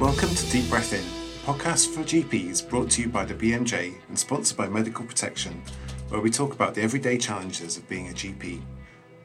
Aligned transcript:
Welcome 0.00 0.34
to 0.34 0.50
Deep 0.50 0.66
Breath 0.70 0.94
In, 0.94 1.00
a 1.00 1.54
podcast 1.54 1.94
for 1.94 2.00
GPs 2.00 2.66
brought 2.66 2.88
to 2.92 3.02
you 3.02 3.08
by 3.10 3.26
the 3.26 3.34
BMJ 3.34 3.92
and 4.08 4.18
sponsored 4.18 4.56
by 4.56 4.66
Medical 4.66 5.04
Protection, 5.04 5.62
where 6.08 6.22
we 6.22 6.30
talk 6.30 6.54
about 6.54 6.74
the 6.74 6.80
everyday 6.80 7.18
challenges 7.18 7.76
of 7.76 7.86
being 7.86 8.08
a 8.08 8.12
GP. 8.12 8.62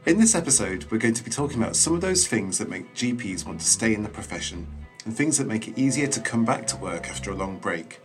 In 0.06 0.20
this 0.20 0.36
episode, 0.36 0.84
we're 0.92 0.98
going 0.98 1.14
to 1.14 1.24
be 1.24 1.32
talking 1.32 1.64
about 1.64 1.78
some 1.78 1.94
of 1.94 2.02
those 2.02 2.28
things 2.28 2.58
that 2.58 2.68
make 2.68 2.94
GPs 2.94 3.46
want 3.46 3.62
to 3.62 3.66
stay 3.66 3.94
in 3.94 4.04
the 4.04 4.10
profession 4.10 4.68
and 5.06 5.16
things 5.16 5.38
that 5.38 5.48
make 5.48 5.70
it 5.70 5.78
easier 5.78 6.08
to 6.08 6.20
come 6.20 6.44
back 6.44 6.68
to 6.68 6.76
work 6.76 7.08
after 7.08 7.32
a 7.32 7.36
long 7.36 7.58
break. 7.58 8.02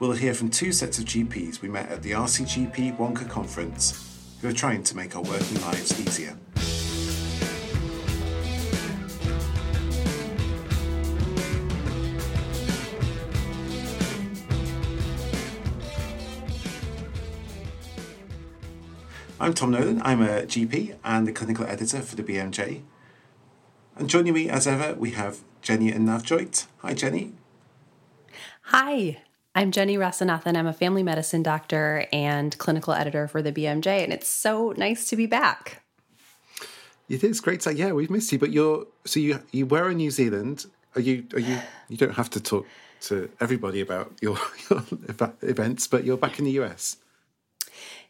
We'll 0.00 0.10
hear 0.10 0.34
from 0.34 0.50
two 0.50 0.72
sets 0.72 0.98
of 0.98 1.04
GPs 1.04 1.62
we 1.62 1.68
met 1.68 1.90
at 1.90 2.02
the 2.02 2.10
RCGP 2.10 2.98
WONCA 2.98 3.30
conference 3.30 4.36
who 4.40 4.48
are 4.48 4.52
trying 4.52 4.82
to 4.82 4.96
make 4.96 5.14
our 5.14 5.22
working 5.22 5.60
lives 5.60 6.00
easier. 6.00 6.36
I'm 19.42 19.54
Tom 19.54 19.70
Nolan. 19.70 20.02
I'm 20.02 20.20
a 20.20 20.42
GP 20.42 20.96
and 21.02 21.26
the 21.26 21.32
clinical 21.32 21.64
editor 21.64 22.02
for 22.02 22.14
the 22.14 22.22
BMJ. 22.22 22.82
And 23.96 24.06
joining 24.06 24.34
me 24.34 24.50
as 24.50 24.66
ever, 24.66 24.94
we 24.94 25.12
have 25.12 25.38
Jenny 25.62 25.90
and 25.90 26.06
Navjoyt. 26.06 26.66
Hi, 26.80 26.92
Jenny. 26.92 27.32
Hi, 28.64 29.22
I'm 29.54 29.70
Jenny 29.72 29.96
Rasanathan. 29.96 30.58
I'm 30.58 30.66
a 30.66 30.74
family 30.74 31.02
medicine 31.02 31.42
doctor 31.42 32.04
and 32.12 32.56
clinical 32.58 32.92
editor 32.92 33.26
for 33.26 33.40
the 33.40 33.50
BMJ, 33.50 34.04
and 34.04 34.12
it's 34.12 34.28
so 34.28 34.74
nice 34.76 35.08
to 35.08 35.16
be 35.16 35.24
back. 35.24 35.84
It 37.08 37.24
is 37.24 37.40
great. 37.40 37.60
To, 37.60 37.74
yeah, 37.74 37.92
we've 37.92 38.10
missed 38.10 38.30
you, 38.32 38.38
but 38.38 38.50
you're 38.50 38.88
so 39.06 39.20
you 39.20 39.40
you 39.52 39.64
were 39.64 39.90
in 39.90 39.96
New 39.96 40.10
Zealand. 40.10 40.66
Are 40.94 41.00
you 41.00 41.24
are 41.32 41.40
you 41.40 41.58
you 41.88 41.96
don't 41.96 42.12
have 42.12 42.28
to 42.30 42.40
talk 42.40 42.66
to 43.08 43.30
everybody 43.40 43.80
about 43.80 44.12
your, 44.20 44.36
your 44.70 44.84
events, 45.40 45.86
but 45.86 46.04
you're 46.04 46.18
back 46.18 46.38
in 46.38 46.44
the 46.44 46.60
US. 46.60 46.98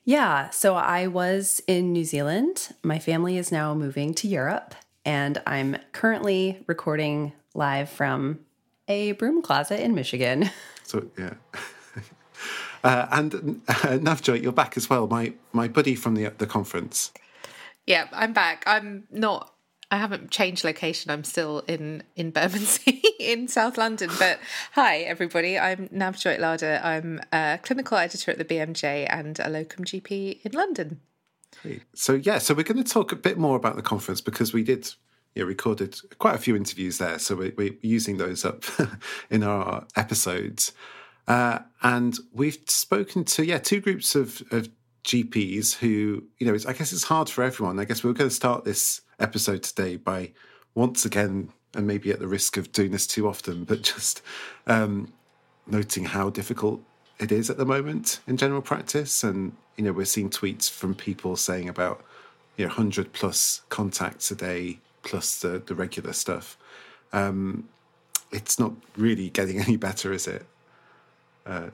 Yeah, 0.05 0.51
so 0.51 0.75
I 0.75 1.07
was 1.07 1.63
in 1.67 1.93
New 1.93 2.05
Zealand. 2.05 2.75
My 2.83 2.99
family 2.99 3.37
is 3.37 3.53
now 3.53 3.75
moving 3.75 4.15
to 4.15 4.29
Europe, 4.29 4.75
and 5.05 5.41
I'm 5.47 5.77
currently 5.93 6.65
recording 6.67 7.33
live 7.55 7.91
from 7.91 8.41
a 8.89 9.13
broom 9.13 9.43
closet 9.43 9.81
in 9.81 9.95
Michigan. 9.95 10.51
So 10.85 11.09
yeah. 11.17 11.35
Uh, 12.83 13.07
and 13.13 13.35
uh, 13.69 13.99
Navjoyt, 13.99 14.43
you're 14.43 14.53
back 14.53 14.75
as 14.79 14.89
well, 14.89 15.07
my 15.07 15.35
my 15.53 15.69
buddy 15.69 15.95
from 15.95 16.15
the 16.15 16.33
the 16.39 16.47
conference. 16.47 17.13
Yeah, 17.87 18.09
I'm 18.11 18.33
back. 18.33 18.65
I'm 18.67 19.05
not. 19.11 19.53
I 19.91 19.97
haven't 19.97 20.31
changed 20.31 20.65
location. 20.65 21.11
I'm 21.11 21.25
still 21.25 21.65
in 21.67 22.03
in 22.15 22.31
Bermondsey 22.31 23.03
in 23.19 23.49
South 23.49 23.77
London. 23.77 24.11
But 24.19 24.39
hi, 24.73 24.99
everybody. 24.99 25.59
I'm 25.59 25.89
Navjoyt 25.89 26.39
Ladher. 26.39 26.81
I'm 26.85 27.21
a 27.33 27.59
clinical 27.63 27.99
editor 27.99 28.31
at 28.31 28.39
the 28.39 28.45
BMJ 28.45 29.07
and 29.11 29.39
a 29.41 29.49
locum 29.49 29.85
GP 29.85 30.45
in 30.45 30.53
London. 30.53 31.01
So 31.95 32.15
yeah, 32.15 32.39
so 32.39 32.55
we're 32.55 32.63
going 32.63 32.83
to 32.83 32.91
talk 32.91 33.13
a 33.13 33.17
bit 33.17 33.37
more 33.37 33.57
about 33.57 33.77
the 33.77 33.83
conference 33.83 34.21
because 34.21 34.53
we 34.53 34.63
did 34.63 34.95
yeah, 35.35 35.45
recorded 35.45 35.99
quite 36.19 36.35
a 36.35 36.39
few 36.39 36.57
interviews 36.57 36.99
there. 36.99 37.19
So 37.19 37.37
we're, 37.37 37.53
we're 37.57 37.77
using 37.83 38.17
those 38.17 38.45
up 38.45 38.65
in 39.31 39.43
our 39.43 39.87
episodes. 39.97 40.73
Uh, 41.29 41.61
and 41.83 42.19
we've 42.33 42.59
spoken 42.67 43.25
to, 43.25 43.45
yeah, 43.45 43.59
two 43.59 43.81
groups 43.81 44.15
of, 44.15 44.43
of 44.51 44.69
GPs 45.05 45.77
who, 45.77 46.25
you 46.39 46.47
know, 46.47 46.59
I 46.67 46.73
guess 46.73 46.93
it's 46.93 47.05
hard 47.05 47.29
for 47.29 47.45
everyone. 47.45 47.79
I 47.79 47.85
guess 47.85 48.03
we 48.03 48.11
we're 48.11 48.15
going 48.15 48.31
to 48.31 48.35
start 48.35 48.65
this 48.65 49.03
episode 49.21 49.63
today 49.63 49.97
by 49.97 50.33
once 50.75 51.05
again, 51.05 51.51
and 51.75 51.87
maybe 51.87 52.11
at 52.11 52.19
the 52.19 52.27
risk 52.27 52.57
of 52.57 52.73
doing 52.73 52.91
this 52.91 53.07
too 53.07 53.29
often, 53.29 53.65
but 53.65 53.83
just 53.95 54.23
um, 54.67 55.13
noting 55.67 56.05
how 56.05 56.31
difficult 56.31 56.83
it 57.19 57.31
is 57.31 57.51
at 57.51 57.59
the 57.59 57.67
moment 57.67 58.21
in 58.27 58.37
general 58.37 58.63
practice. 58.63 59.23
And, 59.23 59.53
you 59.77 59.85
know, 59.85 59.93
we're 59.93 60.07
seeing 60.07 60.31
tweets 60.31 60.71
from 60.71 60.95
people 60.95 61.37
saying 61.37 61.69
about, 61.69 62.05
you 62.57 62.65
know, 62.65 62.71
100 62.71 63.13
plus 63.13 63.63
contacts 63.69 64.31
a 64.31 64.35
day 64.35 64.79
plus 65.03 65.41
the, 65.41 65.63
the 65.65 65.75
regular 65.75 66.13
stuff. 66.13 66.57
Um, 67.13 67.69
it's 68.33 68.59
not 68.59 68.73
really 68.97 69.31
getting 69.31 69.61
any 69.67 69.77
better, 69.77 70.13
is 70.13 70.27
it? 70.27 70.47
Uh, 71.47 71.71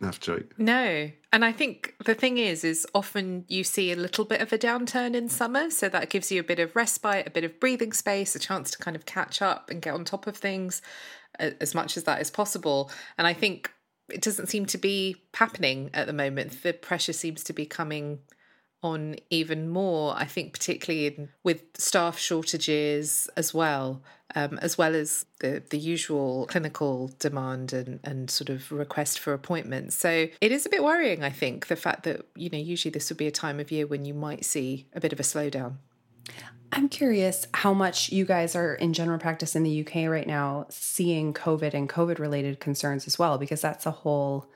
Navjoyt. 0.00 0.50
No. 0.58 1.10
And 1.32 1.44
I 1.44 1.52
think 1.52 1.94
the 2.04 2.14
thing 2.14 2.38
is, 2.38 2.64
is 2.64 2.86
often 2.94 3.44
you 3.48 3.64
see 3.64 3.92
a 3.92 3.96
little 3.96 4.24
bit 4.24 4.40
of 4.40 4.52
a 4.52 4.58
downturn 4.58 5.14
in 5.14 5.28
summer. 5.28 5.70
So 5.70 5.88
that 5.88 6.10
gives 6.10 6.30
you 6.30 6.40
a 6.40 6.44
bit 6.44 6.58
of 6.58 6.74
respite, 6.76 7.26
a 7.26 7.30
bit 7.30 7.44
of 7.44 7.60
breathing 7.60 7.92
space, 7.92 8.34
a 8.34 8.38
chance 8.38 8.70
to 8.72 8.78
kind 8.78 8.96
of 8.96 9.06
catch 9.06 9.40
up 9.40 9.70
and 9.70 9.82
get 9.82 9.94
on 9.94 10.04
top 10.04 10.26
of 10.26 10.36
things 10.36 10.82
as 11.38 11.74
much 11.74 11.96
as 11.96 12.04
that 12.04 12.20
is 12.20 12.30
possible. 12.30 12.90
And 13.18 13.26
I 13.26 13.32
think 13.32 13.72
it 14.08 14.20
doesn't 14.20 14.48
seem 14.48 14.66
to 14.66 14.78
be 14.78 15.16
happening 15.34 15.90
at 15.94 16.06
the 16.06 16.12
moment. 16.12 16.62
The 16.62 16.72
pressure 16.72 17.12
seems 17.12 17.42
to 17.44 17.52
be 17.52 17.66
coming 17.66 18.20
on 18.84 19.16
even 19.30 19.70
more, 19.70 20.14
I 20.14 20.26
think, 20.26 20.52
particularly 20.52 21.06
in, 21.06 21.30
with 21.42 21.62
staff 21.78 22.18
shortages 22.18 23.30
as 23.34 23.54
well, 23.54 24.02
um, 24.34 24.58
as 24.60 24.76
well 24.76 24.94
as 24.94 25.24
the, 25.40 25.62
the 25.70 25.78
usual 25.78 26.46
clinical 26.50 27.10
demand 27.18 27.72
and, 27.72 27.98
and 28.04 28.30
sort 28.30 28.50
of 28.50 28.70
request 28.70 29.18
for 29.18 29.32
appointments. 29.32 29.96
So 29.96 30.28
it 30.38 30.52
is 30.52 30.66
a 30.66 30.68
bit 30.68 30.84
worrying, 30.84 31.24
I 31.24 31.30
think, 31.30 31.68
the 31.68 31.76
fact 31.76 32.02
that, 32.02 32.26
you 32.36 32.50
know, 32.50 32.58
usually 32.58 32.92
this 32.92 33.08
would 33.08 33.16
be 33.16 33.26
a 33.26 33.32
time 33.32 33.58
of 33.58 33.72
year 33.72 33.86
when 33.86 34.04
you 34.04 34.12
might 34.12 34.44
see 34.44 34.86
a 34.92 35.00
bit 35.00 35.14
of 35.14 35.18
a 35.18 35.24
slowdown. 35.24 35.76
I'm 36.70 36.90
curious 36.90 37.46
how 37.54 37.72
much 37.72 38.12
you 38.12 38.26
guys 38.26 38.54
are 38.54 38.74
in 38.74 38.92
general 38.92 39.18
practice 39.18 39.56
in 39.56 39.62
the 39.62 39.86
UK 39.86 40.10
right 40.10 40.26
now 40.26 40.66
seeing 40.68 41.32
COVID 41.32 41.72
and 41.72 41.88
COVID 41.88 42.18
related 42.18 42.60
concerns 42.60 43.06
as 43.06 43.18
well, 43.18 43.38
because 43.38 43.62
that's 43.62 43.86
a 43.86 43.90
whole 43.92 44.46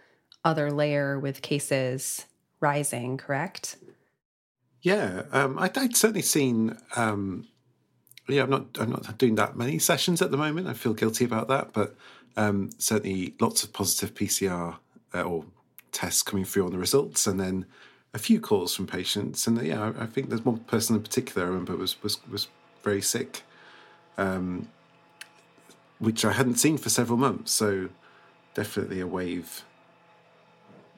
other 0.44 0.70
layer 0.70 1.18
with 1.18 1.40
cases 1.40 2.26
rising, 2.60 3.16
correct? 3.16 3.76
Yeah, 4.82 5.22
um, 5.32 5.58
I, 5.58 5.70
would 5.76 5.96
certainly 5.96 6.22
seen. 6.22 6.76
Um, 6.96 7.48
yeah, 8.28 8.42
I'm 8.42 8.50
not. 8.50 8.66
I'm 8.78 8.90
not 8.90 9.18
doing 9.18 9.34
that 9.36 9.56
many 9.56 9.78
sessions 9.78 10.22
at 10.22 10.30
the 10.30 10.36
moment. 10.36 10.68
I 10.68 10.74
feel 10.74 10.94
guilty 10.94 11.24
about 11.24 11.48
that, 11.48 11.72
but 11.72 11.96
um, 12.36 12.70
certainly 12.78 13.34
lots 13.40 13.64
of 13.64 13.72
positive 13.72 14.14
PCR 14.14 14.76
uh, 15.14 15.22
or 15.22 15.44
tests 15.90 16.22
coming 16.22 16.44
through 16.44 16.66
on 16.66 16.72
the 16.72 16.78
results, 16.78 17.26
and 17.26 17.40
then 17.40 17.66
a 18.14 18.18
few 18.18 18.40
calls 18.40 18.74
from 18.74 18.86
patients. 18.86 19.46
And 19.46 19.60
yeah, 19.64 19.92
I, 19.98 20.04
I 20.04 20.06
think 20.06 20.28
there's 20.28 20.44
one 20.44 20.58
person 20.60 20.94
in 20.94 21.02
particular 21.02 21.46
I 21.46 21.48
remember 21.50 21.76
was 21.76 22.00
was 22.02 22.18
was 22.30 22.48
very 22.84 23.02
sick, 23.02 23.42
um, 24.16 24.68
which 25.98 26.24
I 26.24 26.32
hadn't 26.32 26.56
seen 26.56 26.78
for 26.78 26.88
several 26.88 27.18
months. 27.18 27.52
So 27.52 27.88
definitely 28.54 29.00
a 29.00 29.06
wave, 29.06 29.64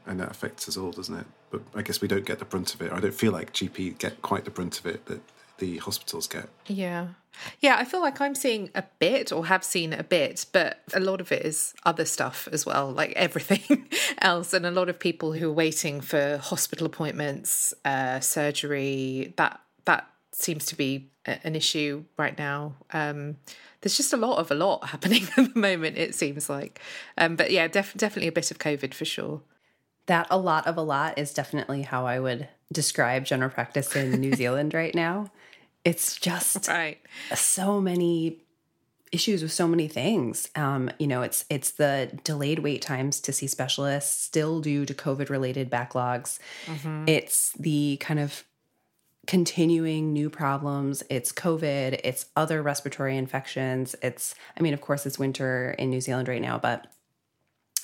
and 0.07 0.21
that 0.21 0.31
affects 0.31 0.69
us 0.69 0.77
all, 0.77 0.91
doesn't 0.91 1.17
it? 1.17 1.27
But 1.51 1.63
I 1.75 1.83
guess 1.83 2.01
we 2.01 2.09
don't 2.09 2.25
get 2.25 2.39
the 2.39 2.45
brunt 2.45 2.75
of 2.75 2.83
it. 2.83 2.93
I 2.93 3.01
don't 3.01 3.15
feel 3.15 3.33
like 3.33 3.53
GP 3.53 3.99
get 3.99 4.23
quite 4.23 4.45
the 4.45 4.51
brunt 4.51 4.79
of 4.79 4.87
it 4.87 5.07
that 5.07 5.21
the 5.59 5.79
hospitals 5.79 6.27
get. 6.27 6.49
Yeah. 6.67 7.09
Yeah, 7.61 7.77
I 7.79 7.85
feel 7.85 8.01
like 8.01 8.21
I'm 8.21 8.35
seeing 8.35 8.71
a 8.75 8.85
bit 8.99 9.33
or 9.33 9.47
have 9.47 9.65
seen 9.65 9.93
a 9.93 10.03
bit, 10.03 10.47
but 10.53 10.81
a 10.93 11.01
lot 11.01 11.21
of 11.21 11.31
it 11.33 11.47
is 11.47 11.75
other 11.85 12.05
stuff 12.05 12.49
as 12.51 12.67
well, 12.67 12.91
like 12.91 13.13
everything 13.13 13.89
else. 14.21 14.53
And 14.53 14.67
a 14.67 14.71
lot 14.71 14.89
of 14.89 14.99
people 14.99 15.33
who 15.33 15.51
are 15.51 15.55
waiting 15.55 16.01
for 16.01 16.39
hospital 16.39 16.87
appointments, 16.87 17.73
uh, 17.85 18.21
surgery, 18.21 19.33
that 19.37 19.61
that 19.85 20.09
seems 20.33 20.67
to 20.67 20.77
be 20.77 21.11
an 21.25 21.55
issue 21.55 22.05
right 22.17 22.37
now. 22.37 22.75
Um, 22.93 23.37
there's 23.81 23.97
just 23.97 24.13
a 24.13 24.17
lot 24.17 24.39
of 24.39 24.51
a 24.51 24.55
lot 24.55 24.85
happening 24.89 25.29
at 25.37 25.55
the 25.55 25.61
moment, 25.61 25.97
it 25.99 26.15
seems 26.15 26.51
like. 26.51 26.81
Um, 27.17 27.37
but 27.37 27.51
yeah, 27.51 27.69
def- 27.69 27.95
definitely 27.97 28.29
a 28.29 28.33
bit 28.33 28.51
of 28.51 28.59
COVID 28.59 28.93
for 28.93 29.05
sure 29.05 29.43
that 30.07 30.27
a 30.31 30.39
lot 30.39 30.67
of 30.67 30.77
a 30.77 30.83
lot 30.83 31.19
is 31.19 31.33
definitely 31.33 31.83
how 31.83 32.07
I 32.07 32.19
would 32.19 32.49
describe 32.73 33.25
general 33.25 33.51
practice 33.51 33.95
in 33.95 34.13
New 34.13 34.33
Zealand 34.37 34.75
right 34.75 34.95
now. 34.95 35.31
It's 35.85 36.17
just 36.17 36.69
right. 36.69 36.99
so 37.35 37.81
many 37.81 38.43
issues 39.13 39.43
with 39.43 39.53
so 39.53 39.67
many 39.67 39.89
things. 39.89 40.49
Um, 40.55 40.91
you 40.99 41.07
know, 41.07 41.23
it's 41.23 41.45
it's 41.51 41.73
the 41.73 42.19
delayed 42.25 42.61
wait 42.61 42.83
times 42.83 43.21
to 43.21 43.33
see 43.33 43.47
specialists 43.47 44.23
still 44.23 44.61
due 44.61 44.87
to 44.87 44.95
COVID 44.95 45.31
related 45.31 45.71
backlogs. 45.71 46.39
Mm-hmm. 46.67 47.05
It's 47.09 47.53
the 47.53 47.97
kind 48.01 48.21
of 48.21 48.45
continuing 49.27 50.13
new 50.13 50.31
problems. 50.31 51.03
It's 51.09 51.33
COVID, 51.33 52.01
it's 52.05 52.27
other 52.37 52.63
respiratory 52.63 53.17
infections. 53.17 53.95
It's 54.03 54.35
I 54.57 54.63
mean, 54.63 54.75
of 54.75 54.81
course 54.81 55.07
it's 55.07 55.19
winter 55.19 55.75
in 55.79 55.91
New 55.91 56.01
Zealand 56.01 56.29
right 56.29 56.43
now, 56.43 56.59
but 56.59 56.87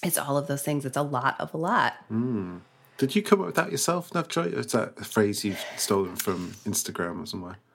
it's 0.06 0.18
all 0.18 0.36
of 0.36 0.46
those 0.46 0.62
things. 0.62 0.84
It's 0.84 0.96
a 0.96 1.02
lot 1.02 1.36
of 1.38 1.52
a 1.54 1.56
lot. 1.56 1.94
Mm. 2.10 2.60
Did 2.98 3.14
you 3.14 3.22
come 3.22 3.40
up 3.40 3.46
with 3.46 3.56
that 3.56 3.70
yourself, 3.70 4.10
Navjoyt? 4.10 4.54
Or 4.54 4.60
is 4.60 4.72
that 4.72 4.94
a 4.98 5.04
phrase 5.04 5.44
you've 5.44 5.62
stolen 5.76 6.16
from 6.16 6.52
Instagram 6.64 7.22
or 7.22 7.26
somewhere? 7.26 7.56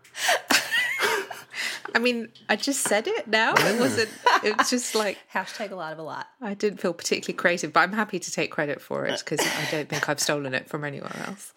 I 1.94 2.00
mean, 2.00 2.30
I 2.48 2.56
just 2.56 2.82
said 2.82 3.08
it 3.08 3.28
now. 3.28 3.54
It 3.56 3.80
wasn't. 3.80 4.10
It 4.44 4.58
was 4.58 4.70
just 4.70 4.96
like 4.96 5.18
hashtag 5.34 5.72
a 5.72 5.76
lot 5.76 5.92
of 5.92 6.00
a 6.00 6.04
lot. 6.04 6.28
I 6.42 6.54
didn't 6.54 6.80
feel 6.80 6.94
particularly 6.94 7.36
creative, 7.36 7.74
but 7.74 7.82
I'm 7.82 7.94
happy 7.94 8.18
to 8.18 8.32
take 8.32 8.50
credit 8.50 8.82
for 8.82 9.06
it 9.06 9.20
because 9.20 9.40
I 9.42 9.68
don't 9.70 9.90
think 9.90 10.08
I've 10.08 10.20
stolen 10.20 10.54
it 10.54 10.70
from 10.70 10.86
anywhere 10.86 11.16
else. 11.28 11.54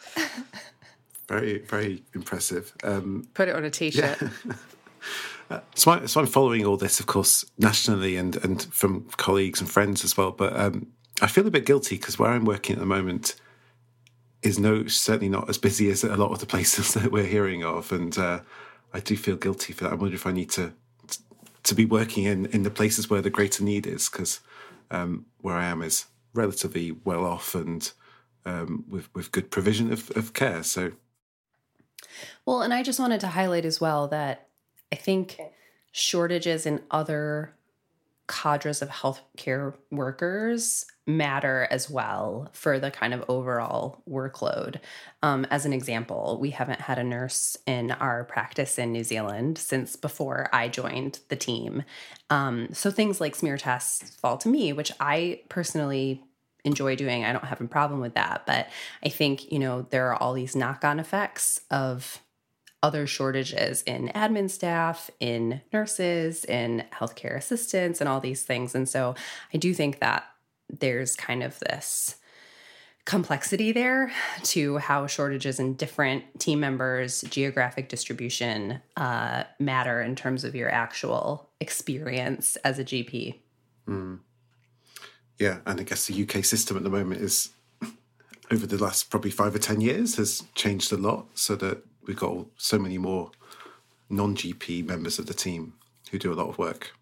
Very, 1.28 1.58
very 1.58 2.02
impressive. 2.14 2.74
Um, 2.82 3.26
Put 3.32 3.48
it 3.48 3.56
on 3.56 3.64
a 3.64 3.70
t-shirt. 3.70 4.18
Yeah. 4.20 4.28
So, 5.74 5.90
I, 5.90 5.96
I'm 5.98 6.26
following 6.26 6.64
all 6.64 6.76
this, 6.76 7.00
of 7.00 7.06
course, 7.06 7.44
nationally 7.58 8.16
and 8.16 8.36
and 8.44 8.62
from 8.62 9.04
colleagues 9.16 9.60
and 9.60 9.70
friends 9.70 10.04
as 10.04 10.16
well. 10.16 10.30
But 10.30 10.58
um, 10.58 10.88
I 11.20 11.26
feel 11.26 11.46
a 11.46 11.50
bit 11.50 11.66
guilty 11.66 11.96
because 11.96 12.18
where 12.18 12.30
I'm 12.30 12.44
working 12.44 12.74
at 12.74 12.80
the 12.80 12.86
moment 12.86 13.34
is 14.42 14.58
no 14.58 14.86
certainly 14.86 15.28
not 15.28 15.48
as 15.48 15.58
busy 15.58 15.90
as 15.90 16.04
a 16.04 16.16
lot 16.16 16.30
of 16.30 16.38
the 16.38 16.46
places 16.46 16.94
that 16.94 17.10
we're 17.10 17.24
hearing 17.24 17.64
of, 17.64 17.92
and 17.92 18.16
uh, 18.18 18.40
I 18.92 19.00
do 19.00 19.16
feel 19.16 19.36
guilty 19.36 19.72
for 19.72 19.84
that. 19.84 19.92
I 19.92 19.96
wonder 19.96 20.14
if 20.14 20.26
I 20.26 20.32
need 20.32 20.50
to 20.50 20.72
to 21.64 21.74
be 21.74 21.84
working 21.84 22.24
in 22.24 22.46
in 22.46 22.62
the 22.62 22.70
places 22.70 23.08
where 23.08 23.22
the 23.22 23.30
greater 23.30 23.64
need 23.64 23.86
is 23.86 24.08
because 24.08 24.40
um, 24.90 25.26
where 25.40 25.56
I 25.56 25.64
am 25.64 25.82
is 25.82 26.06
relatively 26.34 26.92
well 27.04 27.24
off 27.24 27.54
and 27.54 27.90
um, 28.44 28.84
with 28.88 29.12
with 29.14 29.32
good 29.32 29.50
provision 29.50 29.92
of, 29.92 30.10
of 30.16 30.32
care. 30.32 30.62
So, 30.62 30.92
well, 32.44 32.62
and 32.62 32.74
I 32.74 32.82
just 32.82 33.00
wanted 33.00 33.20
to 33.20 33.28
highlight 33.28 33.64
as 33.64 33.80
well 33.80 34.08
that 34.08 34.43
I 34.94 34.96
think 34.96 35.40
shortages 35.90 36.66
in 36.66 36.82
other 36.88 37.52
cadres 38.28 38.80
of 38.80 38.88
healthcare 38.88 39.74
workers 39.90 40.86
matter 41.04 41.66
as 41.68 41.90
well 41.90 42.48
for 42.52 42.78
the 42.78 42.92
kind 42.92 43.12
of 43.12 43.24
overall 43.28 44.04
workload. 44.08 44.76
Um, 45.20 45.46
as 45.50 45.66
an 45.66 45.72
example, 45.72 46.38
we 46.40 46.50
haven't 46.50 46.80
had 46.80 47.00
a 47.00 47.02
nurse 47.02 47.56
in 47.66 47.90
our 47.90 48.22
practice 48.22 48.78
in 48.78 48.92
New 48.92 49.02
Zealand 49.02 49.58
since 49.58 49.96
before 49.96 50.48
I 50.52 50.68
joined 50.68 51.18
the 51.28 51.34
team. 51.36 51.82
Um, 52.30 52.68
so 52.72 52.92
things 52.92 53.20
like 53.20 53.34
smear 53.34 53.58
tests 53.58 54.14
fall 54.20 54.38
to 54.38 54.48
me, 54.48 54.72
which 54.72 54.92
I 55.00 55.40
personally 55.48 56.22
enjoy 56.64 56.94
doing. 56.94 57.24
I 57.24 57.32
don't 57.32 57.44
have 57.46 57.60
a 57.60 57.66
problem 57.66 58.00
with 58.00 58.14
that. 58.14 58.44
But 58.46 58.68
I 59.04 59.08
think, 59.08 59.50
you 59.50 59.58
know, 59.58 59.88
there 59.90 60.06
are 60.12 60.22
all 60.22 60.34
these 60.34 60.54
knock 60.54 60.84
on 60.84 61.00
effects 61.00 61.60
of 61.68 62.20
other 62.84 63.06
shortages 63.06 63.80
in 63.84 64.08
admin 64.14 64.50
staff, 64.50 65.10
in 65.18 65.62
nurses, 65.72 66.44
in 66.44 66.84
healthcare 66.92 67.34
assistants, 67.34 67.98
and 67.98 68.10
all 68.10 68.20
these 68.20 68.42
things. 68.42 68.74
And 68.74 68.86
so 68.86 69.14
I 69.54 69.56
do 69.56 69.72
think 69.72 70.00
that 70.00 70.26
there's 70.68 71.16
kind 71.16 71.42
of 71.42 71.58
this 71.60 72.16
complexity 73.06 73.72
there 73.72 74.12
to 74.42 74.76
how 74.76 75.06
shortages 75.06 75.58
in 75.58 75.76
different 75.76 76.24
team 76.38 76.60
members, 76.60 77.22
geographic 77.22 77.88
distribution 77.88 78.82
uh, 78.98 79.44
matter 79.58 80.02
in 80.02 80.14
terms 80.14 80.44
of 80.44 80.54
your 80.54 80.70
actual 80.70 81.48
experience 81.60 82.56
as 82.56 82.78
a 82.78 82.84
GP. 82.84 83.40
Mm. 83.88 84.20
Yeah, 85.38 85.60
and 85.64 85.80
I 85.80 85.84
guess 85.84 86.06
the 86.06 86.22
UK 86.22 86.44
system 86.44 86.76
at 86.76 86.82
the 86.82 86.90
moment 86.90 87.22
is 87.22 87.48
over 88.50 88.66
the 88.66 88.76
last 88.76 89.08
probably 89.08 89.30
five 89.30 89.54
or 89.54 89.58
ten 89.58 89.80
years 89.80 90.16
has 90.16 90.42
changed 90.54 90.92
a 90.92 90.98
lot, 90.98 91.28
so 91.32 91.56
that 91.56 91.82
we've 92.06 92.18
got 92.18 92.46
so 92.56 92.78
many 92.78 92.98
more 92.98 93.30
non 94.08 94.36
GP 94.36 94.86
members 94.86 95.18
of 95.18 95.26
the 95.26 95.34
team 95.34 95.74
who 96.10 96.18
do 96.18 96.32
a 96.32 96.34
lot 96.34 96.48
of 96.48 96.58
work. 96.58 96.92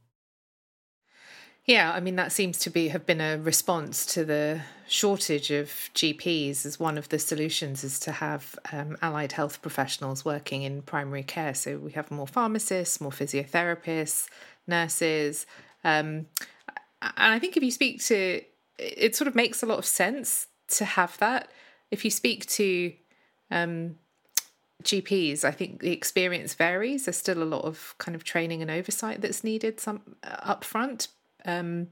Yeah, 1.64 1.92
I 1.92 2.00
mean 2.00 2.16
that 2.16 2.32
seems 2.32 2.58
to 2.60 2.70
be 2.70 2.88
have 2.88 3.06
been 3.06 3.20
a 3.20 3.38
response 3.38 4.04
to 4.14 4.24
the 4.24 4.62
shortage 4.88 5.52
of 5.52 5.68
GPs 5.94 6.66
as 6.66 6.80
one 6.80 6.98
of 6.98 7.08
the 7.08 7.20
solutions 7.20 7.84
is 7.84 8.00
to 8.00 8.12
have 8.12 8.58
um, 8.72 8.96
allied 9.00 9.32
health 9.32 9.62
professionals 9.62 10.24
working 10.24 10.62
in 10.62 10.82
primary 10.82 11.22
care. 11.22 11.54
So 11.54 11.78
we 11.78 11.92
have 11.92 12.10
more 12.10 12.26
pharmacists, 12.26 13.00
more 13.00 13.12
physiotherapists, 13.12 14.28
nurses, 14.66 15.46
um, 15.84 16.26
and 17.02 17.34
I 17.34 17.38
think 17.38 17.56
if 17.56 17.62
you 17.62 17.70
speak 17.70 18.02
to, 18.04 18.42
it 18.78 19.16
sort 19.16 19.28
of 19.28 19.34
makes 19.34 19.62
a 19.62 19.66
lot 19.66 19.78
of 19.78 19.86
sense 19.86 20.46
to 20.68 20.84
have 20.84 21.18
that. 21.18 21.48
If 21.90 22.04
you 22.04 22.10
speak 22.10 22.46
to 22.46 22.92
um, 23.50 23.96
GPs, 24.82 25.44
I 25.44 25.50
think 25.50 25.80
the 25.80 25.92
experience 25.92 26.54
varies. 26.54 27.06
There's 27.06 27.16
still 27.16 27.42
a 27.42 27.44
lot 27.44 27.64
of 27.64 27.94
kind 27.98 28.14
of 28.14 28.24
training 28.24 28.62
and 28.62 28.70
oversight 28.70 29.20
that's 29.20 29.44
needed 29.44 29.80
some 29.80 30.16
uh, 30.22 30.54
upfront. 30.54 31.08
Um, 31.44 31.88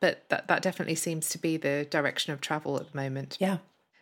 but 0.00 0.28
that 0.28 0.48
that 0.48 0.62
definitely 0.62 0.94
seems 0.94 1.28
to 1.30 1.38
be 1.38 1.56
the 1.56 1.86
direction 1.90 2.32
of 2.32 2.40
travel 2.40 2.76
at 2.76 2.92
the 2.92 2.96
moment. 2.96 3.36
Yeah. 3.40 3.58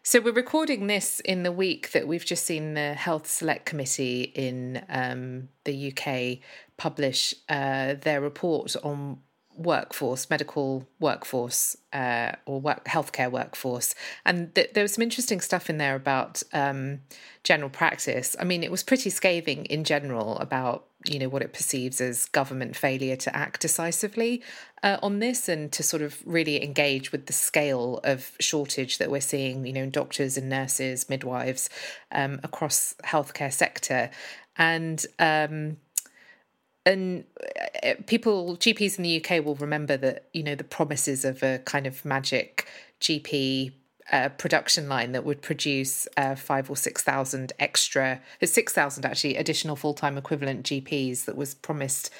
So 0.06 0.20
we're 0.20 0.32
recording 0.32 0.86
this 0.86 1.20
in 1.20 1.44
the 1.44 1.52
week 1.52 1.92
that 1.92 2.06
we've 2.06 2.24
just 2.24 2.44
seen 2.44 2.74
the 2.74 2.92
Health 2.92 3.26
Select 3.26 3.64
Committee 3.64 4.32
in 4.34 4.84
um, 4.90 5.48
the 5.64 5.90
UK 5.90 6.40
publish 6.76 7.34
uh, 7.48 7.94
their 7.94 8.20
report 8.20 8.76
on 8.84 9.20
workforce, 9.56 10.28
medical 10.28 10.86
workforce, 10.98 11.76
uh, 11.92 12.32
or 12.46 12.60
work, 12.60 12.84
healthcare 12.84 13.30
workforce. 13.30 13.94
And 14.24 14.54
th- 14.54 14.72
there 14.74 14.82
was 14.82 14.94
some 14.94 15.02
interesting 15.02 15.40
stuff 15.40 15.70
in 15.70 15.78
there 15.78 15.94
about 15.94 16.42
um, 16.52 17.00
general 17.44 17.70
practice. 17.70 18.34
I 18.40 18.44
mean, 18.44 18.62
it 18.64 18.70
was 18.70 18.82
pretty 18.82 19.10
scathing 19.10 19.64
in 19.66 19.84
general 19.84 20.38
about 20.38 20.86
you 21.06 21.18
know 21.18 21.28
what 21.28 21.42
it 21.42 21.52
perceives 21.52 22.00
as 22.00 22.24
government 22.26 22.74
failure 22.74 23.14
to 23.14 23.36
act 23.36 23.60
decisively 23.60 24.42
uh, 24.82 24.96
on 25.02 25.18
this 25.18 25.50
and 25.50 25.70
to 25.70 25.82
sort 25.82 26.02
of 26.02 26.22
really 26.24 26.62
engage 26.64 27.12
with 27.12 27.26
the 27.26 27.32
scale 27.32 28.00
of 28.04 28.32
shortage 28.40 28.96
that 28.96 29.10
we're 29.10 29.20
seeing 29.20 29.66
you 29.66 29.72
know 29.74 29.82
in 29.82 29.90
doctors 29.90 30.38
and 30.38 30.48
nurses 30.48 31.10
midwives 31.10 31.68
um, 32.12 32.40
across 32.42 32.94
healthcare 33.04 33.52
sector 33.52 34.08
and 34.56 35.04
um, 35.18 35.76
and 36.86 37.24
uh, 37.82 37.94
people 38.06 38.56
GPs 38.56 38.98
in 38.98 39.04
the 39.04 39.24
UK 39.24 39.44
will 39.44 39.54
remember 39.56 39.96
that 39.96 40.28
you 40.32 40.42
know 40.42 40.54
the 40.54 40.64
promises 40.64 41.24
of 41.24 41.42
a 41.42 41.58
kind 41.64 41.86
of 41.86 42.04
magic 42.04 42.68
GP 43.00 43.72
uh, 44.12 44.28
production 44.30 44.88
line 44.88 45.12
that 45.12 45.24
would 45.24 45.40
produce 45.40 46.06
uh, 46.16 46.34
five 46.34 46.68
or 46.68 46.76
six 46.76 47.02
thousand 47.02 47.52
extra, 47.58 48.20
uh, 48.42 48.46
six 48.46 48.72
thousand 48.72 49.04
actually 49.06 49.36
additional 49.36 49.76
full 49.76 49.94
time 49.94 50.18
equivalent 50.18 50.64
GPs 50.64 51.24
that 51.24 51.36
was 51.36 51.54
promised 51.54 52.10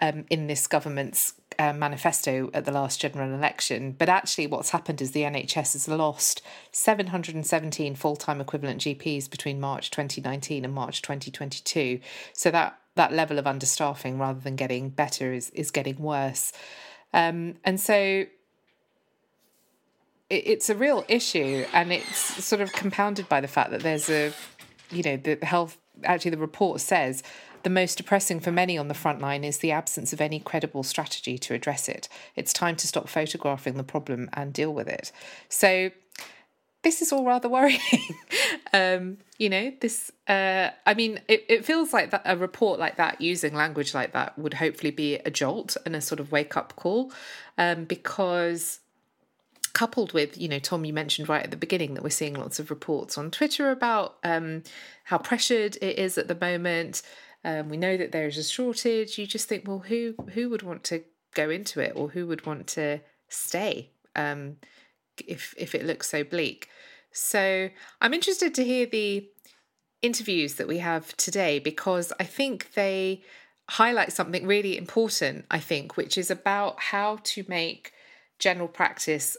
um, 0.00 0.24
in 0.30 0.46
this 0.46 0.66
government's 0.66 1.34
uh, 1.58 1.72
manifesto 1.72 2.50
at 2.52 2.64
the 2.64 2.72
last 2.72 3.00
general 3.00 3.32
election. 3.32 3.92
But 3.98 4.08
actually, 4.08 4.46
what's 4.46 4.70
happened 4.70 5.00
is 5.00 5.12
the 5.12 5.22
NHS 5.22 5.72
has 5.72 5.88
lost 5.88 6.42
717 6.70 7.94
full 7.96 8.16
time 8.16 8.40
equivalent 8.40 8.82
GPs 8.82 9.28
between 9.28 9.58
March 9.58 9.90
2019 9.90 10.64
and 10.64 10.74
March 10.74 11.02
2022. 11.02 12.00
So 12.32 12.50
that 12.50 12.78
that 12.96 13.12
level 13.12 13.38
of 13.38 13.44
understaffing 13.44 14.18
rather 14.18 14.40
than 14.40 14.56
getting 14.56 14.90
better 14.90 15.32
is 15.32 15.50
is 15.50 15.70
getting 15.70 15.98
worse. 15.98 16.52
Um, 17.12 17.54
and 17.64 17.80
so 17.80 17.94
it, 17.94 18.28
it's 20.30 20.68
a 20.68 20.74
real 20.74 21.04
issue, 21.08 21.64
and 21.72 21.92
it's 21.92 22.44
sort 22.44 22.60
of 22.60 22.72
compounded 22.72 23.28
by 23.28 23.40
the 23.40 23.48
fact 23.48 23.70
that 23.70 23.82
there's 23.82 24.10
a, 24.10 24.32
you 24.90 25.02
know, 25.02 25.16
the 25.16 25.38
health. 25.42 25.78
Actually, 26.04 26.32
the 26.32 26.38
report 26.38 26.80
says 26.80 27.22
the 27.62 27.70
most 27.70 27.96
depressing 27.96 28.38
for 28.38 28.52
many 28.52 28.76
on 28.76 28.88
the 28.88 28.94
front 28.94 29.20
line 29.20 29.42
is 29.42 29.58
the 29.58 29.72
absence 29.72 30.12
of 30.12 30.20
any 30.20 30.38
credible 30.38 30.82
strategy 30.82 31.38
to 31.38 31.54
address 31.54 31.88
it. 31.88 32.08
It's 32.34 32.52
time 32.52 32.76
to 32.76 32.86
stop 32.86 33.08
photographing 33.08 33.76
the 33.76 33.82
problem 33.82 34.28
and 34.34 34.52
deal 34.52 34.72
with 34.72 34.88
it. 34.88 35.10
So 35.48 35.90
this 36.86 37.02
is 37.02 37.10
all 37.12 37.24
rather 37.24 37.48
worrying. 37.48 37.80
um, 38.72 39.18
you 39.38 39.48
know, 39.48 39.72
this, 39.80 40.12
uh, 40.28 40.70
I 40.86 40.94
mean, 40.94 41.18
it, 41.26 41.44
it 41.48 41.64
feels 41.64 41.92
like 41.92 42.10
that 42.12 42.22
a 42.24 42.36
report 42.36 42.78
like 42.78 42.94
that, 42.94 43.20
using 43.20 43.54
language 43.54 43.92
like 43.92 44.12
that, 44.12 44.38
would 44.38 44.54
hopefully 44.54 44.92
be 44.92 45.16
a 45.16 45.30
jolt 45.32 45.76
and 45.84 45.96
a 45.96 46.00
sort 46.00 46.20
of 46.20 46.30
wake 46.30 46.56
up 46.56 46.76
call 46.76 47.12
um, 47.58 47.86
because 47.86 48.78
coupled 49.72 50.14
with 50.14 50.38
you 50.38 50.48
know 50.48 50.58
tom 50.58 50.86
you 50.86 50.92
mentioned 50.94 51.28
right 51.28 51.44
at 51.44 51.50
the 51.50 51.56
beginning 51.56 51.92
that 51.92 52.02
we're 52.02 52.08
seeing 52.08 52.32
lots 52.32 52.58
of 52.58 52.70
reports 52.70 53.18
on 53.18 53.30
twitter 53.30 53.70
about 53.70 54.16
um, 54.24 54.62
how 55.04 55.18
pressured 55.18 55.76
it 55.82 55.98
is 55.98 56.16
at 56.16 56.28
the 56.28 56.34
moment 56.34 57.02
um, 57.44 57.68
we 57.68 57.76
know 57.76 57.94
that 57.94 58.10
there 58.10 58.26
is 58.26 58.38
a 58.38 58.42
shortage 58.42 59.18
you 59.18 59.26
just 59.26 59.50
think 59.50 59.68
well 59.68 59.80
who 59.80 60.14
who 60.32 60.48
would 60.48 60.62
want 60.62 60.82
to 60.82 61.04
go 61.34 61.50
into 61.50 61.78
it 61.78 61.92
or 61.94 62.08
who 62.08 62.26
would 62.26 62.46
want 62.46 62.66
to 62.66 62.98
stay 63.28 63.90
um, 64.14 64.56
if 65.26 65.54
if 65.56 65.74
it 65.74 65.84
looks 65.84 66.10
so 66.10 66.24
bleak. 66.24 66.68
So 67.16 67.70
I'm 68.02 68.12
interested 68.12 68.54
to 68.54 68.64
hear 68.64 68.84
the 68.84 69.26
interviews 70.02 70.56
that 70.56 70.68
we 70.68 70.78
have 70.78 71.16
today 71.16 71.58
because 71.58 72.12
I 72.20 72.24
think 72.24 72.74
they 72.74 73.22
highlight 73.70 74.12
something 74.12 74.46
really 74.46 74.76
important, 74.76 75.46
I 75.50 75.58
think, 75.58 75.96
which 75.96 76.18
is 76.18 76.30
about 76.30 76.78
how 76.78 77.18
to 77.24 77.44
make 77.48 77.92
general 78.38 78.68
practice 78.68 79.36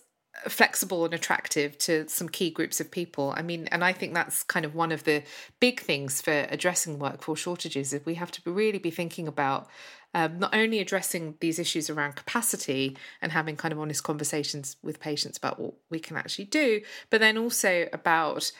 flexible 0.48 1.06
and 1.06 1.14
attractive 1.14 1.78
to 1.80 2.08
some 2.08 2.30
key 2.30 2.50
groups 2.50 2.80
of 2.80 2.92
people. 2.92 3.34
I 3.36 3.42
mean, 3.42 3.68
and 3.72 3.84
I 3.84 3.94
think 3.94 4.14
that's 4.14 4.44
kind 4.44 4.66
of 4.66 4.76
one 4.76 4.92
of 4.92 5.04
the 5.04 5.24
big 5.60 5.80
things 5.80 6.22
for 6.22 6.48
addressing 6.50 7.00
workforce 7.00 7.40
shortages. 7.40 7.94
is 7.94 8.06
we 8.06 8.16
have 8.16 8.32
to 8.32 8.52
really 8.52 8.80
be 8.80 8.92
thinking 8.92 9.28
about 9.28 9.68
um, 10.14 10.40
not 10.40 10.56
only 10.56 10.80
addressing 10.80 11.36
these 11.42 11.60
issues 11.60 11.90
around 11.90 12.16
capacity 12.16 12.98
and 13.22 13.32
having 13.32 13.56
kind 13.56 13.72
of 13.72 13.80
honest 13.80 14.04
conversations 14.04 14.78
with 14.82 15.00
patients 15.00 15.38
about 15.38 15.60
what 15.60 15.74
we 15.90 16.00
can 16.00 16.18
actually 16.18 16.46
do, 16.46 16.82
but 17.10 17.20
then 17.20 17.38
also 17.38 17.88
about 17.94 18.52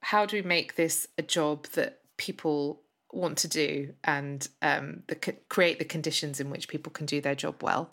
how 0.00 0.26
do 0.26 0.36
we 0.36 0.42
make 0.42 0.76
this 0.76 1.06
a 1.18 1.22
job 1.22 1.66
that 1.68 2.00
people 2.16 2.82
want 3.12 3.38
to 3.38 3.48
do 3.48 3.94
and 4.02 4.48
um, 4.62 5.02
the, 5.06 5.14
create 5.48 5.78
the 5.78 5.84
conditions 5.84 6.40
in 6.40 6.50
which 6.50 6.68
people 6.68 6.90
can 6.90 7.06
do 7.06 7.20
their 7.20 7.34
job 7.34 7.62
well. 7.62 7.90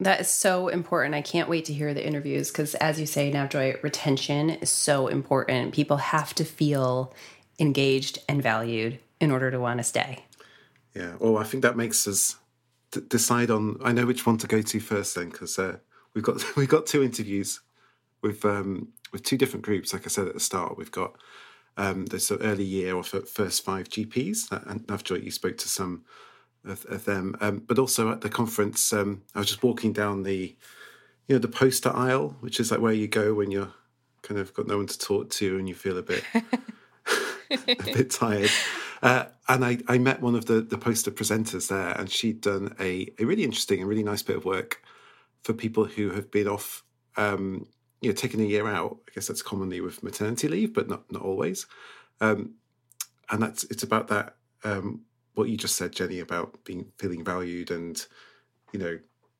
That 0.00 0.20
is 0.20 0.28
so 0.28 0.68
important. 0.68 1.14
I 1.14 1.22
can't 1.22 1.48
wait 1.48 1.64
to 1.66 1.72
hear 1.72 1.94
the 1.94 2.04
interviews 2.04 2.50
because, 2.50 2.74
as 2.76 2.98
you 2.98 3.06
say, 3.06 3.30
Navjoy, 3.32 3.82
retention 3.82 4.50
is 4.50 4.70
so 4.70 5.06
important. 5.06 5.72
People 5.72 5.98
have 5.98 6.34
to 6.34 6.44
feel 6.44 7.14
engaged 7.58 8.18
and 8.28 8.42
valued 8.42 8.98
in 9.20 9.30
order 9.30 9.50
to 9.50 9.60
want 9.60 9.78
to 9.78 9.84
stay. 9.84 10.24
Yeah. 10.94 11.14
Well, 11.18 11.38
I 11.38 11.44
think 11.44 11.62
that 11.62 11.76
makes 11.76 12.08
us 12.08 12.36
d- 12.90 13.02
decide 13.08 13.50
on. 13.50 13.78
I 13.84 13.92
know 13.92 14.06
which 14.06 14.26
one 14.26 14.36
to 14.38 14.48
go 14.48 14.62
to 14.62 14.80
first, 14.80 15.14
then, 15.14 15.30
because 15.30 15.58
uh, 15.58 15.78
we've 16.12 16.24
got 16.24 16.42
we've 16.56 16.68
got 16.68 16.86
two 16.86 17.02
interviews 17.02 17.60
with 18.20 18.44
um, 18.44 18.88
with 19.12 19.22
two 19.22 19.36
different 19.36 19.64
groups. 19.64 19.92
Like 19.92 20.06
I 20.06 20.08
said 20.08 20.26
at 20.26 20.34
the 20.34 20.40
start, 20.40 20.76
we've 20.76 20.90
got 20.90 21.14
um, 21.76 22.06
the 22.06 22.38
early 22.40 22.64
year 22.64 22.94
or 22.94 23.02
first 23.02 23.64
five 23.64 23.88
GPs, 23.88 24.50
and 24.68 24.86
Navjoy, 24.86 25.22
you 25.22 25.30
spoke 25.30 25.58
to 25.58 25.68
some 25.68 26.04
of, 26.64 26.84
of 26.86 27.04
them, 27.04 27.36
um, 27.40 27.62
but 27.66 27.78
also 27.78 28.10
at 28.10 28.20
the 28.20 28.28
conference, 28.28 28.92
um, 28.92 29.22
I 29.34 29.40
was 29.40 29.48
just 29.48 29.62
walking 29.62 29.92
down 29.92 30.22
the 30.22 30.56
you 31.26 31.34
know 31.34 31.38
the 31.38 31.48
poster 31.48 31.90
aisle, 31.94 32.36
which 32.40 32.60
is 32.60 32.70
like 32.70 32.80
where 32.80 32.92
you 32.92 33.08
go 33.08 33.34
when 33.34 33.50
you're 33.50 33.72
kind 34.22 34.40
of 34.40 34.52
got 34.54 34.66
no 34.66 34.78
one 34.78 34.86
to 34.86 34.98
talk 34.98 35.30
to 35.30 35.58
and 35.58 35.68
you 35.68 35.74
feel 35.74 35.98
a 35.98 36.02
bit 36.02 36.24
a 37.50 37.58
bit 37.66 38.10
tired. 38.10 38.50
Uh, 39.02 39.26
and 39.48 39.64
I, 39.64 39.78
I 39.86 39.98
met 39.98 40.22
one 40.22 40.34
of 40.34 40.46
the, 40.46 40.62
the 40.62 40.78
poster 40.78 41.10
presenters 41.10 41.68
there, 41.68 41.90
and 41.90 42.10
she'd 42.10 42.40
done 42.40 42.74
a, 42.80 43.08
a 43.18 43.24
really 43.24 43.44
interesting 43.44 43.80
and 43.80 43.88
really 43.88 44.02
nice 44.02 44.22
bit 44.22 44.36
of 44.36 44.44
work 44.44 44.82
for 45.42 45.52
people 45.52 45.84
who 45.84 46.10
have 46.10 46.30
been 46.30 46.48
off, 46.48 46.82
um, 47.16 47.66
you 48.00 48.08
know, 48.08 48.14
taking 48.14 48.40
a 48.40 48.44
year 48.44 48.66
out. 48.66 48.98
I 49.06 49.10
guess 49.14 49.26
that's 49.26 49.42
commonly 49.42 49.82
with 49.82 50.02
maternity 50.02 50.48
leave, 50.48 50.72
but 50.72 50.88
not 50.88 51.10
not 51.12 51.22
always. 51.22 51.66
Um, 52.20 52.54
and 53.30 53.42
that's 53.42 53.64
it's 53.64 53.82
about 53.82 54.08
that 54.08 54.36
um, 54.64 55.02
what 55.34 55.48
you 55.48 55.56
just 55.56 55.76
said, 55.76 55.92
Jenny, 55.92 56.20
about 56.20 56.64
being 56.64 56.92
feeling 56.98 57.24
valued 57.24 57.70
and 57.70 58.06
you 58.72 58.78
know 58.78 58.98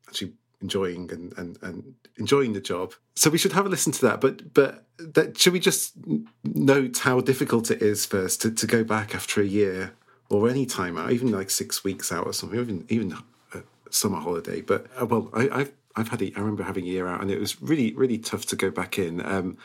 actually 0.09 0.33
enjoying 0.61 1.13
and, 1.13 1.37
and, 1.37 1.59
and 1.63 1.95
enjoying 2.17 2.55
the 2.55 2.61
job. 2.61 2.95
So 3.15 3.31
we 3.31 3.39
should 3.39 3.53
have 3.53 3.67
a 3.67 3.69
listen 3.69 3.93
to 3.93 4.03
that. 4.03 4.21
But 4.21 4.55
but 4.55 4.85
that, 4.99 5.39
should 5.39 5.53
we 5.53 5.61
just 5.61 5.95
note 6.43 6.99
how 6.99 7.21
difficult 7.21 7.71
it 7.71 7.83
is 7.83 8.07
first 8.07 8.43
to, 8.43 8.51
to 8.51 8.67
go 8.67 8.83
back 8.83 9.15
after 9.15 9.41
a 9.41 9.45
year 9.45 9.93
or 10.31 10.49
any 10.49 10.67
time 10.67 10.97
out, 10.97 11.13
even 11.13 11.31
like 11.31 11.51
six 11.51 11.85
weeks 11.85 12.11
out 12.11 12.27
or 12.27 12.33
something, 12.33 12.59
even 12.59 12.85
even 12.89 13.17
a 13.53 13.63
summer 13.91 14.19
holiday. 14.19 14.61
But 14.61 14.87
uh, 15.01 15.07
well, 15.07 15.31
I, 15.35 15.49
I've 15.51 15.73
I've 15.97 16.09
had 16.09 16.23
a, 16.23 16.33
I 16.35 16.41
remember 16.41 16.65
having 16.65 16.85
a 16.85 16.89
year 16.89 17.07
out, 17.07 17.21
and 17.21 17.31
it 17.31 17.39
was 17.39 17.61
really 17.61 17.95
really 17.95 18.19
tough 18.19 18.47
to 18.47 18.57
go 18.57 18.71
back 18.71 18.99
in. 18.99 19.25
Um, 19.25 19.59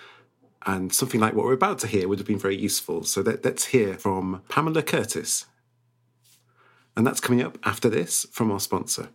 and 0.65 0.93
something 0.93 1.21
like 1.21 1.33
what 1.33 1.45
we're 1.45 1.53
about 1.53 1.79
to 1.79 1.87
hear 1.87 2.07
would 2.09 2.19
have 2.19 2.27
been 2.27 2.37
very 2.37 2.57
useful. 2.57 3.03
So 3.03 3.21
let, 3.21 3.45
let's 3.45 3.65
hear 3.67 3.93
from 3.97 4.41
Pamela 4.49 4.83
Curtis. 4.83 5.45
And 6.99 7.07
that's 7.07 7.21
coming 7.21 7.41
up 7.41 7.57
after 7.63 7.87
this 7.87 8.25
from 8.33 8.51
our 8.51 8.59
sponsor. 8.59 9.07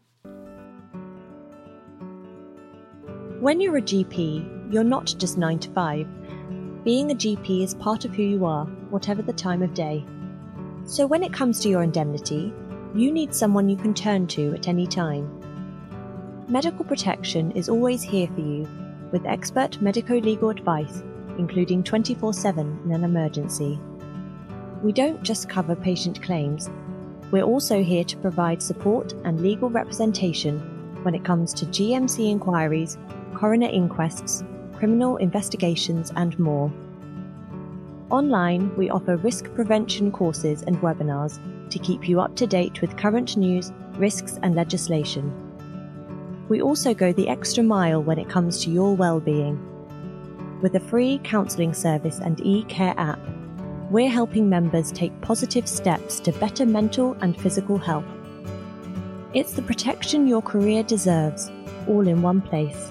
When 3.40 3.60
you're 3.60 3.76
a 3.76 3.82
GP, 3.82 4.72
you're 4.72 4.82
not 4.82 5.14
just 5.18 5.36
9 5.36 5.58
to 5.58 5.70
5. 5.72 6.06
Being 6.82 7.10
a 7.10 7.14
GP 7.14 7.62
is 7.62 7.74
part 7.74 8.06
of 8.06 8.14
who 8.14 8.22
you 8.22 8.46
are, 8.46 8.64
whatever 8.88 9.20
the 9.20 9.34
time 9.34 9.62
of 9.62 9.74
day. 9.74 10.02
So 10.84 11.06
when 11.06 11.22
it 11.22 11.34
comes 11.34 11.60
to 11.60 11.68
your 11.68 11.82
indemnity, 11.82 12.54
you 12.94 13.12
need 13.12 13.34
someone 13.34 13.68
you 13.68 13.76
can 13.76 13.92
turn 13.92 14.28
to 14.28 14.54
at 14.54 14.66
any 14.66 14.86
time. 14.86 15.28
Medical 16.48 16.86
protection 16.86 17.50
is 17.50 17.68
always 17.68 18.02
here 18.02 18.28
for 18.28 18.40
you 18.40 18.66
with 19.12 19.26
expert 19.26 19.82
medico 19.82 20.14
legal 20.20 20.48
advice, 20.48 21.02
including 21.36 21.84
24 21.84 22.32
7 22.32 22.80
in 22.86 22.92
an 22.92 23.04
emergency. 23.04 23.78
We 24.82 24.92
don't 24.92 25.22
just 25.22 25.50
cover 25.50 25.76
patient 25.76 26.22
claims, 26.22 26.70
we're 27.34 27.42
also 27.42 27.82
here 27.82 28.04
to 28.04 28.16
provide 28.18 28.62
support 28.62 29.12
and 29.24 29.40
legal 29.40 29.68
representation 29.68 30.60
when 31.02 31.16
it 31.16 31.24
comes 31.24 31.52
to 31.52 31.66
GMC 31.66 32.30
inquiries 32.30 32.96
coroner 33.34 33.66
inquests, 33.66 34.44
criminal 34.72 35.16
investigations, 35.16 36.12
and 36.14 36.38
more. 36.38 36.72
Online, 38.10 38.72
we 38.76 38.88
offer 38.88 39.16
risk 39.16 39.52
prevention 39.52 40.12
courses 40.12 40.62
and 40.62 40.76
webinars 40.76 41.40
to 41.70 41.80
keep 41.80 42.08
you 42.08 42.20
up 42.20 42.36
to 42.36 42.46
date 42.46 42.80
with 42.80 42.96
current 42.96 43.36
news, 43.36 43.72
risks, 43.96 44.38
and 44.44 44.54
legislation. 44.54 45.26
We 46.48 46.62
also 46.62 46.94
go 46.94 47.12
the 47.12 47.28
extra 47.28 47.64
mile 47.64 48.00
when 48.00 48.20
it 48.20 48.28
comes 48.28 48.62
to 48.62 48.70
your 48.70 48.94
well-being. 48.94 49.58
With 50.62 50.76
a 50.76 50.86
free 50.88 51.20
counselling 51.24 51.74
service 51.74 52.20
and 52.20 52.40
e-care 52.46 52.94
app, 52.96 53.18
we're 53.94 54.10
helping 54.10 54.48
members 54.48 54.90
take 54.90 55.20
positive 55.20 55.68
steps 55.68 56.18
to 56.18 56.32
better 56.32 56.66
mental 56.66 57.16
and 57.20 57.40
physical 57.40 57.78
health. 57.78 58.04
It's 59.34 59.52
the 59.52 59.62
protection 59.62 60.26
your 60.26 60.42
career 60.42 60.82
deserves, 60.82 61.48
all 61.86 62.08
in 62.08 62.20
one 62.20 62.40
place. 62.40 62.90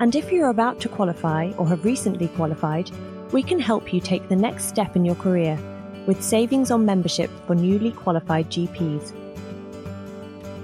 And 0.00 0.16
if 0.16 0.32
you're 0.32 0.48
about 0.48 0.80
to 0.80 0.88
qualify 0.88 1.52
or 1.58 1.68
have 1.68 1.84
recently 1.84 2.28
qualified, 2.28 2.90
we 3.32 3.42
can 3.42 3.60
help 3.60 3.92
you 3.92 4.00
take 4.00 4.26
the 4.30 4.36
next 4.36 4.68
step 4.68 4.96
in 4.96 5.04
your 5.04 5.16
career 5.16 5.58
with 6.06 6.24
savings 6.24 6.70
on 6.70 6.86
membership 6.86 7.30
for 7.46 7.54
newly 7.54 7.92
qualified 7.92 8.50
GPs. 8.50 9.12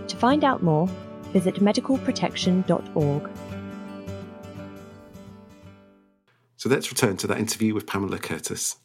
To 0.08 0.16
find 0.16 0.44
out 0.44 0.62
more, 0.62 0.88
visit 1.34 1.56
medicalprotection.org. 1.56 3.30
So 6.56 6.70
let's 6.70 6.90
return 6.90 7.18
to 7.18 7.26
that 7.26 7.38
interview 7.38 7.74
with 7.74 7.86
Pamela 7.86 8.18
Curtis. 8.18 8.76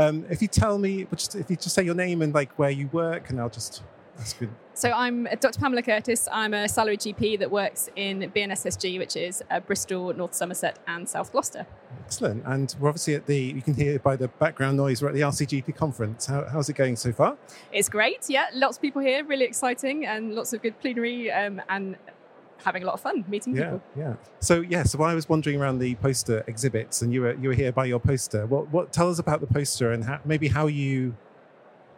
Um, 0.00 0.24
if 0.30 0.40
you 0.40 0.48
tell 0.48 0.78
me, 0.78 1.06
if 1.12 1.50
you 1.50 1.56
just 1.56 1.74
say 1.74 1.82
your 1.82 1.94
name 1.94 2.22
and 2.22 2.34
like 2.34 2.58
where 2.58 2.70
you 2.70 2.88
work, 2.88 3.30
and 3.30 3.40
I'll 3.40 3.50
just 3.50 3.82
that's 4.16 4.32
good. 4.34 4.50
So 4.74 4.90
I'm 4.90 5.24
Dr. 5.40 5.58
Pamela 5.60 5.82
Curtis. 5.82 6.26
I'm 6.32 6.54
a 6.54 6.68
salaried 6.68 7.00
GP 7.00 7.38
that 7.38 7.50
works 7.50 7.90
in 7.96 8.30
BNSSG, 8.34 8.98
which 8.98 9.16
is 9.16 9.42
uh, 9.50 9.60
Bristol, 9.60 10.12
North 10.14 10.34
Somerset, 10.34 10.78
and 10.86 11.08
South 11.08 11.32
Gloucester. 11.32 11.66
Excellent. 12.04 12.42
And 12.46 12.74
we're 12.78 12.88
obviously 12.88 13.14
at 13.14 13.26
the. 13.26 13.36
You 13.38 13.62
can 13.62 13.74
hear 13.74 13.98
by 13.98 14.16
the 14.16 14.28
background 14.28 14.76
noise. 14.76 15.02
We're 15.02 15.08
at 15.08 15.14
the 15.14 15.20
RCGP 15.20 15.76
conference. 15.76 16.26
How, 16.26 16.46
how's 16.50 16.68
it 16.68 16.74
going 16.74 16.96
so 16.96 17.12
far? 17.12 17.36
It's 17.72 17.88
great. 17.88 18.28
Yeah, 18.28 18.46
lots 18.54 18.78
of 18.78 18.82
people 18.82 19.02
here. 19.02 19.24
Really 19.24 19.44
exciting, 19.44 20.06
and 20.06 20.34
lots 20.34 20.52
of 20.52 20.62
good 20.62 20.78
plenary 20.80 21.30
um, 21.30 21.60
and 21.68 21.96
having 22.64 22.82
a 22.82 22.86
lot 22.86 22.94
of 22.94 23.00
fun 23.00 23.24
meeting 23.28 23.56
yeah, 23.56 23.62
people. 23.62 23.82
Yeah. 23.96 24.14
So 24.40 24.60
yeah, 24.60 24.82
so 24.82 24.98
while 24.98 25.10
I 25.10 25.14
was 25.14 25.28
wandering 25.28 25.60
around 25.60 25.78
the 25.78 25.94
poster 25.96 26.44
exhibits, 26.46 27.02
and 27.02 27.12
you 27.12 27.22
were 27.22 27.34
you 27.34 27.48
were 27.48 27.54
here 27.54 27.72
by 27.72 27.86
your 27.86 28.00
poster. 28.00 28.46
What 28.46 28.70
what 28.70 28.92
tell 28.92 29.10
us 29.10 29.18
about 29.18 29.40
the 29.40 29.46
poster 29.46 29.92
and 29.92 30.04
how, 30.04 30.20
maybe 30.24 30.48
how 30.48 30.66
you 30.66 31.16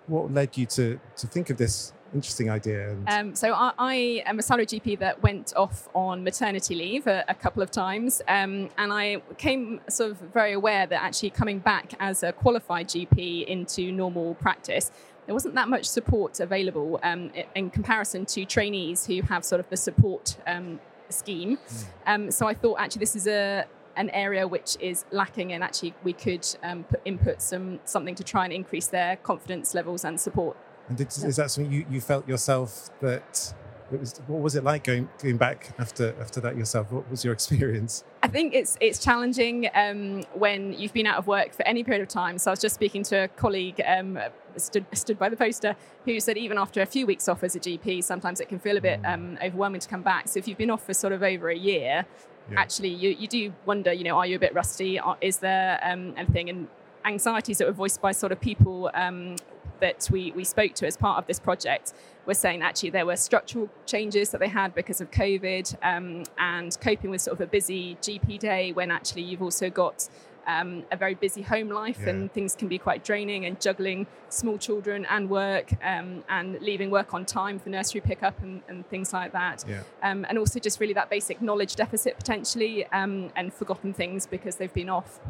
what 0.06 0.32
led 0.32 0.56
you 0.56 0.66
to 0.66 0.98
to 1.16 1.26
think 1.26 1.50
of 1.50 1.56
this 1.56 1.92
interesting 2.14 2.50
idea? 2.50 2.96
Um, 3.06 3.34
so 3.34 3.52
I, 3.54 3.72
I, 3.78 3.94
am 4.26 4.38
a 4.38 4.42
salary 4.42 4.66
GP 4.66 4.98
that 4.98 5.22
went 5.22 5.54
off 5.56 5.88
on 5.94 6.22
maternity 6.22 6.74
leave 6.74 7.06
a, 7.06 7.24
a 7.28 7.34
couple 7.34 7.62
of 7.62 7.70
times, 7.70 8.20
um, 8.28 8.68
and 8.78 8.92
I 8.92 9.22
came 9.38 9.80
sort 9.88 10.10
of 10.12 10.18
very 10.18 10.52
aware 10.52 10.86
that 10.86 11.02
actually 11.02 11.30
coming 11.30 11.58
back 11.58 11.94
as 12.00 12.22
a 12.22 12.32
qualified 12.32 12.88
GP 12.88 13.46
into 13.46 13.92
normal 13.92 14.34
practice 14.34 14.90
there 15.26 15.34
wasn't 15.34 15.54
that 15.54 15.68
much 15.68 15.84
support 15.84 16.40
available 16.40 16.98
um, 17.02 17.30
in 17.54 17.70
comparison 17.70 18.26
to 18.26 18.44
trainees 18.44 19.06
who 19.06 19.22
have 19.22 19.44
sort 19.44 19.60
of 19.60 19.68
the 19.68 19.76
support 19.76 20.36
um, 20.46 20.80
scheme. 21.08 21.56
Mm. 21.56 21.86
Um, 22.06 22.30
so 22.30 22.46
I 22.46 22.54
thought 22.54 22.80
actually 22.80 23.00
this 23.00 23.16
is 23.16 23.26
a 23.26 23.64
an 23.96 24.08
area 24.10 24.48
which 24.48 24.76
is 24.80 25.04
lacking, 25.10 25.52
and 25.52 25.62
actually 25.62 25.94
we 26.02 26.14
could 26.14 26.46
um, 26.62 26.84
put 26.84 27.00
input 27.04 27.42
some 27.42 27.78
something 27.84 28.14
to 28.14 28.24
try 28.24 28.44
and 28.44 28.52
increase 28.52 28.86
their 28.86 29.16
confidence 29.16 29.74
levels 29.74 30.04
and 30.04 30.18
support. 30.18 30.56
And 30.88 30.96
did, 30.96 31.08
is 31.08 31.36
that 31.36 31.50
something 31.50 31.72
you, 31.72 31.86
you 31.90 32.00
felt 32.00 32.26
yourself 32.26 32.88
that 33.00 33.54
it 33.92 34.00
was 34.00 34.20
what 34.26 34.40
was 34.40 34.56
it 34.56 34.64
like 34.64 34.84
going 34.84 35.08
going 35.22 35.36
back 35.36 35.72
after 35.78 36.14
after 36.20 36.40
that 36.40 36.56
yourself? 36.56 36.90
What 36.92 37.10
was 37.10 37.24
your 37.24 37.32
experience? 37.32 38.04
I 38.22 38.28
think 38.28 38.54
it's 38.54 38.76
it's 38.80 38.98
challenging 38.98 39.68
um, 39.74 40.22
when 40.34 40.72
you've 40.72 40.92
been 40.92 41.06
out 41.06 41.18
of 41.18 41.26
work 41.26 41.52
for 41.52 41.66
any 41.66 41.84
period 41.84 42.02
of 42.02 42.08
time. 42.08 42.38
So 42.38 42.50
I 42.50 42.52
was 42.52 42.60
just 42.60 42.74
speaking 42.74 43.02
to 43.04 43.24
a 43.24 43.28
colleague 43.28 43.80
um, 43.86 44.18
stood 44.56 44.86
stood 44.92 45.18
by 45.18 45.28
the 45.28 45.36
poster 45.36 45.76
who 46.04 46.18
said 46.20 46.36
even 46.36 46.58
after 46.58 46.82
a 46.82 46.86
few 46.86 47.06
weeks 47.06 47.28
off 47.28 47.42
as 47.42 47.54
a 47.54 47.60
GP, 47.60 48.02
sometimes 48.04 48.40
it 48.40 48.48
can 48.48 48.58
feel 48.58 48.76
a 48.76 48.80
bit 48.80 49.02
mm. 49.02 49.12
um, 49.12 49.38
overwhelming 49.42 49.80
to 49.80 49.88
come 49.88 50.02
back. 50.02 50.28
So 50.28 50.38
if 50.38 50.48
you've 50.48 50.58
been 50.58 50.70
off 50.70 50.84
for 50.84 50.94
sort 50.94 51.12
of 51.12 51.22
over 51.22 51.48
a 51.48 51.56
year, 51.56 52.06
yeah. 52.50 52.60
actually 52.60 52.90
you 52.90 53.10
you 53.10 53.28
do 53.28 53.52
wonder, 53.66 53.92
you 53.92 54.04
know, 54.04 54.16
are 54.18 54.26
you 54.26 54.36
a 54.36 54.40
bit 54.40 54.54
rusty? 54.54 55.00
Is 55.20 55.38
there 55.38 55.80
um, 55.82 56.14
anything 56.16 56.50
and 56.50 56.68
anxieties 57.04 57.58
that 57.58 57.66
were 57.66 57.72
voiced 57.72 58.00
by 58.00 58.12
sort 58.12 58.32
of 58.32 58.40
people 58.40 58.90
um, 58.94 59.36
that 59.82 60.08
we, 60.10 60.32
we 60.32 60.44
spoke 60.44 60.74
to 60.74 60.86
as 60.86 60.96
part 60.96 61.18
of 61.18 61.26
this 61.26 61.38
project 61.38 61.92
were 62.24 62.34
saying 62.34 62.62
actually 62.62 62.90
there 62.90 63.04
were 63.04 63.16
structural 63.16 63.68
changes 63.84 64.30
that 64.30 64.38
they 64.38 64.48
had 64.48 64.74
because 64.74 65.00
of 65.00 65.10
COVID 65.10 65.76
um, 65.82 66.22
and 66.38 66.78
coping 66.80 67.10
with 67.10 67.20
sort 67.20 67.34
of 67.34 67.40
a 67.40 67.46
busy 67.46 67.96
GP 67.96 68.38
day 68.38 68.72
when 68.72 68.90
actually 68.92 69.22
you've 69.22 69.42
also 69.42 69.68
got 69.68 70.08
um, 70.46 70.84
a 70.90 70.96
very 70.96 71.14
busy 71.14 71.42
home 71.42 71.68
life 71.68 71.98
yeah. 72.02 72.10
and 72.10 72.32
things 72.32 72.54
can 72.54 72.68
be 72.68 72.78
quite 72.78 73.04
draining 73.04 73.44
and 73.46 73.60
juggling 73.60 74.06
small 74.28 74.56
children 74.56 75.04
and 75.10 75.28
work 75.28 75.72
um, 75.84 76.24
and 76.28 76.60
leaving 76.60 76.90
work 76.90 77.12
on 77.12 77.24
time 77.24 77.58
for 77.58 77.68
nursery 77.68 78.00
pickup 78.00 78.40
and, 78.42 78.62
and 78.68 78.88
things 78.88 79.12
like 79.12 79.32
that. 79.32 79.64
Yeah. 79.68 79.82
Um, 80.02 80.24
and 80.28 80.38
also 80.38 80.60
just 80.60 80.80
really 80.80 80.94
that 80.94 81.10
basic 81.10 81.42
knowledge 81.42 81.76
deficit 81.76 82.16
potentially 82.16 82.86
um, 82.86 83.30
and 83.36 83.52
forgotten 83.52 83.92
things 83.92 84.26
because 84.26 84.56
they've 84.56 84.72
been 84.72 84.88
off. 84.88 85.20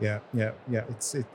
Yeah, 0.00 0.20
yeah, 0.32 0.52
yeah. 0.70 0.84
It's 0.90 1.14
it, 1.14 1.26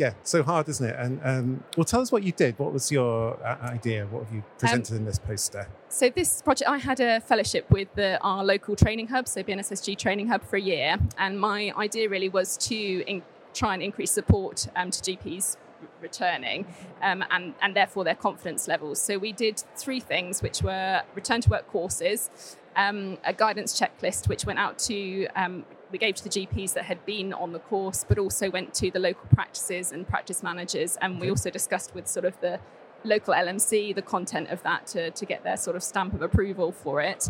yeah, 0.00 0.14
so 0.22 0.42
hard, 0.42 0.66
isn't 0.70 0.88
it? 0.88 0.96
And 0.98 1.20
um, 1.22 1.64
well, 1.76 1.84
tell 1.84 2.00
us 2.00 2.10
what 2.10 2.22
you 2.22 2.32
did. 2.32 2.58
What 2.58 2.72
was 2.72 2.90
your 2.90 3.38
uh, 3.44 3.58
idea? 3.64 4.06
What 4.06 4.24
have 4.24 4.34
you 4.34 4.42
presented 4.56 4.94
um, 4.94 5.00
in 5.00 5.04
this 5.04 5.18
poster? 5.18 5.68
So 5.90 6.08
this 6.08 6.40
project, 6.40 6.70
I 6.70 6.78
had 6.78 7.00
a 7.00 7.20
fellowship 7.20 7.70
with 7.70 7.88
the, 7.94 8.18
our 8.22 8.42
local 8.42 8.74
training 8.74 9.08
hub, 9.08 9.28
so 9.28 9.42
BNSSG 9.42 9.98
Training 9.98 10.28
Hub 10.28 10.42
for 10.42 10.56
a 10.56 10.60
year, 10.60 10.96
and 11.18 11.38
my 11.38 11.74
idea 11.76 12.08
really 12.08 12.30
was 12.30 12.56
to 12.68 13.04
in, 13.06 13.22
try 13.52 13.74
and 13.74 13.82
increase 13.82 14.10
support 14.10 14.68
um, 14.74 14.90
to 14.90 15.00
GPs 15.02 15.58
returning 16.00 16.66
um, 17.02 17.22
and, 17.30 17.52
and 17.60 17.76
therefore 17.76 18.04
their 18.04 18.14
confidence 18.14 18.68
levels. 18.68 19.00
So 19.02 19.18
we 19.18 19.32
did 19.32 19.62
three 19.76 20.00
things, 20.00 20.42
which 20.42 20.62
were 20.62 21.02
return 21.14 21.42
to 21.42 21.50
work 21.50 21.68
courses, 21.68 22.56
um, 22.74 23.18
a 23.24 23.34
guidance 23.34 23.78
checklist, 23.78 24.28
which 24.28 24.46
went 24.46 24.58
out 24.58 24.78
to 24.78 25.26
um, 25.36 25.66
we 25.90 25.98
gave 25.98 26.14
to 26.16 26.24
the 26.24 26.30
GPs 26.30 26.74
that 26.74 26.84
had 26.84 27.04
been 27.04 27.32
on 27.32 27.52
the 27.52 27.58
course, 27.58 28.04
but 28.06 28.18
also 28.18 28.50
went 28.50 28.74
to 28.74 28.90
the 28.90 28.98
local 28.98 29.26
practices 29.34 29.92
and 29.92 30.06
practice 30.06 30.42
managers. 30.42 30.96
And 31.00 31.20
we 31.20 31.30
also 31.30 31.50
discussed 31.50 31.94
with 31.94 32.06
sort 32.06 32.24
of 32.24 32.40
the 32.40 32.60
local 33.04 33.34
LMC 33.34 33.94
the 33.94 34.02
content 34.02 34.48
of 34.50 34.62
that 34.62 34.86
to, 34.88 35.10
to 35.10 35.26
get 35.26 35.42
their 35.42 35.56
sort 35.56 35.76
of 35.76 35.82
stamp 35.82 36.14
of 36.14 36.22
approval 36.22 36.72
for 36.72 37.00
it. 37.00 37.28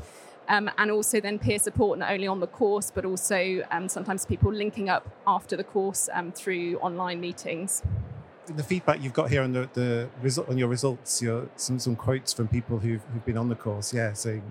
Um, 0.49 0.71
and 0.79 0.91
also 0.91 1.21
then 1.21 1.39
peer 1.39 1.61
support 1.61 1.99
not 2.01 2.11
only 2.11 2.27
on 2.27 2.41
the 2.41 2.49
course 2.49 2.91
but 2.93 3.05
also 3.05 3.63
um, 3.71 3.89
sometimes 3.89 4.27
people 4.27 4.53
linking 4.53 4.89
up 4.89 5.09
after 5.25 5.57
the 5.57 5.63
course 5.63 6.09
um, 6.13 6.33
through 6.33 6.77
online 6.79 7.21
meetings. 7.21 7.83
The 8.47 8.65
feedback 8.65 9.01
you've 9.01 9.13
got 9.13 9.31
here 9.31 9.43
on 9.43 9.53
the, 9.53 9.71
the 9.75 10.09
result 10.21 10.49
on 10.49 10.59
your 10.59 10.67
results, 10.67 11.23
your 11.23 11.49
some 11.55 11.79
some 11.79 11.95
quotes 11.95 12.33
from 12.33 12.49
people 12.49 12.81
who've, 12.81 13.03
who've 13.13 13.25
been 13.25 13.37
on 13.37 13.49
the 13.49 13.55
course, 13.55 13.95
yeah, 13.95 14.13
saying 14.13 14.43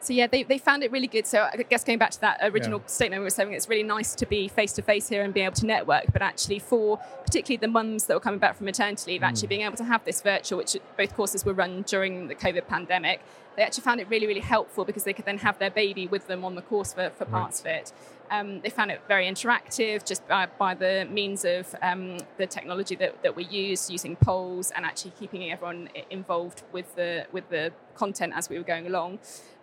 so 0.00 0.12
yeah, 0.12 0.26
they, 0.26 0.42
they 0.42 0.58
found 0.58 0.82
it 0.82 0.92
really 0.92 1.06
good. 1.06 1.26
So 1.26 1.48
I 1.52 1.56
guess 1.62 1.84
going 1.84 1.98
back 1.98 2.10
to 2.12 2.20
that 2.20 2.38
original 2.42 2.80
yeah. 2.80 2.86
statement 2.86 3.20
we 3.20 3.24
were 3.24 3.30
saying, 3.30 3.52
it's 3.52 3.68
really 3.68 3.82
nice 3.82 4.14
to 4.16 4.26
be 4.26 4.48
face 4.48 4.72
to 4.74 4.82
face 4.82 5.08
here 5.08 5.22
and 5.22 5.32
be 5.34 5.40
able 5.40 5.54
to 5.56 5.66
network. 5.66 6.12
But 6.12 6.22
actually, 6.22 6.58
for 6.58 6.98
particularly 7.24 7.58
the 7.58 7.68
mums 7.68 8.06
that 8.06 8.14
were 8.14 8.20
coming 8.20 8.40
back 8.40 8.56
from 8.56 8.66
maternity 8.66 9.12
leave, 9.12 9.20
mm. 9.22 9.28
actually 9.28 9.48
being 9.48 9.62
able 9.62 9.76
to 9.76 9.84
have 9.84 10.04
this 10.04 10.22
virtual, 10.22 10.58
which 10.58 10.76
both 10.96 11.14
courses 11.14 11.44
were 11.44 11.54
run 11.54 11.82
during 11.82 12.28
the 12.28 12.34
COVID 12.34 12.66
pandemic, 12.66 13.20
they 13.56 13.62
actually 13.62 13.82
found 13.82 14.00
it 14.00 14.08
really 14.08 14.26
really 14.26 14.40
helpful 14.40 14.84
because 14.84 15.04
they 15.04 15.12
could 15.12 15.24
then 15.24 15.38
have 15.38 15.58
their 15.58 15.70
baby 15.70 16.06
with 16.06 16.26
them 16.28 16.44
on 16.44 16.54
the 16.54 16.62
course 16.62 16.92
for, 16.92 17.10
for 17.10 17.24
parts 17.24 17.62
right. 17.64 17.80
of 17.80 17.82
it. 17.82 17.92
Um, 18.30 18.60
they 18.60 18.70
found 18.70 18.90
it 18.90 19.00
very 19.08 19.26
interactive 19.26 20.04
just 20.04 20.26
by, 20.28 20.46
by 20.46 20.74
the 20.74 21.06
means 21.10 21.44
of 21.44 21.74
um, 21.82 22.18
the 22.36 22.46
technology 22.46 22.94
that, 22.96 23.22
that 23.22 23.34
we 23.34 23.44
use, 23.44 23.90
using 23.90 24.16
polls 24.16 24.70
and 24.70 24.84
actually 24.84 25.12
keeping 25.18 25.50
everyone 25.50 25.88
involved 26.10 26.62
with 26.72 26.94
the 26.94 27.26
with 27.32 27.48
the 27.48 27.72
content 27.94 28.32
as 28.36 28.48
we 28.48 28.58
were 28.58 28.64
going 28.64 28.86
along. 28.86 29.18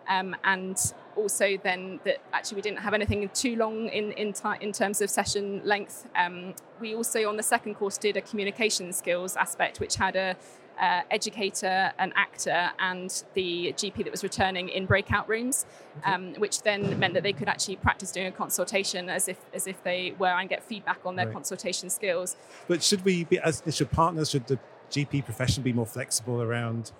Um, 0.08 0.36
and 0.44 0.78
also 1.16 1.56
then 1.62 2.00
that 2.04 2.18
actually 2.32 2.56
we 2.56 2.62
didn't 2.62 2.80
have 2.80 2.94
anything 2.94 3.28
too 3.34 3.56
long 3.56 3.88
in 3.88 4.12
in, 4.12 4.32
t- 4.32 4.60
in 4.60 4.72
terms 4.72 5.00
of 5.00 5.10
session 5.10 5.60
length. 5.64 6.06
Um, 6.16 6.54
we 6.80 6.94
also 6.94 7.28
on 7.28 7.36
the 7.36 7.42
second 7.42 7.74
course 7.74 7.98
did 7.98 8.16
a 8.16 8.20
communication 8.20 8.92
skills 8.92 9.36
aspect, 9.36 9.80
which 9.80 9.96
had 9.96 10.16
a 10.16 10.36
uh, 10.78 11.02
educator, 11.10 11.92
an 11.98 12.12
actor, 12.16 12.70
and 12.78 13.24
the 13.34 13.72
GP 13.76 14.04
that 14.04 14.10
was 14.10 14.22
returning 14.22 14.68
in 14.68 14.86
breakout 14.86 15.28
rooms, 15.28 15.64
um, 16.04 16.34
which 16.34 16.62
then 16.62 16.98
meant 16.98 17.14
that 17.14 17.22
they 17.22 17.32
could 17.32 17.48
actually 17.48 17.76
practice 17.76 18.12
doing 18.12 18.26
a 18.26 18.32
consultation 18.32 19.08
as 19.08 19.28
if 19.28 19.38
as 19.54 19.66
if 19.66 19.82
they 19.82 20.14
were 20.18 20.26
and 20.26 20.48
get 20.48 20.62
feedback 20.62 21.00
on 21.04 21.16
their 21.16 21.26
right. 21.26 21.34
consultation 21.34 21.88
skills. 21.88 22.36
But 22.68 22.82
should 22.82 23.04
we 23.04 23.24
be 23.24 23.38
as 23.38 23.62
should 23.70 23.90
partners 23.90 24.30
should 24.30 24.46
the 24.46 24.58
GP 24.90 25.24
profession 25.24 25.62
be 25.62 25.72
more 25.72 25.86
flexible 25.86 26.42
around? 26.42 26.92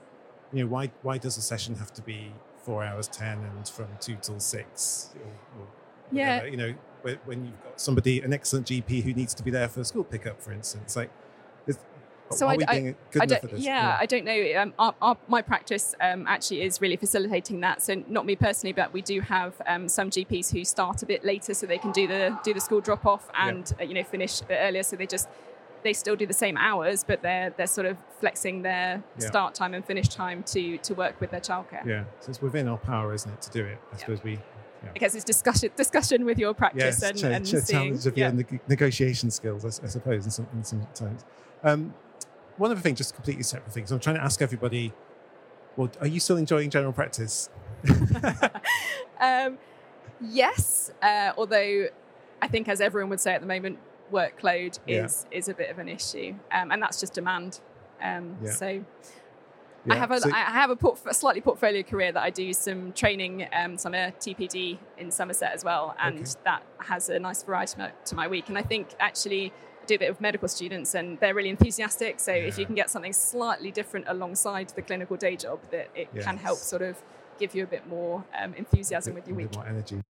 You 0.52 0.64
know, 0.64 0.68
why 0.68 0.90
why 1.02 1.18
does 1.18 1.36
a 1.36 1.42
session 1.42 1.74
have 1.76 1.92
to 1.94 2.02
be 2.02 2.32
four 2.66 2.84
hours 2.84 3.08
ten 3.08 3.38
and 3.38 3.68
from 3.68 3.86
two 4.00 4.16
till 4.20 4.40
six? 4.40 5.10
Or, 5.22 5.60
or 5.60 5.66
yeah, 6.10 6.44
you 6.44 6.56
know, 6.56 6.74
when 7.24 7.46
you've 7.46 7.62
got 7.62 7.80
somebody, 7.80 8.20
an 8.20 8.32
excellent 8.32 8.66
GP 8.66 9.02
who 9.04 9.14
needs 9.14 9.34
to 9.34 9.42
be 9.42 9.50
there 9.50 9.68
for 9.68 9.80
a 9.80 9.84
school 9.84 10.04
pickup, 10.04 10.42
for 10.42 10.52
instance, 10.52 10.96
like 10.96 11.10
so 12.30 12.48
I, 12.48 12.56
I, 12.68 12.94
I 13.20 13.26
don't, 13.26 13.52
yeah, 13.52 13.58
yeah, 13.58 13.96
I 14.00 14.06
don't 14.06 14.24
know. 14.24 14.52
Um, 14.56 14.74
our, 14.78 14.94
our, 15.00 15.16
my 15.28 15.42
practice 15.42 15.94
um, 16.00 16.26
actually 16.26 16.62
is 16.62 16.80
really 16.80 16.96
facilitating 16.96 17.60
that. 17.60 17.82
So 17.82 18.02
not 18.08 18.26
me 18.26 18.34
personally, 18.34 18.72
but 18.72 18.92
we 18.92 19.00
do 19.00 19.20
have 19.20 19.54
um, 19.66 19.88
some 19.88 20.10
GPs 20.10 20.52
who 20.52 20.64
start 20.64 21.02
a 21.02 21.06
bit 21.06 21.24
later, 21.24 21.54
so 21.54 21.66
they 21.66 21.78
can 21.78 21.92
do 21.92 22.06
the 22.06 22.36
do 22.42 22.52
the 22.52 22.60
school 22.60 22.80
drop 22.80 23.06
off 23.06 23.28
and 23.38 23.72
yeah. 23.78 23.84
uh, 23.84 23.88
you 23.88 23.94
know 23.94 24.02
finish 24.02 24.40
a 24.40 24.44
bit 24.44 24.58
earlier. 24.60 24.82
So 24.82 24.96
they 24.96 25.06
just 25.06 25.28
they 25.86 25.92
still 25.92 26.16
do 26.16 26.26
the 26.26 26.34
same 26.34 26.56
hours, 26.56 27.04
but 27.04 27.22
they're 27.22 27.50
they're 27.56 27.66
sort 27.66 27.86
of 27.86 27.96
flexing 28.20 28.62
their 28.62 29.02
yeah. 29.18 29.26
start 29.26 29.54
time 29.54 29.72
and 29.72 29.84
finish 29.84 30.08
time 30.08 30.42
to 30.42 30.78
to 30.78 30.94
work 30.94 31.20
with 31.20 31.30
their 31.30 31.40
childcare. 31.40 31.84
Yeah, 31.86 32.04
so 32.20 32.30
it's 32.30 32.42
within 32.42 32.66
our 32.68 32.76
power, 32.76 33.14
isn't 33.14 33.30
it, 33.30 33.40
to 33.42 33.50
do 33.50 33.64
it? 33.64 33.78
I 33.92 33.96
suppose 33.96 34.22
we 34.22 34.32
yeah. 34.32 34.90
I 34.94 34.98
guess 34.98 35.14
it's 35.14 35.24
discussion 35.24 35.70
discussion 35.76 36.24
with 36.24 36.38
your 36.38 36.54
practice 36.54 37.00
yes, 37.00 37.02
and, 37.02 37.18
ch- 37.18 37.24
and 37.24 37.46
ch- 37.46 37.64
seeing, 37.64 37.82
challenge 37.82 38.06
of 38.06 38.18
yeah. 38.18 38.32
your 38.32 38.60
negotiation 38.68 39.30
skills, 39.30 39.64
I, 39.64 39.68
I 39.84 39.88
suppose, 39.88 40.24
in 40.24 40.30
some, 40.30 40.46
in 40.52 40.64
some 40.64 40.86
times. 40.94 41.24
Um, 41.62 41.94
one 42.56 42.70
other 42.70 42.80
thing, 42.80 42.94
just 42.94 43.14
completely 43.14 43.42
separate 43.42 43.72
things. 43.72 43.92
I'm 43.92 44.00
trying 44.00 44.16
to 44.16 44.22
ask 44.22 44.40
everybody, 44.42 44.92
well, 45.76 45.90
are 46.00 46.06
you 46.06 46.20
still 46.20 46.36
enjoying 46.36 46.70
general 46.70 46.92
practice? 46.92 47.50
um, 49.20 49.58
yes, 50.20 50.90
uh, 51.02 51.32
although 51.36 51.88
I 52.40 52.48
think, 52.48 52.68
as 52.68 52.80
everyone 52.80 53.10
would 53.10 53.20
say 53.20 53.34
at 53.34 53.40
the 53.40 53.46
moment, 53.46 53.78
workload 54.12 54.78
is 54.86 55.26
yeah. 55.30 55.38
is 55.38 55.48
a 55.48 55.54
bit 55.54 55.70
of 55.70 55.78
an 55.78 55.88
issue, 55.88 56.34
um, 56.52 56.70
and 56.70 56.82
that's 56.82 57.00
just 57.00 57.14
demand. 57.14 57.60
Um, 58.02 58.36
yeah. 58.42 58.50
So. 58.50 58.84
Yeah. 59.88 59.94
I 59.94 59.98
have 59.98 60.10
a 60.10 60.20
so, 60.20 60.30
I 60.32 60.40
have 60.40 60.70
a, 60.70 60.74
port, 60.74 60.98
a, 61.06 61.14
slightly 61.14 61.40
portfolio 61.40 61.84
career 61.84 62.10
that 62.10 62.20
I 62.20 62.30
do 62.30 62.52
some 62.52 62.92
training. 62.92 63.46
Um, 63.52 63.74
a 63.74 64.10
TPD 64.18 64.78
in 64.98 65.12
Somerset 65.12 65.52
as 65.52 65.62
well, 65.62 65.94
and 66.00 66.18
okay. 66.18 66.30
that 66.42 66.64
has 66.80 67.08
a 67.08 67.20
nice 67.20 67.44
variety 67.44 67.80
to 68.06 68.14
my 68.16 68.26
week. 68.26 68.48
And 68.48 68.58
I 68.58 68.62
think 68.62 68.88
actually 68.98 69.52
I 69.86 69.86
do 69.86 69.94
a 69.94 69.98
bit 69.98 70.10
with 70.10 70.20
medical 70.20 70.48
students 70.48 70.96
and 70.96 71.20
they're 71.20 71.34
really 71.34 71.50
enthusiastic. 71.50 72.18
So 72.18 72.32
yeah. 72.32 72.42
if 72.42 72.58
you 72.58 72.66
can 72.66 72.74
get 72.74 72.90
something 72.90 73.12
slightly 73.12 73.70
different 73.70 74.06
alongside 74.08 74.70
the 74.70 74.82
clinical 74.82 75.16
day 75.16 75.36
job, 75.36 75.60
that 75.70 75.88
it 75.94 76.08
yes. 76.12 76.24
can 76.24 76.36
help 76.36 76.58
sort 76.58 76.82
of 76.82 77.00
give 77.38 77.54
you 77.54 77.62
a 77.62 77.66
bit 77.66 77.86
more 77.86 78.24
um, 78.36 78.54
enthusiasm 78.54 79.14
bit, 79.14 79.22
with 79.22 79.28
your 79.28 79.36
week. 79.36 79.54
more 79.54 79.66
energy. 79.66 80.02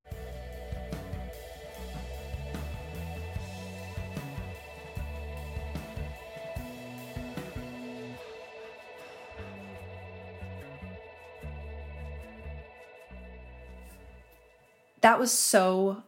That 15.07 15.21
was 15.21 15.31
so 15.31 16.03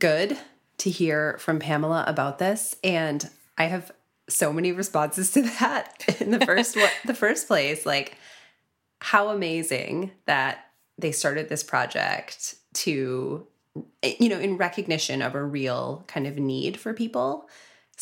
good 0.00 0.36
to 0.78 0.90
hear 0.90 1.38
from 1.38 1.60
Pamela 1.60 2.02
about 2.08 2.40
this, 2.40 2.74
and 2.82 3.30
I 3.56 3.66
have 3.66 3.92
so 4.28 4.52
many 4.52 4.72
responses 4.72 5.30
to 5.34 5.42
that 5.60 6.16
in 6.20 6.32
the 6.32 6.44
first 6.44 6.76
the 7.04 7.14
first 7.14 7.46
place. 7.46 7.86
Like, 7.86 8.16
how 9.00 9.28
amazing 9.28 10.10
that 10.26 10.58
they 10.98 11.12
started 11.12 11.48
this 11.48 11.62
project 11.62 12.56
to, 12.74 13.46
you 14.02 14.28
know, 14.28 14.40
in 14.40 14.56
recognition 14.56 15.22
of 15.22 15.36
a 15.36 15.44
real 15.44 16.02
kind 16.08 16.26
of 16.26 16.36
need 16.36 16.76
for 16.76 16.92
people. 16.92 17.48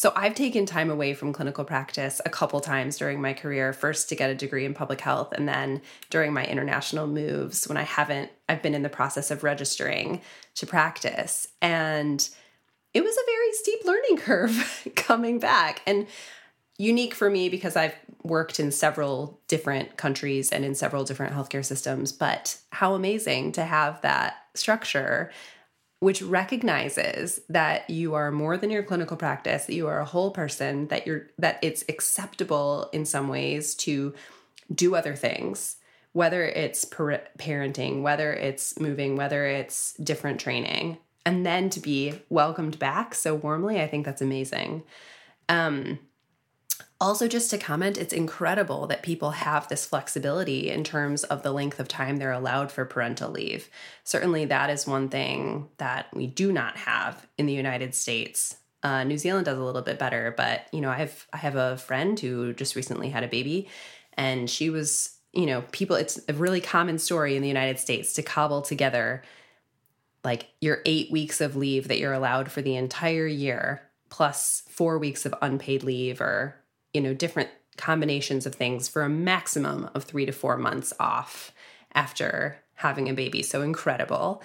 So 0.00 0.14
I've 0.16 0.34
taken 0.34 0.64
time 0.64 0.88
away 0.88 1.12
from 1.12 1.34
clinical 1.34 1.62
practice 1.62 2.22
a 2.24 2.30
couple 2.30 2.58
times 2.60 2.96
during 2.96 3.20
my 3.20 3.34
career, 3.34 3.74
first 3.74 4.08
to 4.08 4.16
get 4.16 4.30
a 4.30 4.34
degree 4.34 4.64
in 4.64 4.72
public 4.72 4.98
health 5.02 5.30
and 5.32 5.46
then 5.46 5.82
during 6.08 6.32
my 6.32 6.42
international 6.42 7.06
moves 7.06 7.68
when 7.68 7.76
I 7.76 7.82
haven't 7.82 8.30
I've 8.48 8.62
been 8.62 8.74
in 8.74 8.82
the 8.82 8.88
process 8.88 9.30
of 9.30 9.44
registering 9.44 10.22
to 10.54 10.66
practice. 10.66 11.48
And 11.60 12.26
it 12.94 13.04
was 13.04 13.14
a 13.14 13.26
very 13.26 13.52
steep 13.52 13.84
learning 13.84 14.16
curve 14.24 14.88
coming 14.96 15.38
back 15.38 15.82
and 15.86 16.06
unique 16.78 17.12
for 17.12 17.28
me 17.28 17.50
because 17.50 17.76
I've 17.76 17.94
worked 18.22 18.58
in 18.58 18.72
several 18.72 19.38
different 19.48 19.98
countries 19.98 20.50
and 20.50 20.64
in 20.64 20.74
several 20.74 21.04
different 21.04 21.34
healthcare 21.34 21.62
systems. 21.62 22.10
But 22.10 22.56
how 22.70 22.94
amazing 22.94 23.52
to 23.52 23.64
have 23.64 24.00
that 24.00 24.46
structure 24.54 25.30
which 26.00 26.22
recognizes 26.22 27.40
that 27.48 27.88
you 27.88 28.14
are 28.14 28.32
more 28.32 28.56
than 28.56 28.70
your 28.70 28.82
clinical 28.82 29.16
practice 29.16 29.66
that 29.66 29.74
you 29.74 29.86
are 29.86 30.00
a 30.00 30.04
whole 30.04 30.30
person 30.30 30.88
that 30.88 31.06
you're 31.06 31.28
that 31.38 31.58
it's 31.62 31.84
acceptable 31.88 32.90
in 32.92 33.04
some 33.04 33.28
ways 33.28 33.74
to 33.74 34.14
do 34.74 34.94
other 34.94 35.14
things 35.14 35.76
whether 36.12 36.44
it's 36.44 36.84
parenting 36.84 38.02
whether 38.02 38.32
it's 38.32 38.78
moving 38.80 39.16
whether 39.16 39.46
it's 39.46 39.94
different 39.94 40.40
training 40.40 40.98
and 41.26 41.44
then 41.44 41.70
to 41.70 41.80
be 41.80 42.14
welcomed 42.28 42.78
back 42.78 43.14
so 43.14 43.34
warmly, 43.34 43.80
I 43.80 43.86
think 43.86 44.04
that's 44.04 44.22
amazing. 44.22 44.82
Um, 45.48 45.98
also, 47.00 47.26
just 47.26 47.50
to 47.50 47.58
comment, 47.58 47.96
it's 47.96 48.12
incredible 48.12 48.86
that 48.88 49.02
people 49.02 49.30
have 49.30 49.68
this 49.68 49.86
flexibility 49.86 50.70
in 50.70 50.84
terms 50.84 51.24
of 51.24 51.42
the 51.42 51.52
length 51.52 51.80
of 51.80 51.88
time 51.88 52.18
they're 52.18 52.30
allowed 52.30 52.70
for 52.70 52.84
parental 52.84 53.30
leave. 53.30 53.70
Certainly, 54.04 54.46
that 54.46 54.68
is 54.68 54.86
one 54.86 55.08
thing 55.08 55.70
that 55.78 56.08
we 56.12 56.26
do 56.26 56.52
not 56.52 56.76
have 56.76 57.26
in 57.38 57.46
the 57.46 57.54
United 57.54 57.94
States. 57.94 58.56
Uh, 58.82 59.04
New 59.04 59.16
Zealand 59.16 59.46
does 59.46 59.56
a 59.56 59.64
little 59.64 59.80
bit 59.80 59.98
better, 59.98 60.34
but 60.36 60.66
you 60.72 60.82
know, 60.82 60.90
I 60.90 60.96
have 60.96 61.26
I 61.32 61.38
have 61.38 61.56
a 61.56 61.78
friend 61.78 62.20
who 62.20 62.52
just 62.52 62.76
recently 62.76 63.08
had 63.08 63.24
a 63.24 63.28
baby, 63.28 63.68
and 64.14 64.48
she 64.50 64.68
was, 64.68 65.16
you 65.32 65.46
know, 65.46 65.64
people. 65.72 65.96
It's 65.96 66.20
a 66.28 66.34
really 66.34 66.60
common 66.60 66.98
story 66.98 67.34
in 67.34 67.40
the 67.40 67.48
United 67.48 67.78
States 67.78 68.12
to 68.14 68.22
cobble 68.22 68.60
together 68.60 69.22
like 70.22 70.48
your 70.60 70.80
eight 70.84 71.10
weeks 71.10 71.40
of 71.40 71.56
leave 71.56 71.88
that 71.88 71.98
you're 71.98 72.12
allowed 72.12 72.52
for 72.52 72.60
the 72.60 72.76
entire 72.76 73.26
year 73.26 73.80
plus 74.10 74.64
four 74.68 74.98
weeks 74.98 75.24
of 75.24 75.34
unpaid 75.40 75.82
leave 75.82 76.20
or, 76.20 76.56
you 76.94 77.00
know, 77.00 77.14
different 77.14 77.50
combinations 77.76 78.46
of 78.46 78.54
things 78.54 78.88
for 78.88 79.02
a 79.02 79.08
maximum 79.08 79.88
of 79.94 80.04
three 80.04 80.26
to 80.26 80.32
four 80.32 80.56
months 80.56 80.92
off 81.00 81.52
after 81.94 82.60
having 82.74 83.08
a 83.08 83.14
baby. 83.14 83.42
So 83.42 83.62
incredible. 83.62 84.42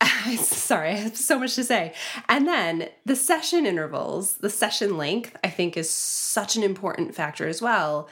Sorry, 0.36 0.90
I 0.90 0.94
have 0.94 1.16
so 1.16 1.38
much 1.38 1.54
to 1.56 1.64
say. 1.64 1.94
And 2.28 2.46
then 2.46 2.88
the 3.04 3.16
session 3.16 3.66
intervals, 3.66 4.38
the 4.38 4.50
session 4.50 4.96
length, 4.96 5.36
I 5.44 5.48
think 5.48 5.76
is 5.76 5.90
such 5.90 6.56
an 6.56 6.62
important 6.62 7.14
factor 7.14 7.46
as 7.46 7.60
well. 7.60 8.08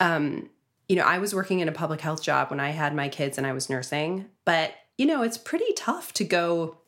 Um, 0.00 0.50
you 0.88 0.96
know, 0.96 1.04
I 1.04 1.18
was 1.18 1.34
working 1.34 1.60
in 1.60 1.68
a 1.68 1.72
public 1.72 2.00
health 2.00 2.22
job 2.22 2.50
when 2.50 2.60
I 2.60 2.70
had 2.70 2.94
my 2.94 3.08
kids 3.08 3.38
and 3.38 3.46
I 3.46 3.52
was 3.52 3.70
nursing, 3.70 4.26
but 4.44 4.74
you 4.96 5.06
know, 5.06 5.22
it's 5.22 5.38
pretty 5.38 5.72
tough 5.76 6.12
to 6.14 6.24
go 6.24 6.78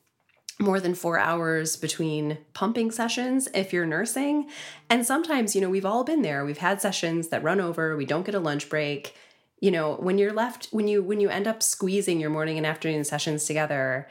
more 0.59 0.81
than 0.81 0.95
four 0.95 1.19
hours 1.19 1.77
between 1.77 2.38
pumping 2.55 2.90
sessions 2.90 3.49
if 3.55 3.73
you're 3.73 3.87
nursing. 3.87 4.49
And 4.88 5.05
sometimes, 5.05 5.55
you 5.55 5.61
know, 5.61 5.69
we've 5.69 5.85
all 5.85 6.03
been 6.03 6.23
there. 6.23 6.45
We've 6.45 6.59
had 6.59 6.81
sessions 6.81 7.29
that 7.29 7.42
run 7.42 7.61
over, 7.61 7.97
we 7.97 8.07
don't 8.07 8.25
get 8.25 8.35
a 8.35 8.40
lunch 8.40 8.69
break. 8.69 9.14
You 9.61 9.71
know, 9.71 9.95
when 9.95 10.19
you're 10.19 10.33
left, 10.33 10.69
when 10.71 10.87
you 10.87 11.03
when 11.03 11.21
you 11.21 11.31
end 11.31 11.47
up 11.47 11.62
squeezing 11.62 12.21
your 12.21 12.31
morning 12.31 12.59
and 12.59 12.66
afternoon 12.66 13.05
sessions 13.05 13.45
together, 13.45 14.07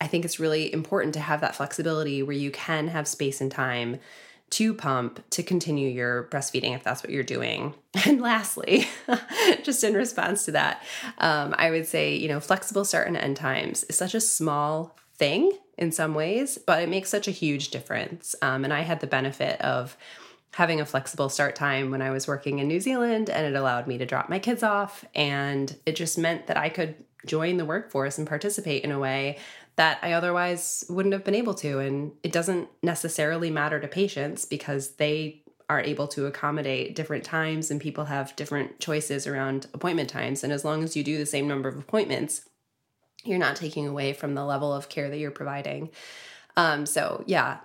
I 0.00 0.06
think 0.06 0.24
it's 0.24 0.40
really 0.40 0.72
important 0.72 1.14
to 1.14 1.20
have 1.20 1.40
that 1.42 1.54
flexibility 1.54 2.22
where 2.22 2.36
you 2.36 2.50
can 2.50 2.88
have 2.88 3.06
space 3.06 3.40
and 3.40 3.52
time 3.52 4.00
to 4.50 4.74
pump 4.74 5.22
to 5.30 5.44
continue 5.44 5.88
your 5.88 6.24
breastfeeding 6.24 6.74
if 6.74 6.82
that's 6.82 7.02
what 7.02 7.12
you're 7.12 7.22
doing. 7.22 7.74
And 8.06 8.20
lastly, 8.20 8.86
just 9.64 9.82
in 9.82 9.94
response 9.94 10.44
to 10.44 10.52
that, 10.52 10.82
um, 11.18 11.54
I 11.58 11.70
would 11.70 11.86
say, 11.86 12.14
you 12.14 12.28
know, 12.28 12.38
flexible 12.38 12.84
start 12.84 13.08
and 13.08 13.16
end 13.16 13.36
times 13.36 13.82
is 13.84 13.98
such 13.98 14.14
a 14.14 14.20
small 14.20 14.96
thing 15.16 15.52
in 15.80 15.90
some 15.90 16.14
ways, 16.14 16.58
but 16.58 16.82
it 16.82 16.88
makes 16.88 17.08
such 17.08 17.26
a 17.26 17.32
huge 17.32 17.70
difference. 17.70 18.36
Um, 18.42 18.64
and 18.64 18.72
I 18.72 18.82
had 18.82 19.00
the 19.00 19.06
benefit 19.06 19.60
of 19.62 19.96
having 20.52 20.80
a 20.80 20.86
flexible 20.86 21.28
start 21.28 21.56
time 21.56 21.90
when 21.90 22.02
I 22.02 22.10
was 22.10 22.28
working 22.28 22.58
in 22.58 22.68
New 22.68 22.80
Zealand, 22.80 23.30
and 23.30 23.46
it 23.46 23.58
allowed 23.58 23.86
me 23.86 23.96
to 23.98 24.06
drop 24.06 24.28
my 24.28 24.38
kids 24.38 24.62
off. 24.62 25.04
And 25.14 25.74
it 25.86 25.96
just 25.96 26.18
meant 26.18 26.48
that 26.48 26.58
I 26.58 26.68
could 26.68 26.96
join 27.26 27.56
the 27.56 27.64
workforce 27.64 28.18
and 28.18 28.26
participate 28.26 28.84
in 28.84 28.90
a 28.90 28.98
way 28.98 29.38
that 29.76 29.98
I 30.02 30.12
otherwise 30.12 30.84
wouldn't 30.90 31.14
have 31.14 31.24
been 31.24 31.34
able 31.34 31.54
to. 31.54 31.78
And 31.78 32.12
it 32.22 32.32
doesn't 32.32 32.68
necessarily 32.82 33.50
matter 33.50 33.80
to 33.80 33.88
patients 33.88 34.44
because 34.44 34.96
they 34.96 35.42
are 35.70 35.80
able 35.80 36.08
to 36.08 36.26
accommodate 36.26 36.96
different 36.96 37.24
times 37.24 37.70
and 37.70 37.80
people 37.80 38.06
have 38.06 38.34
different 38.36 38.80
choices 38.80 39.26
around 39.26 39.68
appointment 39.72 40.10
times. 40.10 40.42
And 40.42 40.52
as 40.52 40.64
long 40.64 40.82
as 40.82 40.96
you 40.96 41.04
do 41.04 41.16
the 41.16 41.24
same 41.24 41.46
number 41.46 41.68
of 41.68 41.78
appointments, 41.78 42.48
you're 43.24 43.38
not 43.38 43.56
taking 43.56 43.86
away 43.86 44.12
from 44.12 44.34
the 44.34 44.44
level 44.44 44.72
of 44.72 44.88
care 44.88 45.10
that 45.10 45.18
you're 45.18 45.30
providing. 45.30 45.90
Um, 46.56 46.86
so, 46.86 47.22
yeah, 47.26 47.58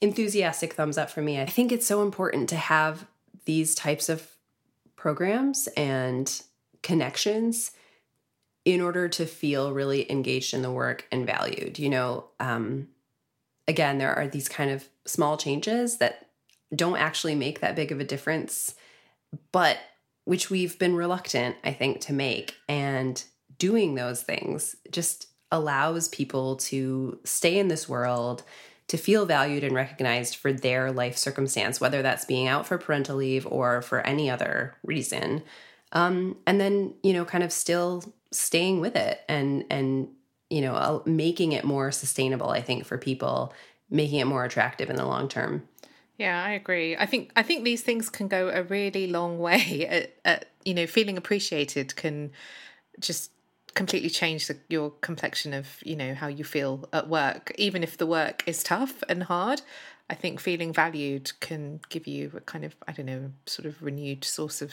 enthusiastic 0.00 0.74
thumbs 0.74 0.98
up 0.98 1.10
for 1.10 1.22
me. 1.22 1.40
I 1.40 1.46
think 1.46 1.72
it's 1.72 1.86
so 1.86 2.02
important 2.02 2.48
to 2.50 2.56
have 2.56 3.06
these 3.44 3.74
types 3.74 4.08
of 4.08 4.28
programs 4.96 5.68
and 5.76 6.42
connections 6.82 7.72
in 8.64 8.80
order 8.80 9.08
to 9.08 9.26
feel 9.26 9.72
really 9.72 10.10
engaged 10.10 10.52
in 10.52 10.62
the 10.62 10.70
work 10.70 11.06
and 11.10 11.26
valued. 11.26 11.78
You 11.78 11.88
know, 11.88 12.24
um, 12.38 12.88
again, 13.66 13.98
there 13.98 14.14
are 14.14 14.28
these 14.28 14.48
kind 14.48 14.70
of 14.70 14.88
small 15.06 15.36
changes 15.36 15.98
that 15.98 16.28
don't 16.74 16.98
actually 16.98 17.34
make 17.34 17.60
that 17.60 17.74
big 17.74 17.90
of 17.90 18.00
a 18.00 18.04
difference, 18.04 18.74
but 19.52 19.78
which 20.24 20.50
we've 20.50 20.78
been 20.78 20.94
reluctant, 20.94 21.56
I 21.64 21.72
think, 21.72 22.00
to 22.02 22.12
make. 22.12 22.54
And 22.68 23.22
doing 23.60 23.94
those 23.94 24.22
things 24.22 24.74
just 24.90 25.28
allows 25.52 26.08
people 26.08 26.56
to 26.56 27.20
stay 27.24 27.58
in 27.58 27.68
this 27.68 27.88
world, 27.88 28.42
to 28.88 28.96
feel 28.96 29.26
valued 29.26 29.62
and 29.62 29.74
recognized 29.74 30.34
for 30.34 30.52
their 30.52 30.90
life 30.90 31.16
circumstance, 31.16 31.80
whether 31.80 32.02
that's 32.02 32.24
being 32.24 32.48
out 32.48 32.66
for 32.66 32.78
parental 32.78 33.16
leave 33.16 33.46
or 33.46 33.82
for 33.82 34.00
any 34.00 34.30
other 34.30 34.74
reason. 34.82 35.42
Um, 35.92 36.36
and 36.46 36.60
then, 36.60 36.94
you 37.02 37.12
know, 37.12 37.24
kind 37.24 37.44
of 37.44 37.52
still 37.52 38.02
staying 38.32 38.80
with 38.80 38.96
it 38.96 39.20
and, 39.28 39.64
and, 39.70 40.08
you 40.48 40.62
know, 40.62 40.74
uh, 40.74 41.02
making 41.04 41.52
it 41.52 41.64
more 41.64 41.92
sustainable, 41.92 42.50
I 42.50 42.62
think, 42.62 42.84
for 42.84 42.96
people, 42.96 43.52
making 43.90 44.20
it 44.20 44.24
more 44.26 44.44
attractive 44.44 44.88
in 44.88 44.96
the 44.96 45.04
long 45.04 45.28
term. 45.28 45.68
Yeah, 46.16 46.42
I 46.44 46.50
agree. 46.50 46.96
I 46.96 47.06
think 47.06 47.32
I 47.34 47.42
think 47.42 47.64
these 47.64 47.80
things 47.80 48.10
can 48.10 48.28
go 48.28 48.50
a 48.50 48.62
really 48.64 49.06
long 49.06 49.38
way. 49.38 49.86
At, 49.90 50.14
at 50.24 50.44
you 50.66 50.74
know, 50.74 50.86
feeling 50.86 51.16
appreciated 51.16 51.96
can 51.96 52.30
just 52.98 53.30
completely 53.74 54.10
change 54.10 54.46
the, 54.48 54.58
your 54.68 54.90
complexion 55.00 55.52
of 55.54 55.78
you 55.84 55.96
know 55.96 56.14
how 56.14 56.26
you 56.26 56.44
feel 56.44 56.88
at 56.92 57.08
work 57.08 57.52
even 57.56 57.82
if 57.82 57.96
the 57.96 58.06
work 58.06 58.42
is 58.46 58.62
tough 58.62 59.02
and 59.08 59.24
hard. 59.24 59.62
I 60.08 60.14
think 60.14 60.40
feeling 60.40 60.72
valued 60.72 61.32
can 61.38 61.80
give 61.88 62.08
you 62.08 62.32
a 62.34 62.40
kind 62.40 62.64
of 62.64 62.74
i 62.88 62.92
don't 62.92 63.06
know 63.06 63.30
sort 63.46 63.66
of 63.66 63.80
renewed 63.80 64.24
source 64.24 64.60
of 64.60 64.72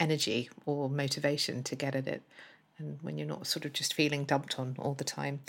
energy 0.00 0.50
or 0.64 0.90
motivation 0.90 1.62
to 1.62 1.76
get 1.76 1.94
at 1.94 2.08
it 2.08 2.22
and 2.78 2.98
when 3.02 3.18
you're 3.18 3.26
not 3.26 3.46
sort 3.46 3.64
of 3.64 3.72
just 3.72 3.94
feeling 3.94 4.24
dumped 4.24 4.58
on 4.58 4.76
all 4.78 4.94
the 4.94 5.04
time. 5.04 5.40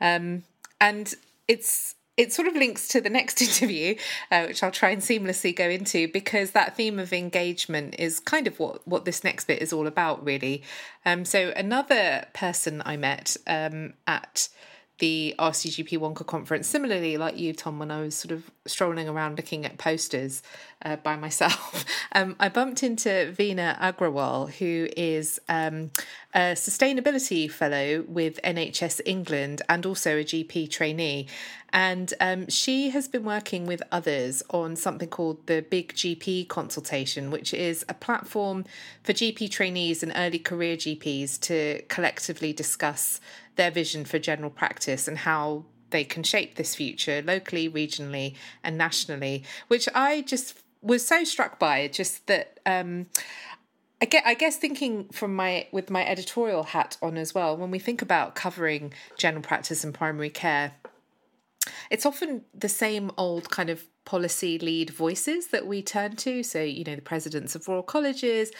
Um, 0.00 0.44
and 0.80 1.12
it's 1.46 1.94
it 2.18 2.32
sort 2.32 2.48
of 2.48 2.54
links 2.54 2.88
to 2.88 3.00
the 3.00 3.08
next 3.08 3.40
interview, 3.48 3.94
uh, 4.30 4.44
which 4.46 4.62
I'll 4.62 4.70
try 4.70 4.90
and 4.90 5.00
seamlessly 5.00 5.56
go 5.56 5.68
into 5.68 6.08
because 6.08 6.50
that 6.50 6.76
theme 6.76 6.98
of 6.98 7.12
engagement 7.12 7.94
is 7.98 8.20
kind 8.20 8.46
of 8.46 8.58
what 8.58 8.86
what 8.86 9.06
this 9.06 9.24
next 9.24 9.46
bit 9.46 9.62
is 9.62 9.72
all 9.72 9.86
about, 9.86 10.22
really. 10.22 10.62
Um, 11.06 11.24
so 11.24 11.52
another 11.56 12.26
person 12.34 12.82
I 12.84 12.96
met 12.98 13.36
um, 13.46 13.94
at 14.06 14.48
the 14.98 15.34
RCGP 15.38 15.90
WONCA 15.90 16.26
conference, 16.26 16.66
similarly 16.66 17.16
like 17.16 17.38
you, 17.38 17.52
Tom, 17.52 17.78
when 17.78 17.90
I 17.90 18.00
was 18.00 18.16
sort 18.16 18.32
of 18.32 18.50
strolling 18.66 19.08
around 19.08 19.36
looking 19.36 19.64
at 19.64 19.78
posters 19.78 20.42
uh, 20.84 20.96
by 20.96 21.16
myself, 21.26 21.84
um, 22.12 22.34
I 22.40 22.48
bumped 22.48 22.82
into 22.82 23.32
Veena 23.36 23.78
Aggarwal, 23.78 24.50
who 24.54 24.88
is 24.96 25.40
um, 25.48 25.92
a 26.34 26.52
sustainability 26.52 27.50
fellow 27.50 28.04
with 28.06 28.38
NHS 28.42 29.00
England 29.06 29.62
and 29.68 29.86
also 29.86 30.18
a 30.18 30.24
GP 30.24 30.70
trainee. 30.70 31.26
And 31.70 32.12
um, 32.20 32.48
she 32.48 32.90
has 32.90 33.08
been 33.08 33.24
working 33.24 33.66
with 33.66 33.82
others 33.90 34.42
on 34.50 34.76
something 34.76 35.08
called 35.08 35.46
the 35.46 35.62
Big 35.62 35.94
GP 35.94 36.48
Consultation, 36.48 37.30
which 37.30 37.54
is 37.54 37.84
a 37.88 37.94
platform 37.94 38.64
for 39.02 39.12
GP 39.12 39.50
trainees 39.50 40.02
and 40.02 40.12
early 40.16 40.38
career 40.38 40.76
GPs 40.76 41.40
to 41.40 41.82
collectively 41.88 42.52
discuss 42.52 43.20
their 43.56 43.70
vision 43.70 44.04
for 44.04 44.18
general 44.18 44.50
practice 44.50 45.08
and 45.08 45.18
how 45.18 45.64
they 45.90 46.04
can 46.04 46.22
shape 46.22 46.56
this 46.56 46.74
future 46.74 47.22
locally, 47.22 47.68
regionally, 47.70 48.34
and 48.62 48.76
nationally, 48.76 49.44
which 49.68 49.88
I 49.94 50.20
just 50.22 50.62
was 50.82 51.06
so 51.06 51.24
struck 51.24 51.58
by. 51.58 51.88
Just 51.88 52.26
that. 52.26 52.60
Um, 52.66 53.06
I 54.00 54.06
get, 54.06 54.24
I 54.26 54.34
guess 54.34 54.56
thinking 54.56 55.08
from 55.10 55.34
my 55.34 55.66
with 55.72 55.90
my 55.90 56.06
editorial 56.06 56.62
hat 56.62 56.96
on 57.02 57.16
as 57.16 57.34
well, 57.34 57.56
when 57.56 57.70
we 57.70 57.78
think 57.78 58.00
about 58.00 58.34
covering 58.34 58.92
general 59.16 59.42
practice 59.42 59.82
and 59.82 59.92
primary 59.92 60.30
care, 60.30 60.72
it's 61.90 62.06
often 62.06 62.44
the 62.54 62.68
same 62.68 63.10
old 63.16 63.50
kind 63.50 63.70
of 63.70 63.84
policy 64.08 64.58
lead 64.58 64.88
voices 64.88 65.48
that 65.48 65.66
we 65.66 65.82
turn 65.82 66.16
to. 66.16 66.42
So, 66.42 66.62
you 66.62 66.82
know, 66.82 66.96
the 66.96 67.02
presidents 67.02 67.54
of 67.54 67.68
royal 67.68 67.82
colleges, 67.82 68.50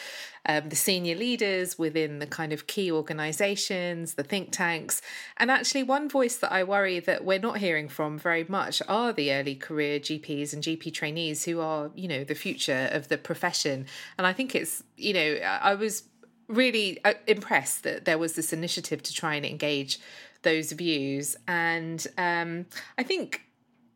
um, 0.44 0.68
the 0.68 0.76
senior 0.76 1.14
leaders 1.14 1.78
within 1.78 2.18
the 2.18 2.26
kind 2.26 2.52
of 2.52 2.66
key 2.66 2.92
organisations, 2.92 4.12
the 4.12 4.22
think 4.22 4.52
tanks. 4.52 5.00
And 5.38 5.50
actually, 5.50 5.84
one 5.84 6.06
voice 6.06 6.37
that 6.37 6.52
I 6.52 6.64
worry 6.64 7.00
that 7.00 7.24
we're 7.24 7.38
not 7.38 7.56
hearing 7.56 7.88
from 7.88 8.18
very 8.18 8.44
much 8.46 8.82
are 8.88 9.14
the 9.14 9.32
early 9.32 9.54
career 9.54 9.98
GPs 9.98 10.52
and 10.52 10.62
GP 10.62 10.92
trainees 10.92 11.46
who 11.46 11.61
are, 11.61 11.90
you 11.94 12.08
know, 12.08 12.24
the 12.24 12.34
future 12.34 12.90
of 12.92 13.08
the 13.08 13.16
profession. 13.16 13.87
And 14.18 14.26
I 14.26 14.34
think 14.34 14.54
it's, 14.54 14.82
you 14.98 15.14
know, 15.14 15.37
I 15.42 15.74
was 15.76 16.02
really 16.48 17.02
uh, 17.06 17.14
impressed 17.26 17.84
that 17.84 18.04
there 18.04 18.18
was 18.18 18.34
this 18.34 18.52
initiative 18.52 19.02
to 19.04 19.14
try 19.14 19.34
and 19.37 19.46
engage 19.46 19.98
those 20.42 20.72
views. 20.72 21.37
And 21.46 22.06
um, 22.18 22.66
I 22.98 23.02
think 23.02 23.47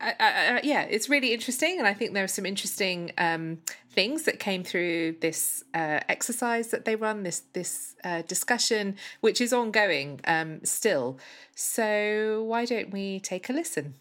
yeah, 0.03 0.83
it's 0.83 1.09
really 1.09 1.33
interesting, 1.33 1.79
and 1.79 1.87
I 1.87 1.95
think 1.95 2.13
there 2.13 2.25
are 2.25 2.29
some 2.29 2.47
interesting 2.47 3.13
um, 3.19 3.59
things 3.91 4.23
that 4.25 4.39
came 4.39 4.65
through 4.65 5.17
this 5.21 5.63
uh, 5.75 6.01
exercise 6.09 6.69
that 6.69 6.85
they 6.85 6.97
run, 6.97 7.23
this 7.23 7.43
this 7.53 7.95
uh, 8.05 8.23
discussion, 8.23 8.97
which 9.21 9.41
is 9.41 9.53
ongoing 9.53 10.21
um, 10.27 10.65
still. 10.65 11.19
So 11.55 12.45
why 12.47 12.65
don't 12.65 12.91
we 12.91 13.21
take 13.21 13.49
a 13.49 13.53
listen? 13.53 13.95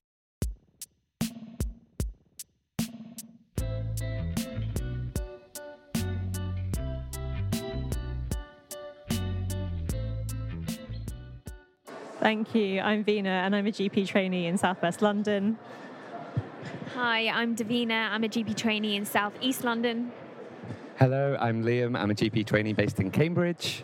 Thank 12.19 12.53
you. 12.53 12.79
I'm 12.81 13.03
Veena, 13.03 13.25
and 13.25 13.55
I'm 13.55 13.65
a 13.65 13.71
GP 13.71 14.07
trainee 14.07 14.45
in 14.45 14.55
Southwest 14.55 15.01
London. 15.01 15.57
Hi, 17.03 17.29
I'm 17.29 17.55
Devina. 17.55 18.11
I'm 18.11 18.23
a 18.23 18.27
GP 18.27 18.55
trainee 18.55 18.95
in 18.95 19.05
South 19.05 19.33
East 19.41 19.63
London. 19.63 20.11
Hello, 20.99 21.35
I'm 21.39 21.63
Liam. 21.63 21.99
I'm 21.99 22.11
a 22.11 22.13
GP 22.13 22.45
trainee 22.45 22.73
based 22.73 22.99
in 22.99 23.09
Cambridge. 23.09 23.83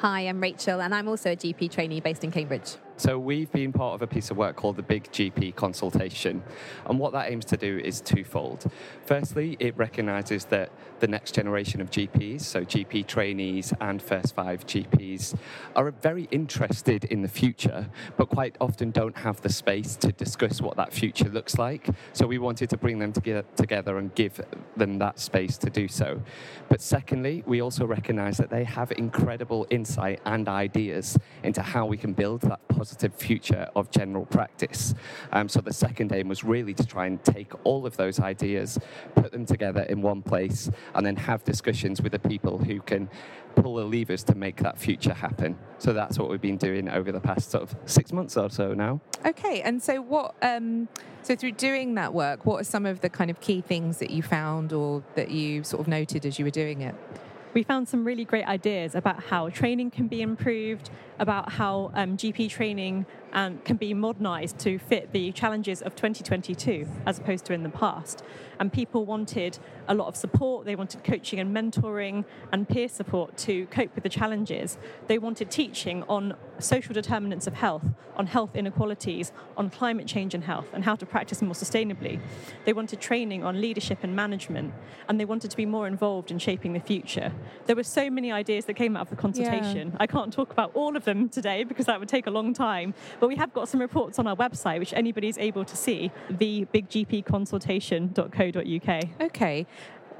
Hi, 0.00 0.20
I'm 0.28 0.38
Rachel, 0.38 0.82
and 0.82 0.94
I'm 0.94 1.08
also 1.08 1.32
a 1.32 1.36
GP 1.36 1.70
trainee 1.70 2.00
based 2.00 2.24
in 2.24 2.30
Cambridge. 2.30 2.76
So 2.98 3.16
we've 3.16 3.50
been 3.52 3.72
part 3.72 3.94
of 3.94 4.02
a 4.02 4.08
piece 4.08 4.32
of 4.32 4.36
work 4.36 4.56
called 4.56 4.74
the 4.74 4.82
Big 4.82 5.04
GP 5.12 5.54
Consultation. 5.54 6.42
And 6.84 6.98
what 6.98 7.12
that 7.12 7.30
aims 7.30 7.44
to 7.44 7.56
do 7.56 7.78
is 7.78 8.00
twofold. 8.00 8.68
Firstly, 9.06 9.56
it 9.60 9.76
recognises 9.76 10.46
that 10.46 10.72
the 10.98 11.06
next 11.06 11.32
generation 11.32 11.80
of 11.80 11.92
GPs, 11.92 12.40
so 12.40 12.64
GP 12.64 13.06
trainees 13.06 13.72
and 13.80 14.02
first 14.02 14.34
five 14.34 14.66
GPs, 14.66 15.36
are 15.76 15.92
very 15.92 16.26
interested 16.32 17.04
in 17.04 17.22
the 17.22 17.28
future, 17.28 17.88
but 18.16 18.30
quite 18.30 18.56
often 18.60 18.90
don't 18.90 19.16
have 19.18 19.40
the 19.42 19.48
space 19.48 19.94
to 19.94 20.10
discuss 20.10 20.60
what 20.60 20.76
that 20.76 20.92
future 20.92 21.28
looks 21.28 21.56
like. 21.56 21.88
So 22.14 22.26
we 22.26 22.38
wanted 22.38 22.68
to 22.70 22.76
bring 22.76 22.98
them 22.98 23.12
together 23.12 23.98
and 23.98 24.12
give 24.16 24.40
them 24.76 24.98
that 24.98 25.20
space 25.20 25.56
to 25.58 25.70
do 25.70 25.86
so. 25.86 26.20
But 26.68 26.80
secondly, 26.80 27.44
we 27.46 27.62
also 27.62 27.86
recognise 27.86 28.38
that 28.38 28.50
they 28.50 28.64
have 28.64 28.90
incredible 28.90 29.68
insight 29.70 30.20
and 30.24 30.48
ideas 30.48 31.16
into 31.44 31.62
how 31.62 31.86
we 31.86 31.96
can 31.96 32.12
build 32.12 32.40
that 32.40 32.58
positive 32.66 32.87
future 33.18 33.68
of 33.74 33.90
general 33.90 34.26
practice. 34.26 34.94
Um, 35.32 35.48
so 35.48 35.60
the 35.60 35.72
second 35.72 36.12
aim 36.12 36.28
was 36.28 36.44
really 36.44 36.74
to 36.74 36.86
try 36.86 37.06
and 37.06 37.22
take 37.24 37.52
all 37.64 37.86
of 37.86 37.96
those 37.96 38.20
ideas, 38.20 38.78
put 39.14 39.32
them 39.32 39.46
together 39.46 39.82
in 39.82 40.02
one 40.02 40.22
place, 40.22 40.70
and 40.94 41.04
then 41.04 41.16
have 41.16 41.44
discussions 41.44 42.00
with 42.00 42.12
the 42.12 42.18
people 42.18 42.58
who 42.58 42.80
can 42.80 43.08
pull 43.56 43.76
the 43.76 43.84
levers 43.84 44.22
to 44.24 44.34
make 44.34 44.56
that 44.58 44.78
future 44.78 45.12
happen. 45.12 45.58
So 45.78 45.92
that's 45.92 46.18
what 46.18 46.30
we've 46.30 46.40
been 46.40 46.56
doing 46.56 46.88
over 46.88 47.12
the 47.12 47.20
past 47.20 47.50
sort 47.50 47.62
of 47.64 47.76
six 47.86 48.12
months 48.12 48.36
or 48.36 48.50
so 48.50 48.74
now. 48.74 49.00
Okay, 49.26 49.60
and 49.62 49.82
so 49.82 50.00
what? 50.00 50.34
Um, 50.42 50.88
so 51.22 51.36
through 51.36 51.52
doing 51.52 51.94
that 51.96 52.14
work, 52.14 52.46
what 52.46 52.60
are 52.60 52.64
some 52.64 52.86
of 52.86 53.00
the 53.00 53.10
kind 53.10 53.30
of 53.30 53.40
key 53.40 53.60
things 53.60 53.98
that 53.98 54.10
you 54.10 54.22
found 54.22 54.72
or 54.72 55.02
that 55.14 55.30
you 55.30 55.62
sort 55.64 55.80
of 55.80 55.88
noted 55.88 56.24
as 56.24 56.38
you 56.38 56.44
were 56.44 56.50
doing 56.50 56.80
it? 56.82 56.94
We 57.58 57.64
found 57.64 57.88
some 57.88 58.04
really 58.04 58.24
great 58.24 58.46
ideas 58.46 58.94
about 58.94 59.20
how 59.20 59.48
training 59.48 59.90
can 59.90 60.06
be 60.06 60.22
improved, 60.22 60.90
about 61.18 61.50
how 61.50 61.90
um, 61.94 62.16
GP 62.16 62.48
training 62.50 63.04
um, 63.32 63.58
can 63.58 63.76
be 63.76 63.94
modernised 63.94 64.58
to 64.60 64.78
fit 64.78 65.12
the 65.12 65.32
challenges 65.32 65.82
of 65.82 65.94
2022 65.94 66.86
as 67.06 67.18
opposed 67.18 67.44
to 67.46 67.52
in 67.52 67.62
the 67.62 67.68
past. 67.68 68.22
And 68.60 68.72
people 68.72 69.04
wanted 69.04 69.58
a 69.86 69.94
lot 69.94 70.08
of 70.08 70.16
support, 70.16 70.66
they 70.66 70.76
wanted 70.76 71.04
coaching 71.04 71.38
and 71.38 71.54
mentoring 71.54 72.24
and 72.52 72.68
peer 72.68 72.88
support 72.88 73.36
to 73.38 73.66
cope 73.66 73.94
with 73.94 74.04
the 74.04 74.10
challenges. 74.10 74.78
They 75.06 75.18
wanted 75.18 75.50
teaching 75.50 76.02
on 76.08 76.34
social 76.58 76.92
determinants 76.92 77.46
of 77.46 77.54
health, 77.54 77.84
on 78.16 78.26
health 78.26 78.56
inequalities, 78.56 79.32
on 79.56 79.70
climate 79.70 80.06
change 80.06 80.34
and 80.34 80.44
health, 80.44 80.66
and 80.72 80.84
how 80.84 80.96
to 80.96 81.06
practice 81.06 81.40
more 81.40 81.54
sustainably. 81.54 82.20
They 82.64 82.72
wanted 82.72 83.00
training 83.00 83.44
on 83.44 83.60
leadership 83.60 83.98
and 84.02 84.14
management, 84.14 84.74
and 85.08 85.20
they 85.20 85.24
wanted 85.24 85.50
to 85.50 85.56
be 85.56 85.66
more 85.66 85.86
involved 85.86 86.30
in 86.30 86.38
shaping 86.38 86.72
the 86.72 86.80
future. 86.80 87.32
There 87.66 87.76
were 87.76 87.84
so 87.84 88.10
many 88.10 88.32
ideas 88.32 88.64
that 88.66 88.74
came 88.74 88.96
out 88.96 89.02
of 89.02 89.10
the 89.10 89.16
consultation. 89.16 89.88
Yeah. 89.90 89.96
I 90.00 90.06
can't 90.06 90.32
talk 90.32 90.50
about 90.50 90.72
all 90.74 90.96
of 90.96 91.04
them 91.04 91.28
today 91.28 91.64
because 91.64 91.86
that 91.86 92.00
would 92.00 92.08
take 92.08 92.26
a 92.26 92.30
long 92.30 92.52
time, 92.52 92.94
but 93.20 93.28
we 93.28 93.36
have 93.36 93.52
got 93.52 93.68
some 93.68 93.80
reports 93.80 94.18
on 94.18 94.26
our 94.26 94.36
website 94.36 94.78
which 94.78 94.94
anybody 94.94 95.28
is 95.28 95.36
able 95.38 95.64
to 95.64 95.76
see, 95.76 96.10
the 96.30 96.66
biggpconsultation.co.uk. 96.72 99.04
Okay. 99.20 99.66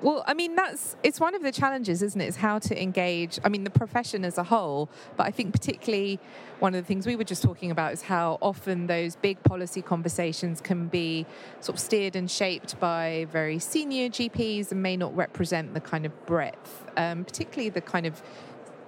Well, 0.01 0.23
I 0.29 0.35
mean, 0.35 0.55
that's 0.55 0.95
it's 1.03 1.19
one 1.19 1.35
of 1.35 1.43
the 1.43 1.51
challenges, 1.51 2.05
isn't 2.05 2.21
it? 2.21 2.29
Is 2.29 2.37
how 2.37 2.61
to 2.61 2.81
engage. 2.81 3.41
I 3.43 3.49
mean, 3.49 3.65
the 3.65 3.71
profession 3.71 4.25
as 4.25 4.39
a 4.39 4.45
whole, 4.45 4.89
but 5.17 5.27
I 5.27 5.33
think 5.33 5.53
particularly 5.53 6.21
one 6.61 6.77
of 6.77 6.85
the 6.85 6.87
things 6.87 7.05
we 7.05 7.17
were 7.17 7.25
just 7.25 7.43
talking 7.43 7.73
about 7.73 7.93
is 7.93 8.03
how 8.03 8.39
often 8.41 8.87
those 8.87 9.17
big 9.17 9.43
policy 9.43 9.83
conversations 9.83 10.61
can 10.61 10.87
be 10.87 11.27
sort 11.61 11.77
of 11.77 11.81
steered 11.81 12.15
and 12.15 12.31
shaped 12.31 12.79
by 12.79 13.27
very 13.33 13.59
senior 13.59 14.09
GPs 14.09 14.71
and 14.71 14.81
may 14.81 14.97
not 14.97 15.17
represent 15.17 15.75
the 15.75 15.81
kind 15.81 16.07
of 16.07 16.27
breadth, 16.27 16.85
um, 16.97 17.25
particularly 17.25 17.69
the 17.69 17.81
kind 17.81 18.07
of 18.07 18.23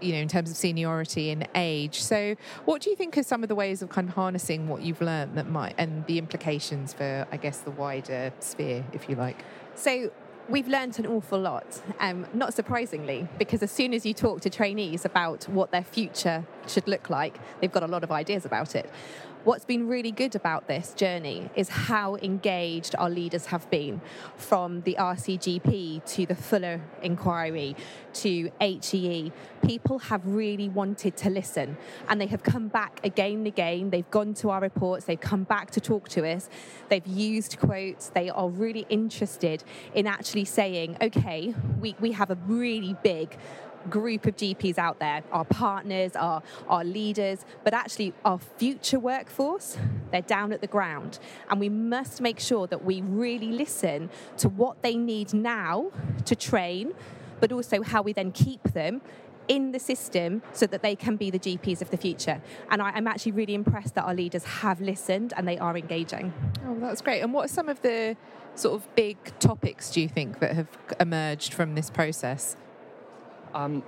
you 0.01 0.13
know, 0.13 0.19
in 0.19 0.29
terms 0.29 0.51
of 0.51 0.57
seniority 0.57 1.31
and 1.31 1.49
age. 1.55 2.03
So, 2.03 2.37
what 2.65 2.83
do 2.83 2.91
you 2.91 2.97
think 2.97 3.17
are 3.19 3.23
some 3.23 3.43
of 3.43 3.49
the 3.49 3.55
ways 3.55 3.83
of 3.83 3.89
kind 3.89 4.09
of 4.09 4.15
harnessing 4.15 4.69
what 4.69 4.83
you've 4.83 5.01
learned 5.01 5.37
that 5.37 5.49
might 5.49 5.75
and 5.79 6.07
the 6.07 6.19
implications 6.19 6.93
for, 6.93 7.27
I 7.31 7.37
guess, 7.37 7.59
the 7.59 7.71
wider 7.71 8.33
sphere, 8.41 8.85
if 8.93 9.09
you 9.09 9.17
like? 9.17 9.45
So, 9.75 10.11
we've 10.49 10.69
learned 10.69 10.99
an 10.99 11.07
awful 11.07 11.39
lot, 11.39 11.81
um, 12.01 12.27
not 12.35 12.53
surprisingly, 12.55 13.29
because 13.39 13.63
as 13.63 13.71
soon 13.71 13.95
as 13.95 14.05
you 14.05 14.13
talk 14.13 14.41
to 14.41 14.51
trainees 14.51 15.05
about 15.05 15.45
what 15.49 15.71
their 15.71 15.85
future 15.85 16.45
should 16.67 16.87
look 16.89 17.09
like, 17.09 17.39
they've 17.61 17.73
got 17.73 17.83
a 17.83 17.87
lot 17.87 18.03
of 18.03 18.11
ideas 18.11 18.45
about 18.45 18.75
it. 18.75 18.91
What's 19.43 19.65
been 19.65 19.89
really 19.89 20.13
good 20.13 20.35
about 20.35 20.69
this 20.69 20.93
journey 20.93 21.49
is 21.57 21.71
how 21.71 22.17
engaged 22.17 22.95
our 22.99 23.09
leaders 23.09 23.47
have 23.47 23.71
been 23.71 24.03
from 24.37 24.83
the 24.83 24.97
RCGP 24.99 26.05
to 26.17 26.27
the 26.27 26.35
Fuller 26.35 26.83
inquiry 27.03 27.75
to 28.13 28.51
HEE. 28.61 29.33
People 29.65 29.99
have 29.99 30.27
really 30.27 30.69
wanted 30.69 31.17
to 31.17 31.31
listen 31.31 31.79
and 32.11 32.21
they 32.21 32.27
have 32.27 32.43
come 32.43 32.69
back 32.69 33.01
again 33.03 33.39
and 33.39 33.47
again. 33.47 33.89
They've 33.89 34.11
gone 34.11 34.35
to 34.35 34.51
our 34.51 34.61
reports, 34.61 35.07
they've 35.07 35.19
come 35.19 35.45
back 35.45 35.71
to 35.71 35.81
talk 35.81 36.11
to 36.11 36.31
us, 36.31 36.51
they've 36.91 37.07
used 37.07 37.59
quotes, 37.59 38.11
they 38.11 38.29
are 38.29 38.51
really 38.51 38.85
interested 38.91 39.65
in 39.95 40.07
actually 40.07 40.45
saying, 40.45 40.99
okay, 41.01 41.55
we, 41.81 41.97
we 41.99 42.13
have 42.13 42.31
a 42.31 42.37
really 42.47 42.95
big 43.03 43.39
group 43.89 44.27
of 44.27 44.37
GPs 44.37 44.79
out 44.79 44.99
there, 44.99 45.23
our 45.33 45.45
partners, 45.45 46.15
our, 46.17 46.43
our 46.69 46.85
leaders, 46.85 47.45
but 47.65 47.75
actually 47.75 48.13
our 48.25 48.39
future 48.39 48.99
workforce, 48.99 49.79
they're 50.11 50.23
down 50.23 50.53
at 50.53 50.61
the 50.61 50.67
ground. 50.67 51.19
And 51.49 51.61
we 51.61 51.69
must 51.69 52.21
make 52.21 52.41
sure 52.41 52.67
that 52.67 52.85
we 52.85 53.01
really 53.01 53.53
listen 53.53 54.11
to 54.39 54.49
what 54.49 54.83
they 54.83 54.97
need 54.97 55.33
now 55.33 55.91
to 56.25 56.37
train, 56.37 56.93
but 57.41 57.53
also 57.53 57.83
how 57.83 58.03
we 58.03 58.13
then 58.13 58.33
keep 58.33 58.63
them 58.63 59.01
in 59.49 59.73
the 59.73 59.81
system 59.81 60.43
so 60.53 60.65
that 60.67 60.81
they 60.81 60.95
can 60.95 61.17
be 61.17 61.29
the 61.29 61.39
GPs 61.39 61.83
of 61.83 61.91
the 61.91 61.97
future. 61.97 62.41
And 62.71 62.81
I, 62.81 62.97
am 62.97 63.09
actually 63.09 63.33
really 63.33 63.55
impressed 63.55 63.97
that 63.97 64.05
our 64.05 64.15
leaders 64.15 64.45
have 64.45 64.81
listened 64.81 65.35
and 65.37 65.47
they 65.49 65.59
are 65.59 65.77
engaging. 65.77 66.33
Oh, 66.65 66.79
that's 66.79 67.01
great. 67.01 67.21
And 67.21 67.33
what 67.33 67.47
are 67.47 67.53
some 67.53 67.69
of 67.69 67.83
the 67.83 68.17
sort 68.55 68.81
of 68.81 68.95
big 68.95 69.17
topics 69.41 69.91
do 69.91 70.01
you 70.01 70.09
think 70.09 70.39
that 70.39 70.55
have 70.55 70.69
emerged 71.01 71.53
from 71.53 71.75
this 71.75 71.91
process? 71.91 72.57
Um, 73.55 73.85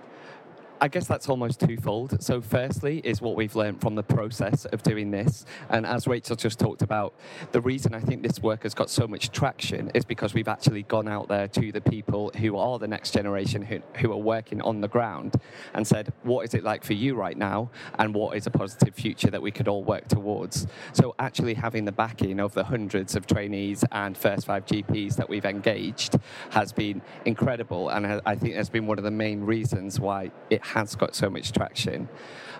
I 0.82 0.88
guess 0.88 1.06
that's 1.06 1.28
almost 1.28 1.60
twofold. 1.60 2.20
So, 2.20 2.40
firstly, 2.40 3.00
is 3.04 3.22
what 3.22 3.36
we've 3.36 3.54
learned 3.54 3.80
from 3.80 3.94
the 3.94 4.02
process 4.02 4.64
of 4.64 4.82
doing 4.82 5.12
this. 5.12 5.46
And 5.68 5.86
as 5.86 6.08
Rachel 6.08 6.34
just 6.34 6.58
talked 6.58 6.82
about, 6.82 7.14
the 7.52 7.60
reason 7.60 7.94
I 7.94 8.00
think 8.00 8.24
this 8.24 8.40
work 8.40 8.64
has 8.64 8.74
got 8.74 8.90
so 8.90 9.06
much 9.06 9.30
traction 9.30 9.92
is 9.94 10.04
because 10.04 10.34
we've 10.34 10.48
actually 10.48 10.82
gone 10.82 11.06
out 11.06 11.28
there 11.28 11.46
to 11.46 11.70
the 11.70 11.80
people 11.80 12.32
who 12.36 12.56
are 12.56 12.80
the 12.80 12.88
next 12.88 13.12
generation 13.12 13.62
who, 13.62 13.78
who 13.98 14.10
are 14.10 14.16
working 14.16 14.60
on 14.62 14.80
the 14.80 14.88
ground 14.88 15.36
and 15.72 15.86
said, 15.86 16.12
What 16.24 16.46
is 16.46 16.54
it 16.54 16.64
like 16.64 16.82
for 16.82 16.94
you 16.94 17.14
right 17.14 17.36
now? 17.38 17.70
And 18.00 18.12
what 18.12 18.36
is 18.36 18.48
a 18.48 18.50
positive 18.50 18.92
future 18.92 19.30
that 19.30 19.40
we 19.40 19.52
could 19.52 19.68
all 19.68 19.84
work 19.84 20.08
towards? 20.08 20.66
So, 20.94 21.14
actually 21.20 21.54
having 21.54 21.84
the 21.84 21.92
backing 21.92 22.40
of 22.40 22.54
the 22.54 22.64
hundreds 22.64 23.14
of 23.14 23.28
trainees 23.28 23.84
and 23.92 24.18
first 24.18 24.46
five 24.46 24.66
GPs 24.66 25.14
that 25.14 25.28
we've 25.28 25.44
engaged 25.46 26.18
has 26.50 26.72
been 26.72 27.02
incredible. 27.24 27.90
And 27.90 28.20
I 28.26 28.34
think 28.34 28.56
has 28.56 28.68
been 28.68 28.88
one 28.88 28.98
of 28.98 29.04
the 29.04 29.12
main 29.12 29.42
reasons 29.44 30.00
why 30.00 30.32
it 30.50 30.71
has 30.74 30.94
got 30.94 31.14
so 31.14 31.28
much 31.30 31.52
traction. 31.52 32.08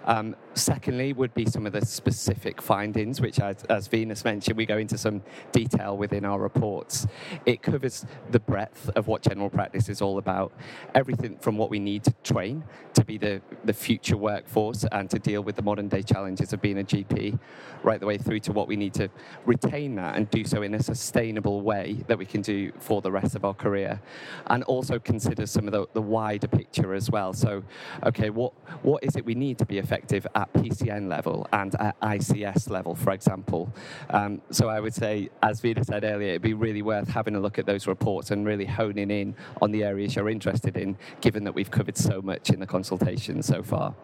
Um, 0.04 0.34
secondly, 0.54 1.12
would 1.12 1.32
be 1.34 1.46
some 1.46 1.66
of 1.66 1.72
the 1.72 1.84
specific 1.84 2.60
findings, 2.60 3.20
which, 3.20 3.38
as, 3.40 3.62
as, 3.64 3.86
Veena's 3.86 4.24
mentioned, 4.24 4.56
we 4.56 4.66
go 4.66 4.78
into 4.78 4.98
some 4.98 5.22
detail 5.52 5.96
within 5.96 6.24
our 6.24 6.40
reports. 6.40 7.06
It 7.46 7.62
covers 7.62 8.04
the 8.30 8.40
breadth 8.40 8.90
of 8.96 9.06
what 9.06 9.22
general 9.22 9.48
practice 9.48 9.88
is 9.88 10.02
all 10.02 10.18
about, 10.18 10.52
everything 10.94 11.38
from 11.38 11.56
what 11.56 11.70
we 11.70 11.78
need 11.78 12.04
to 12.04 12.14
train 12.24 12.64
to 12.94 13.04
be 13.04 13.16
the, 13.16 13.40
the 13.64 13.72
future 13.72 14.16
workforce 14.16 14.84
and 14.92 15.08
to 15.10 15.18
deal 15.18 15.42
with 15.42 15.56
the 15.56 15.62
modern 15.62 15.88
day 15.88 16.02
challenges 16.02 16.52
of 16.52 16.60
being 16.60 16.80
a 16.80 16.84
GP, 16.84 17.38
right 17.82 18.00
the 18.00 18.06
way 18.06 18.18
through 18.18 18.40
to 18.40 18.52
what 18.52 18.68
we 18.68 18.76
need 18.76 18.94
to 18.94 19.08
retain 19.46 19.94
that 19.94 20.16
and 20.16 20.28
do 20.30 20.44
so 20.44 20.62
in 20.62 20.74
a 20.74 20.82
sustainable 20.82 21.62
way 21.62 22.04
that 22.08 22.18
we 22.18 22.26
can 22.26 22.42
do 22.42 22.72
for 22.80 23.00
the 23.00 23.10
rest 23.10 23.36
of 23.36 23.44
our 23.44 23.54
career. 23.54 24.00
And 24.48 24.64
also 24.64 24.98
consider 24.98 25.46
some 25.46 25.66
of 25.66 25.72
the, 25.72 25.86
the 25.92 26.02
wider 26.02 26.48
picture 26.48 26.92
as 26.94 27.10
well. 27.10 27.32
So, 27.32 27.62
okay, 28.04 28.30
what, 28.30 28.52
what 28.82 29.04
is 29.04 29.16
it 29.16 29.24
we 29.24 29.34
need 29.34 29.58
to 29.58 29.66
be 29.66 29.78
effective? 29.78 29.91
Effective 29.92 30.26
at 30.34 30.50
PCN 30.54 31.06
level 31.06 31.46
and 31.52 31.74
at 31.74 32.00
ICS 32.00 32.70
level, 32.70 32.94
for 32.94 33.12
example. 33.12 33.70
Um, 34.08 34.40
so 34.50 34.68
I 34.68 34.80
would 34.80 34.94
say, 34.94 35.28
as 35.42 35.60
Vida 35.60 35.84
said 35.84 36.02
earlier, 36.02 36.30
it'd 36.30 36.40
be 36.40 36.54
really 36.54 36.80
worth 36.80 37.08
having 37.08 37.36
a 37.36 37.40
look 37.40 37.58
at 37.58 37.66
those 37.66 37.86
reports 37.86 38.30
and 38.30 38.46
really 38.46 38.64
honing 38.64 39.10
in 39.10 39.34
on 39.60 39.70
the 39.70 39.84
areas 39.84 40.16
you're 40.16 40.30
interested 40.30 40.78
in, 40.78 40.96
given 41.20 41.44
that 41.44 41.54
we've 41.54 41.70
covered 41.70 41.98
so 41.98 42.22
much 42.22 42.48
in 42.48 42.58
the 42.58 42.66
consultation 42.66 43.42
so 43.42 43.62
far. 43.62 43.94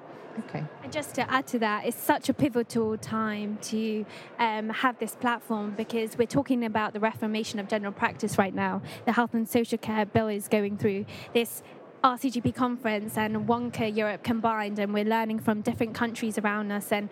Okay. 0.41 0.63
And 0.85 0.93
just 0.93 1.15
to 1.17 1.29
add 1.31 1.47
to 1.49 1.59
that, 1.61 1.87
it's 1.87 1.97
such 1.97 2.29
a 2.29 2.35
pivotal 2.35 2.97
time 2.97 3.59
to 3.63 4.07
um, 4.39 4.69
have 4.69 4.99
this 4.99 5.17
platform 5.17 5.75
because 5.77 6.17
we're 6.17 6.27
talking 6.27 6.65
about 6.65 6.93
the 6.93 7.01
reformation 7.01 7.59
of 7.59 7.67
general 7.67 7.93
practice 7.93 8.39
right 8.39 8.55
now. 8.55 8.83
The 9.05 9.13
health 9.13 9.35
and 9.35 9.49
social 9.49 9.79
care 9.79 10.07
bill 10.07 10.29
is 10.29 10.47
going 10.47 10.77
through 10.77 11.07
this 11.33 11.63
RCGP 12.03 12.55
conference 12.55 13.17
and 13.17 13.49
WONCA 13.49 13.97
Europe 13.97 14.23
combined, 14.23 14.79
and 14.79 14.95
we're 14.95 15.05
learning 15.05 15.41
from 15.41 15.63
different 15.63 15.95
countries 15.95 16.39
around 16.39 16.71
us 16.71 16.93
and 16.93 17.09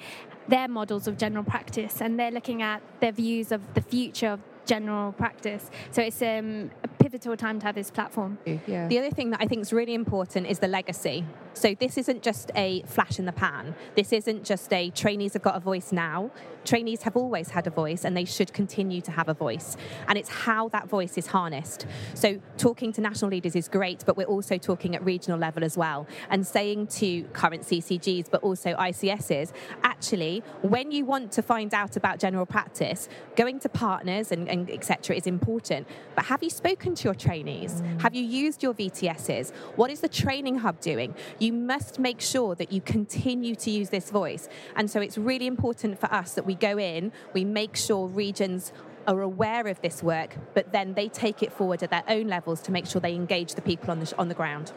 their 0.49 0.68
models 0.68 1.09
of 1.09 1.18
general 1.18 1.44
practice, 1.44 2.01
and 2.01 2.18
they're 2.18 2.31
looking 2.31 2.62
at 2.62 2.83
their 3.01 3.12
views 3.12 3.51
of 3.51 3.75
the 3.75 3.81
future 3.81 4.29
of 4.29 4.40
general 4.64 5.12
practice. 5.12 5.70
So 5.90 6.03
it's 6.03 6.20
um, 6.22 6.70
a 6.85 6.88
pivotal 6.88 7.37
time 7.37 7.59
to 7.61 7.66
have 7.66 7.75
this 7.75 7.90
platform. 7.90 8.38
Yeah. 8.44 8.88
The 8.88 8.99
other 8.99 9.11
thing 9.11 9.31
that 9.31 9.40
I 9.40 9.46
think 9.46 9.62
is 9.62 9.72
really 9.72 9.94
important 9.94 10.46
is 10.46 10.59
the 10.59 10.68
legacy. 10.68 11.25
So 11.55 11.75
this 11.79 11.96
isn't 11.96 12.22
just 12.22 12.51
a 12.55 12.83
flash 12.83 13.18
in 13.18 13.25
the 13.25 13.33
pan. 13.33 13.75
This 13.94 14.12
isn't 14.12 14.44
just 14.44 14.72
a 14.72 14.90
trainees 14.90 15.33
have 15.33 15.42
got 15.42 15.57
a 15.57 15.61
voice 15.61 15.92
now. 15.92 16.31
Trainees 16.66 17.02
have 17.02 17.16
always 17.16 17.50
had 17.50 17.66
a 17.66 17.70
voice 17.70 18.05
and 18.05 18.16
they 18.16 18.24
should 18.24 18.52
continue 18.52 19.00
to 19.02 19.11
have 19.12 19.29
a 19.29 19.35
voice. 19.35 19.76
And 20.09 20.18
it's 20.18 20.29
how 20.29 20.68
that 20.70 20.88
voice 20.88 21.16
is 21.16 21.29
harnessed. 21.29 21.87
So 22.14 22.40
talking 22.59 22.92
to 22.94 23.00
national 23.00 23.31
leaders 23.31 23.55
is 23.55 23.68
great, 23.68 24.05
but 24.05 24.16
we're 24.16 24.24
also 24.24 24.59
talking 24.59 24.96
at 24.96 25.05
regional 25.05 25.38
level 25.38 25.62
as 25.62 25.76
well. 25.76 26.07
And 26.29 26.46
saying 26.46 26.88
to 26.98 27.22
current 27.33 27.62
CCGs, 27.62 28.31
but 28.31 28.42
also 28.42 28.74
ICSs, 28.74 29.52
actually, 29.85 30.42
when 30.62 30.90
you 30.90 31.05
want 31.05 31.31
to 31.33 31.42
find 31.42 31.72
out 31.72 31.96
about 31.96 32.18
general 32.18 32.46
practice, 32.46 33.09
going 33.37 33.61
to 33.61 33.68
partners 33.68 34.33
and, 34.33 34.48
and 34.48 34.68
etc. 34.68 35.14
is 35.14 35.26
important. 35.26 35.87
But 36.16 36.24
have 36.26 36.42
you 36.42 36.50
spoken 36.50 36.94
to 36.96 37.05
your 37.05 37.14
trainees? 37.14 37.83
Have 38.00 38.14
you 38.14 38.24
used 38.24 38.62
your 38.62 38.74
VTSs? 38.74 39.52
What 39.76 39.90
is 39.90 40.00
the 40.00 40.09
training 40.09 40.59
hub 40.59 40.81
doing? 40.81 41.14
You 41.38 41.52
must 41.52 42.00
make 42.00 42.20
sure 42.20 42.57
that 42.57 42.72
you 42.72 42.81
continue 42.81 43.55
to 43.55 43.70
use 43.70 43.90
this 43.90 44.11
voice. 44.11 44.48
And 44.74 44.90
so 44.90 45.00
it's 45.00 45.16
really 45.16 45.46
important 45.46 46.00
for 46.00 46.12
us 46.12 46.35
that 46.35 46.44
we 46.44 46.56
go 46.57 46.79
in, 46.79 47.12
we 47.33 47.45
make 47.45 47.77
sure 47.77 48.07
regions 48.07 48.73
are 49.07 49.21
aware 49.21 49.66
of 49.69 49.81
this 49.83 50.03
work, 50.03 50.37
but 50.55 50.73
then 50.73 50.95
they 50.95 51.09
take 51.09 51.42
it 51.42 51.53
forward 51.53 51.83
at 51.83 51.90
their 51.90 52.05
own 52.09 52.27
levels 52.27 52.61
to 52.62 52.73
make 52.73 52.87
sure 52.87 53.01
they 53.01 53.14
engage 53.14 53.55
the 53.55 53.62
people 53.62 53.90
on 53.90 54.01
the, 54.01 54.14
on 54.19 54.29
the 54.29 54.35
ground. 54.35 54.73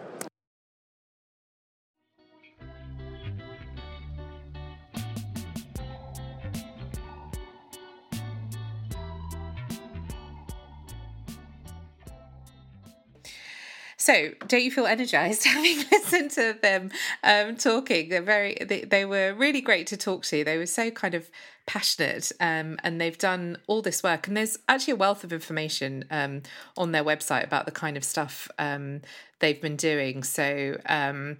So, 14.00 14.32
don't 14.48 14.64
you 14.64 14.72
feel 14.72 14.88
energized 14.88 15.44
having 15.46 15.84
listened 15.92 16.32
to 16.32 16.58
them 16.62 16.90
um, 17.22 17.58
talking? 17.58 18.08
They're 18.08 18.22
very, 18.22 18.58
they, 18.66 18.86
they 18.86 19.04
were 19.04 19.34
really 19.34 19.60
great 19.60 19.88
to 19.88 19.98
talk 19.98 20.24
to. 20.24 20.44
They 20.44 20.58
were 20.58 20.66
so 20.66 20.90
kind 20.90 21.14
of 21.14 21.30
passionate 21.68 22.32
um, 22.40 22.78
and 22.82 23.00
they've 23.00 23.18
done 23.18 23.58
all 23.68 23.82
this 23.82 24.02
work. 24.02 24.28
And 24.28 24.38
there's 24.38 24.58
actually 24.70 24.94
a 24.94 24.96
wealth 24.96 25.26
of 25.26 25.34
information 25.34 26.06
um, 26.10 26.44
on 26.78 26.94
their 26.94 27.04
website 27.04 27.44
about 27.44 27.66
the 27.66 27.72
kind 27.72 27.98
of 27.98 28.06
stuff 28.06 28.50
um, 28.58 29.02
they've 29.40 29.62
been 29.62 29.76
doing. 29.76 30.24
So, 30.24 30.80
um, 30.86 31.38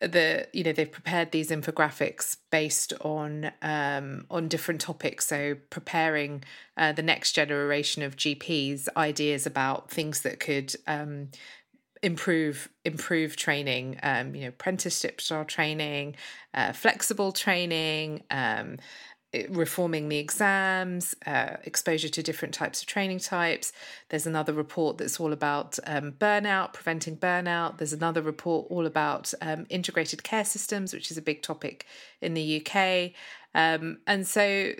the 0.00 0.46
you 0.52 0.62
know 0.62 0.72
they've 0.72 0.92
prepared 0.92 1.30
these 1.30 1.50
infographics 1.50 2.36
based 2.50 2.92
on 3.00 3.50
um, 3.62 4.26
on 4.30 4.46
different 4.46 4.80
topics 4.80 5.26
so 5.26 5.56
preparing 5.70 6.44
uh, 6.76 6.92
the 6.92 7.02
next 7.02 7.32
generation 7.32 8.02
of 8.02 8.14
gps 8.14 8.88
ideas 8.96 9.46
about 9.46 9.90
things 9.90 10.20
that 10.20 10.38
could 10.38 10.74
um, 10.86 11.28
improve 12.06 12.68
improve 12.84 13.34
training 13.34 13.98
um, 14.04 14.32
you 14.32 14.42
know 14.42 14.48
apprenticeship 14.48 15.20
style 15.20 15.44
training 15.44 16.14
uh, 16.54 16.72
flexible 16.72 17.32
training 17.32 18.22
um, 18.30 18.76
reforming 19.50 20.08
the 20.08 20.18
exams, 20.18 21.14
uh, 21.26 21.56
exposure 21.64 22.08
to 22.08 22.22
different 22.22 22.54
types 22.54 22.80
of 22.80 22.86
training 22.86 23.18
types. 23.18 23.72
There's 24.08 24.26
another 24.26 24.52
report 24.52 24.96
that's 24.98 25.20
all 25.20 25.32
about 25.32 25.78
um, 25.84 26.12
burnout, 26.12 26.72
preventing 26.72 27.16
burnout. 27.16 27.76
There's 27.76 27.92
another 27.92 28.22
report 28.22 28.68
all 28.70 28.86
about 28.86 29.34
um, 29.42 29.66
integrated 29.68 30.22
care 30.22 30.44
systems, 30.44 30.94
which 30.94 31.10
is 31.10 31.18
a 31.18 31.22
big 31.22 31.42
topic 31.42 31.86
in 32.22 32.34
the 32.34 32.64
UK. 32.64 33.12
Um, 33.54 33.98
and 34.06 34.26
so 34.26 34.72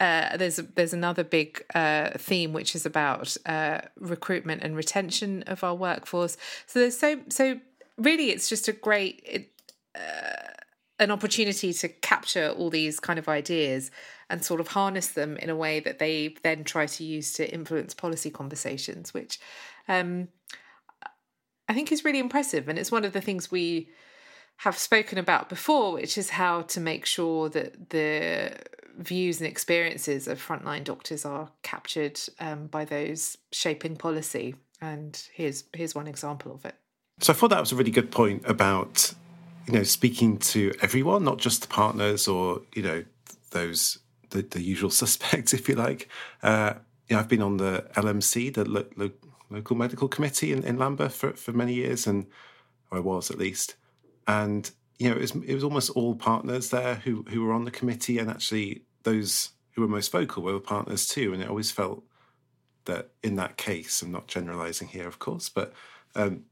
uh, 0.00 0.36
there's 0.36 0.56
there's 0.56 0.94
another 0.94 1.22
big 1.22 1.64
uh, 1.74 2.10
theme 2.16 2.52
which 2.52 2.74
is 2.74 2.86
about 2.86 3.36
uh, 3.46 3.82
recruitment 3.98 4.62
and 4.62 4.74
retention 4.74 5.42
of 5.46 5.62
our 5.62 5.74
workforce. 5.74 6.36
So 6.66 6.80
there's 6.80 6.98
so 6.98 7.20
so 7.28 7.60
really 7.98 8.30
it's 8.30 8.48
just 8.48 8.66
a 8.66 8.72
great. 8.72 9.22
It, 9.24 9.52
uh, 9.94 10.46
an 11.00 11.10
opportunity 11.10 11.72
to 11.72 11.88
capture 11.88 12.50
all 12.50 12.68
these 12.68 13.00
kind 13.00 13.18
of 13.18 13.26
ideas 13.26 13.90
and 14.28 14.44
sort 14.44 14.60
of 14.60 14.68
harness 14.68 15.08
them 15.08 15.38
in 15.38 15.48
a 15.48 15.56
way 15.56 15.80
that 15.80 15.98
they 15.98 16.36
then 16.42 16.62
try 16.62 16.84
to 16.84 17.02
use 17.02 17.32
to 17.32 17.50
influence 17.50 17.94
policy 17.94 18.30
conversations, 18.30 19.14
which 19.14 19.40
um, 19.88 20.28
I 21.70 21.72
think 21.72 21.90
is 21.90 22.04
really 22.04 22.18
impressive. 22.18 22.68
And 22.68 22.78
it's 22.78 22.92
one 22.92 23.06
of 23.06 23.14
the 23.14 23.22
things 23.22 23.50
we 23.50 23.88
have 24.58 24.76
spoken 24.76 25.16
about 25.16 25.48
before, 25.48 25.94
which 25.94 26.18
is 26.18 26.28
how 26.28 26.62
to 26.62 26.80
make 26.80 27.06
sure 27.06 27.48
that 27.48 27.88
the 27.88 28.52
views 29.00 29.40
and 29.40 29.48
experiences 29.48 30.28
of 30.28 30.38
frontline 30.44 30.84
doctors 30.84 31.24
are 31.24 31.50
captured 31.62 32.20
um, 32.38 32.68
by 32.68 32.84
those 32.84 33.36
shaping 33.50 33.96
policy. 33.96 34.54
And 34.80 35.20
here's 35.34 35.64
here's 35.74 35.94
one 35.94 36.06
example 36.06 36.54
of 36.54 36.64
it. 36.64 36.76
So 37.20 37.32
I 37.32 37.36
thought 37.36 37.50
that 37.50 37.60
was 37.60 37.72
a 37.72 37.76
really 37.76 37.90
good 37.90 38.10
point 38.10 38.42
about 38.46 39.12
you 39.66 39.78
know, 39.78 39.82
speaking 39.84 40.38
to 40.38 40.72
everyone, 40.82 41.24
not 41.24 41.38
just 41.38 41.62
the 41.62 41.68
partners 41.68 42.26
or 42.26 42.62
you 42.74 42.82
know 42.82 43.04
those 43.50 43.98
the, 44.30 44.42
the 44.42 44.62
usual 44.62 44.90
suspects, 45.02 45.52
if 45.52 45.68
you 45.68 45.74
like. 45.74 46.08
Uh, 46.42 46.74
you 47.08 47.16
know, 47.16 47.20
I've 47.20 47.28
been 47.28 47.42
on 47.42 47.56
the 47.56 47.86
LMC, 47.94 48.54
the 48.54 48.64
lo- 48.64 48.86
lo- 48.96 49.10
local 49.50 49.76
medical 49.76 50.08
committee 50.08 50.52
in, 50.52 50.62
in 50.62 50.78
Lambeth 50.78 51.14
for, 51.14 51.32
for 51.32 51.52
many 51.52 51.74
years, 51.74 52.06
and 52.06 52.26
or 52.90 52.98
I 52.98 53.00
was 53.00 53.30
at 53.30 53.38
least. 53.38 53.76
And 54.26 54.70
you 54.98 55.08
know, 55.08 55.16
it 55.16 55.20
was 55.20 55.30
it 55.32 55.54
was 55.54 55.64
almost 55.64 55.90
all 55.90 56.14
partners 56.14 56.70
there 56.70 56.96
who 56.96 57.24
who 57.28 57.44
were 57.44 57.52
on 57.52 57.64
the 57.64 57.70
committee, 57.70 58.18
and 58.18 58.30
actually 58.30 58.82
those 59.02 59.50
who 59.72 59.82
were 59.82 59.88
most 59.88 60.12
vocal 60.12 60.42
were 60.42 60.52
the 60.52 60.60
partners 60.60 61.08
too. 61.08 61.32
And 61.32 61.42
it 61.42 61.48
always 61.48 61.70
felt 61.70 62.02
that 62.86 63.10
in 63.22 63.36
that 63.36 63.56
case, 63.56 64.02
I'm 64.02 64.10
not 64.10 64.26
generalising 64.26 64.88
here, 64.88 65.06
of 65.06 65.18
course, 65.18 65.48
but 65.48 65.72
um, 66.14 66.44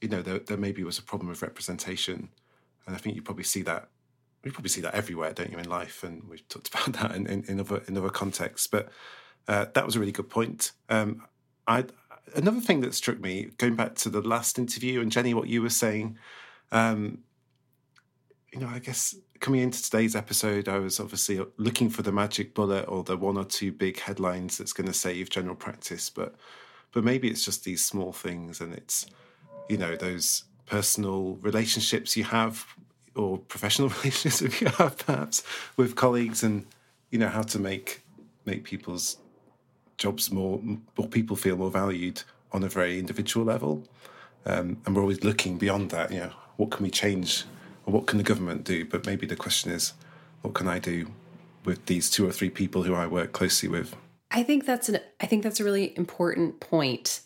you 0.00 0.08
know, 0.08 0.22
there, 0.22 0.38
there 0.38 0.56
maybe 0.56 0.82
was 0.82 0.98
a 0.98 1.02
problem 1.02 1.30
of 1.30 1.42
representation 1.42 2.28
and 2.86 2.94
I 2.94 2.98
think 2.98 3.16
you 3.16 3.22
probably 3.22 3.44
see 3.44 3.62
that. 3.62 3.88
We 4.44 4.52
probably 4.52 4.68
see 4.68 4.80
that 4.82 4.94
everywhere, 4.94 5.32
don't 5.32 5.50
you, 5.50 5.58
in 5.58 5.68
life? 5.68 6.04
And 6.04 6.22
we've 6.28 6.46
talked 6.48 6.68
about 6.74 6.92
that 6.94 7.16
in, 7.16 7.26
in, 7.26 7.44
in 7.48 7.60
other 7.60 7.82
in 7.88 7.98
other 7.98 8.10
contexts. 8.10 8.66
But 8.66 8.88
uh, 9.48 9.66
that 9.74 9.84
was 9.84 9.96
a 9.96 10.00
really 10.00 10.12
good 10.12 10.30
point. 10.30 10.72
Um, 10.88 11.22
I 11.66 11.84
another 12.34 12.60
thing 12.60 12.80
that 12.80 12.94
struck 12.94 13.20
me 13.20 13.50
going 13.58 13.76
back 13.76 13.94
to 13.96 14.08
the 14.08 14.20
last 14.20 14.58
interview 14.58 15.00
and 15.00 15.10
Jenny, 15.12 15.34
what 15.34 15.48
you 15.48 15.62
were 15.62 15.70
saying. 15.70 16.18
Um, 16.72 17.18
you 18.52 18.60
know, 18.60 18.68
I 18.68 18.78
guess 18.78 19.14
coming 19.40 19.60
into 19.60 19.82
today's 19.82 20.16
episode, 20.16 20.68
I 20.68 20.78
was 20.78 21.00
obviously 21.00 21.44
looking 21.56 21.90
for 21.90 22.02
the 22.02 22.12
magic 22.12 22.54
bullet 22.54 22.82
or 22.82 23.02
the 23.02 23.16
one 23.16 23.36
or 23.36 23.44
two 23.44 23.72
big 23.72 24.00
headlines 24.00 24.58
that's 24.58 24.72
going 24.72 24.86
to 24.86 24.92
save 24.92 25.30
general 25.30 25.56
practice, 25.56 26.10
but 26.10 26.34
but 26.92 27.04
maybe 27.04 27.28
it's 27.28 27.44
just 27.44 27.64
these 27.64 27.84
small 27.84 28.12
things, 28.12 28.60
and 28.60 28.72
it's 28.72 29.06
you 29.68 29.76
know 29.76 29.96
those 29.96 30.44
personal 30.66 31.34
relationships 31.42 32.16
you 32.16 32.24
have 32.24 32.66
or 33.14 33.38
professional 33.38 33.88
relationships 34.02 34.60
you 34.60 34.68
have 34.68 34.98
perhaps 34.98 35.42
with 35.76 35.94
colleagues 35.94 36.42
and 36.42 36.66
you 37.10 37.18
know 37.18 37.28
how 37.28 37.42
to 37.42 37.58
make 37.58 38.02
make 38.44 38.64
people's 38.64 39.18
jobs 39.96 40.30
more 40.30 40.60
or 40.96 41.08
people 41.08 41.36
feel 41.36 41.56
more 41.56 41.70
valued 41.70 42.22
on 42.52 42.62
a 42.62 42.68
very 42.68 42.98
individual 42.98 43.44
level. 43.44 43.84
Um, 44.44 44.80
and 44.86 44.94
we're 44.94 45.02
always 45.02 45.24
looking 45.24 45.58
beyond 45.58 45.90
that 45.90 46.12
you 46.12 46.20
know 46.20 46.32
what 46.56 46.70
can 46.70 46.84
we 46.84 46.90
change 46.90 47.44
or 47.86 47.92
what 47.92 48.06
can 48.06 48.18
the 48.18 48.24
government 48.24 48.64
do? 48.64 48.84
But 48.84 49.06
maybe 49.06 49.26
the 49.26 49.36
question 49.36 49.70
is 49.70 49.94
what 50.42 50.54
can 50.54 50.68
i 50.68 50.78
do 50.78 51.08
with 51.64 51.86
these 51.86 52.10
two 52.10 52.28
or 52.28 52.32
three 52.32 52.50
people 52.50 52.82
who 52.82 52.94
i 52.94 53.06
work 53.06 53.32
closely 53.32 53.68
with? 53.68 53.96
I 54.30 54.42
think 54.42 54.66
that's 54.66 54.88
an 54.88 54.98
i 55.20 55.26
think 55.26 55.42
that's 55.42 55.60
a 55.60 55.64
really 55.64 55.96
important 55.96 56.60
point. 56.60 57.20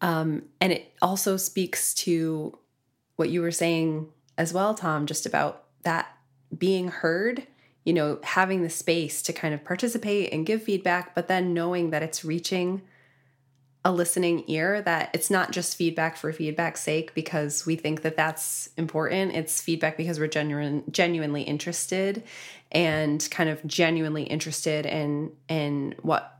Um, 0.00 0.42
and 0.60 0.72
it 0.72 0.92
also 1.00 1.36
speaks 1.36 1.94
to 1.94 2.58
what 3.16 3.30
you 3.30 3.40
were 3.40 3.50
saying 3.50 4.08
as 4.36 4.52
well, 4.52 4.74
Tom, 4.74 5.06
just 5.06 5.24
about 5.24 5.64
that 5.84 6.14
being 6.56 6.88
heard, 6.88 7.46
you 7.84 7.94
know, 7.94 8.18
having 8.22 8.62
the 8.62 8.68
space 8.68 9.22
to 9.22 9.32
kind 9.32 9.54
of 9.54 9.64
participate 9.64 10.32
and 10.32 10.44
give 10.44 10.62
feedback, 10.62 11.14
but 11.14 11.28
then 11.28 11.54
knowing 11.54 11.90
that 11.90 12.02
it's 12.02 12.24
reaching 12.24 12.82
a 13.86 13.92
listening 13.92 14.42
ear, 14.48 14.82
that 14.82 15.10
it's 15.14 15.30
not 15.30 15.52
just 15.52 15.76
feedback 15.76 16.16
for 16.16 16.32
feedback's 16.32 16.80
sake 16.80 17.14
because 17.14 17.64
we 17.64 17.76
think 17.76 18.02
that 18.02 18.16
that's 18.16 18.68
important. 18.76 19.32
It's 19.36 19.62
feedback 19.62 19.96
because 19.96 20.18
we're 20.18 20.26
genuine, 20.26 20.82
genuinely 20.90 21.42
interested 21.42 22.24
and 22.72 23.26
kind 23.30 23.48
of 23.48 23.64
genuinely 23.64 24.24
interested 24.24 24.86
in 24.86 25.30
in 25.48 25.94
what 26.02 26.32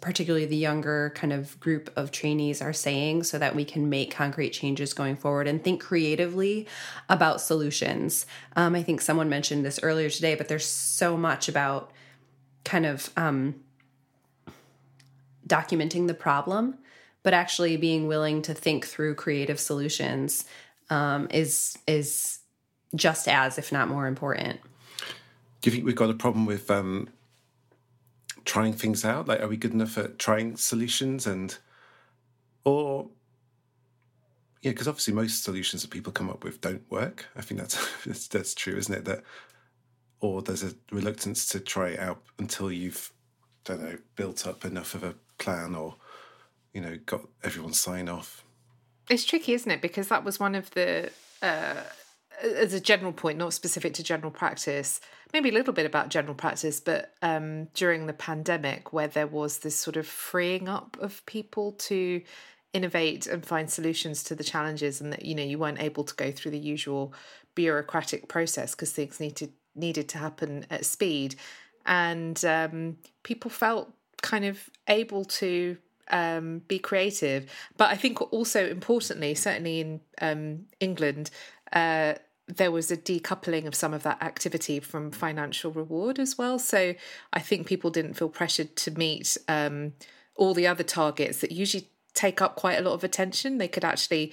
particularly 0.00 0.46
the 0.46 0.56
younger 0.56 1.12
kind 1.16 1.32
of 1.32 1.58
group 1.58 1.90
of 1.96 2.12
trainees 2.12 2.62
are 2.62 2.72
saying 2.72 3.24
so 3.24 3.36
that 3.36 3.56
we 3.56 3.64
can 3.64 3.90
make 3.90 4.12
concrete 4.12 4.50
changes 4.50 4.94
going 4.94 5.16
forward 5.16 5.48
and 5.48 5.64
think 5.64 5.82
creatively 5.82 6.68
about 7.08 7.40
solutions. 7.40 8.26
Um, 8.54 8.76
I 8.76 8.84
think 8.84 9.00
someone 9.00 9.28
mentioned 9.28 9.64
this 9.64 9.80
earlier 9.82 10.08
today, 10.08 10.36
but 10.36 10.46
there's 10.46 10.64
so 10.64 11.16
much 11.16 11.48
about 11.48 11.90
kind 12.64 12.86
of 12.86 13.10
um, 13.16 13.56
documenting 15.48 16.06
the 16.06 16.14
problem, 16.14 16.78
but 17.22 17.34
actually 17.34 17.76
being 17.76 18.06
willing 18.06 18.42
to 18.42 18.54
think 18.54 18.86
through 18.86 19.14
creative 19.14 19.60
solutions 19.60 20.44
um, 20.90 21.28
is 21.30 21.76
is 21.86 22.40
just 22.94 23.28
as, 23.28 23.58
if 23.58 23.72
not 23.72 23.88
more 23.88 24.06
important. 24.06 24.60
Do 25.60 25.70
you 25.70 25.72
think 25.72 25.84
we've 25.84 25.96
got 25.96 26.10
a 26.10 26.14
problem 26.14 26.46
with 26.46 26.70
um, 26.70 27.08
trying 28.44 28.72
things 28.72 29.04
out? 29.04 29.26
Like, 29.26 29.40
are 29.40 29.48
we 29.48 29.56
good 29.56 29.72
enough 29.72 29.98
at 29.98 30.18
trying 30.18 30.56
solutions 30.56 31.26
and, 31.26 31.56
or, 32.64 33.08
yeah, 34.62 34.70
because 34.70 34.88
obviously 34.88 35.14
most 35.14 35.42
solutions 35.42 35.82
that 35.82 35.90
people 35.90 36.12
come 36.12 36.30
up 36.30 36.44
with 36.44 36.60
don't 36.60 36.88
work. 36.90 37.26
I 37.36 37.42
think 37.42 37.60
that's 37.60 37.76
that's, 38.06 38.28
that's 38.28 38.54
true, 38.54 38.76
isn't 38.76 38.94
it? 38.94 39.04
That 39.04 39.22
or 40.20 40.42
there's 40.42 40.62
a 40.62 40.72
reluctance 40.90 41.46
to 41.48 41.60
try 41.60 41.90
it 41.90 42.00
out 42.00 42.22
until 42.38 42.72
you've 42.72 43.12
don't 43.64 43.82
know 43.82 43.98
built 44.14 44.46
up 44.46 44.64
enough 44.64 44.94
of 44.94 45.02
a 45.02 45.14
plan 45.38 45.74
or 45.74 45.96
you 46.72 46.80
know 46.80 46.98
got 47.06 47.22
everyone's 47.42 47.80
sign 47.80 48.08
off. 48.08 48.44
It's 49.08 49.24
tricky, 49.24 49.52
isn't 49.52 49.70
it? 49.70 49.80
Because 49.80 50.08
that 50.08 50.24
was 50.24 50.40
one 50.40 50.54
of 50.54 50.70
the 50.72 51.10
uh, 51.42 51.82
as 52.42 52.74
a 52.74 52.80
general 52.80 53.12
point, 53.12 53.38
not 53.38 53.52
specific 53.52 53.94
to 53.94 54.02
general 54.02 54.30
practice, 54.30 55.00
maybe 55.32 55.48
a 55.48 55.52
little 55.52 55.72
bit 55.72 55.86
about 55.86 56.08
general 56.08 56.34
practice, 56.34 56.80
but 56.80 57.14
um, 57.22 57.66
during 57.74 58.06
the 58.06 58.12
pandemic, 58.12 58.92
where 58.92 59.08
there 59.08 59.26
was 59.26 59.58
this 59.58 59.76
sort 59.76 59.96
of 59.96 60.06
freeing 60.06 60.68
up 60.68 60.96
of 61.00 61.24
people 61.26 61.72
to 61.72 62.22
innovate 62.72 63.26
and 63.26 63.46
find 63.46 63.70
solutions 63.70 64.22
to 64.24 64.34
the 64.34 64.44
challenges, 64.44 65.00
and 65.00 65.12
that 65.12 65.24
you 65.24 65.34
know 65.34 65.42
you 65.42 65.58
weren't 65.58 65.80
able 65.80 66.04
to 66.04 66.14
go 66.14 66.30
through 66.30 66.50
the 66.50 66.58
usual 66.58 67.12
bureaucratic 67.54 68.28
process 68.28 68.74
because 68.74 68.92
things 68.92 69.20
needed 69.20 69.52
needed 69.74 70.08
to 70.08 70.18
happen 70.18 70.66
at 70.70 70.84
speed, 70.84 71.36
and 71.86 72.44
um, 72.44 72.96
people 73.22 73.50
felt 73.50 73.92
kind 74.22 74.44
of 74.44 74.70
able 74.88 75.24
to 75.24 75.76
um, 76.10 76.62
be 76.68 76.78
creative. 76.78 77.50
But 77.76 77.90
I 77.90 77.96
think 77.96 78.20
also 78.32 78.68
importantly, 78.68 79.34
certainly 79.34 79.80
in 79.80 80.00
um, 80.20 80.66
England, 80.80 81.30
uh, 81.72 82.14
there 82.48 82.70
was 82.70 82.90
a 82.90 82.96
decoupling 82.96 83.66
of 83.66 83.74
some 83.74 83.92
of 83.92 84.04
that 84.04 84.22
activity 84.22 84.78
from 84.78 85.10
financial 85.10 85.72
reward 85.72 86.18
as 86.18 86.38
well. 86.38 86.58
So 86.58 86.94
I 87.32 87.40
think 87.40 87.66
people 87.66 87.90
didn't 87.90 88.14
feel 88.14 88.28
pressured 88.28 88.76
to 88.76 88.92
meet 88.92 89.36
um, 89.48 89.94
all 90.36 90.54
the 90.54 90.66
other 90.66 90.84
targets 90.84 91.40
that 91.40 91.50
usually 91.50 91.88
take 92.14 92.40
up 92.40 92.56
quite 92.56 92.78
a 92.78 92.82
lot 92.82 92.94
of 92.94 93.02
attention. 93.02 93.58
They 93.58 93.68
could 93.68 93.84
actually 93.84 94.32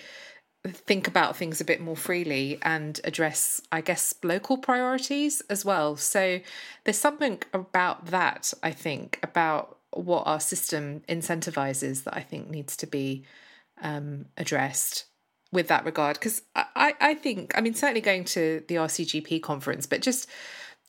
think 0.68 1.08
about 1.08 1.36
things 1.36 1.60
a 1.60 1.66
bit 1.66 1.82
more 1.82 1.98
freely 1.98 2.58
and 2.62 3.00
address, 3.04 3.62
I 3.72 3.82
guess, 3.82 4.14
local 4.24 4.58
priorities 4.58 5.42
as 5.50 5.66
well. 5.66 5.98
So 5.98 6.40
there's 6.84 6.98
something 6.98 7.42
about 7.54 8.08
that, 8.08 8.54
I 8.64 8.72
think, 8.72 9.20
about 9.24 9.78
what 9.92 10.24
our 10.26 10.40
system 10.40 11.02
incentivizes 11.10 12.04
that 12.06 12.16
I 12.16 12.22
think 12.22 12.50
needs 12.50 12.78
to 12.78 12.88
be 12.88 13.26
um, 13.82 14.26
addressed 14.38 15.06
with 15.52 15.68
that 15.68 15.86
regard 15.86 16.16
because 16.16 16.42
I, 16.56 16.96
I 17.00 17.14
think 17.14 17.56
I 17.56 17.62
mean 17.62 17.76
certainly 17.76 18.02
going 18.02 18.24
to 18.26 18.64
the 18.68 18.76
RCGP 18.76 19.42
conference, 19.42 19.86
but 19.86 20.02
just 20.02 20.28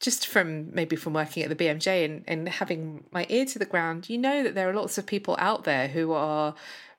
just 0.01 0.27
from 0.27 0.75
maybe 0.75 0.97
from 0.97 1.13
working 1.13 1.43
at 1.43 1.51
the 1.51 1.57
BMJ 1.57 2.05
and, 2.05 2.25
and 2.27 2.49
having 2.49 3.05
my 3.13 3.27
ear 3.29 3.45
to 3.47 3.59
the 3.59 3.65
ground, 3.67 4.09
you 4.09 4.19
know 4.19 4.43
that 4.43 4.55
there 4.55 4.69
are 4.69 4.75
lots 4.75 4.99
of 4.99 5.07
people 5.07 5.37
out 5.39 5.65
there 5.65 5.89
who 5.89 6.13
are 6.13 6.55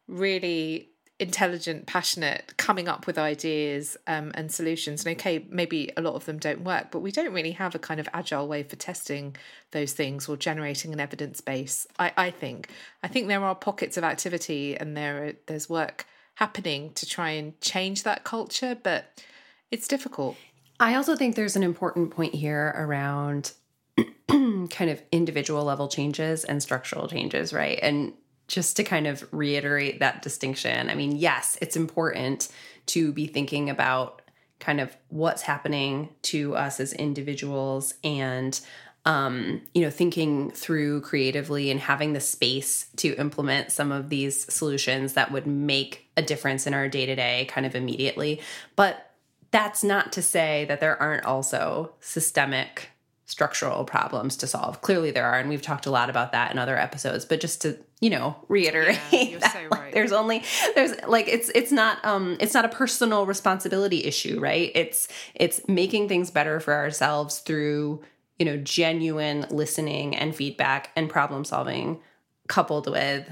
really 0.08 0.90
intelligent, 1.20 1.86
passionate, 1.86 2.54
coming 2.58 2.90
up 2.90 3.08
with 3.08 3.18
ideas 3.18 3.96
um, 4.06 4.32
and 4.36 4.52
solutions. 4.52 5.06
And 5.06 5.16
okay, 5.16 5.46
maybe 5.50 5.92
a 5.96 6.02
lot 6.02 6.16
of 6.16 6.26
them 6.26 6.38
don't 6.38 6.62
work, 6.62 6.92
but 6.92 7.00
we 7.00 7.12
don't 7.12 7.34
really 7.34 7.52
have 7.52 7.74
a 7.74 7.80
kind 7.80 8.00
of 8.00 8.10
agile 8.14 8.48
way 8.48 8.64
for 8.64 8.76
testing 8.76 9.36
those 9.72 9.94
things 9.94 10.28
or 10.28 10.36
generating 10.36 10.92
an 10.92 11.00
evidence 11.00 11.40
base. 11.40 11.88
I, 11.98 12.12
I 12.18 12.32
think. 12.32 12.70
I 13.02 13.08
think 13.08 13.28
there 13.28 13.44
are 13.44 13.56
pockets 13.56 13.96
of 13.96 14.04
activity 14.04 14.76
and 14.76 14.96
there 14.96 15.34
there's 15.48 15.70
work 15.70 16.06
happening 16.36 16.92
to 16.96 17.06
try 17.06 17.32
and 17.32 17.60
change 17.62 18.04
that 18.04 18.26
culture, 18.26 18.78
but 18.82 19.24
it's 19.72 19.88
difficult. 19.88 20.36
I 20.80 20.96
also 20.96 21.16
think 21.16 21.36
there's 21.36 21.56
an 21.56 21.64
important 21.64 22.12
point 22.12 22.36
here 22.36 22.74
around 22.76 23.54
kind 24.30 24.90
of 24.90 25.02
individual 25.14 25.64
level 25.64 25.88
changes 25.88 26.44
and 26.44 26.62
structural 26.62 27.08
changes, 27.08 27.54
right? 27.54 27.80
And 27.82 28.14
just 28.48 28.78
to 28.78 28.84
kind 28.84 29.08
of 29.08 29.28
reiterate 29.32 30.00
that 30.00 30.22
distinction, 30.22 30.90
I 30.90 30.96
mean, 30.96 31.16
yes, 31.16 31.58
it's 31.62 31.76
important 31.76 32.50
to 32.88 33.12
be 33.12 33.28
thinking 33.28 33.70
about 33.70 34.22
kind 34.60 34.80
of 34.80 34.96
what's 35.10 35.42
happening 35.42 36.10
to 36.24 36.56
us 36.56 36.80
as 36.80 36.94
individuals 36.94 37.94
and 38.04 38.60
um, 39.06 39.62
you 39.76 39.84
know, 39.84 39.92
thinking 39.92 40.50
through 40.50 41.02
creatively 41.02 41.70
and 41.70 41.80
having 41.80 42.14
the 42.14 42.20
space 42.20 42.88
to 42.98 43.14
implement 43.18 43.72
some 43.72 43.92
of 43.92 44.10
these 44.10 44.52
solutions 44.52 45.14
that 45.14 45.32
would 45.32 45.46
make 45.46 46.10
a 46.18 46.24
difference 46.24 46.66
in 46.66 46.74
our 46.74 46.90
day 46.90 47.06
to 47.06 47.16
day 47.16 47.46
kind 47.48 47.68
of 47.68 47.76
immediately. 47.76 48.42
But 48.76 49.12
that's 49.52 49.84
not 49.84 50.12
to 50.14 50.24
say 50.24 50.66
that 50.66 50.80
there 50.80 51.00
aren't 51.00 51.26
also 51.26 51.94
systemic 52.00 52.90
structural 53.26 53.84
problems 53.84 54.38
to 54.38 54.48
solve. 54.48 54.82
Clearly 54.82 55.12
there 55.12 55.26
are, 55.26 55.40
and 55.40 55.50
we've 55.50 55.62
talked 55.62 55.86
a 55.86 55.92
lot 55.92 56.10
about 56.10 56.32
that 56.32 56.52
in 56.52 56.60
other 56.60 56.78
episodes, 56.78 57.26
but 57.26 57.42
just 57.42 57.62
to, 57.64 57.78
you 58.00 58.10
know, 58.10 58.36
reiterate 58.48 59.00
yeah, 59.12 59.40
that 59.40 59.54
so 59.54 59.68
right. 59.78 59.94
there's 59.94 60.12
only 60.12 60.44
there's 60.76 60.94
like 61.08 61.28
it's 61.28 61.50
it's 61.56 61.72
not 61.72 62.04
um 62.06 62.38
it's 62.40 62.54
not 62.54 62.66
a 62.66 62.70
personal 62.70 63.26
responsibility 63.26 64.04
issue, 64.04 64.40
right? 64.40 64.72
It's 64.76 65.08
it's 65.34 65.68
making 65.68 66.08
things 66.08 66.30
better 66.30 66.60
for 66.60 66.74
ourselves 66.74 67.40
through 67.40 68.04
you 68.38 68.46
know, 68.46 68.58
genuine 68.58 69.46
listening 69.50 70.16
and 70.16 70.36
feedback 70.36 70.92
and 70.96 71.10
problem 71.10 71.46
solving 71.46 72.02
coupled 72.48 72.90
with 72.90 73.28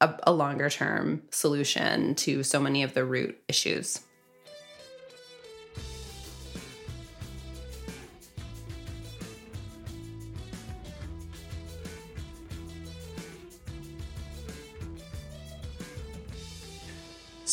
a, 0.00 0.14
a 0.24 0.32
longer 0.32 0.68
term 0.68 1.22
solution 1.30 2.14
to 2.16 2.42
so 2.42 2.60
many 2.60 2.82
of 2.82 2.94
the 2.94 3.04
root 3.04 3.38
issues. 3.48 4.00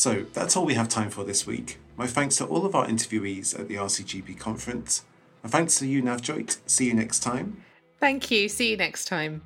So 0.06 0.24
that's 0.34 0.56
all 0.56 0.66
we 0.66 0.76
have 0.76 0.88
time 0.88 1.10
for 1.10 1.24
this 1.24 1.48
week. 1.48 1.80
My 1.98 2.06
thanks 2.06 2.36
to 2.36 2.46
all 2.46 2.64
of 2.64 2.76
our 2.76 2.86
interviewees 2.86 3.60
at 3.60 3.68
the 3.68 3.78
RCGP 3.78 4.38
conference 4.38 5.04
and 5.42 5.52
thanks 5.52 5.80
to 5.80 5.88
you, 5.88 6.04
Navjoyt. 6.04 6.60
See 6.68 6.86
you 6.86 6.94
next 6.94 7.22
time. 7.22 7.64
Thank 8.00 8.30
you. 8.30 8.48
See 8.48 8.70
you 8.70 8.78
next 8.78 9.06
time. 9.06 9.42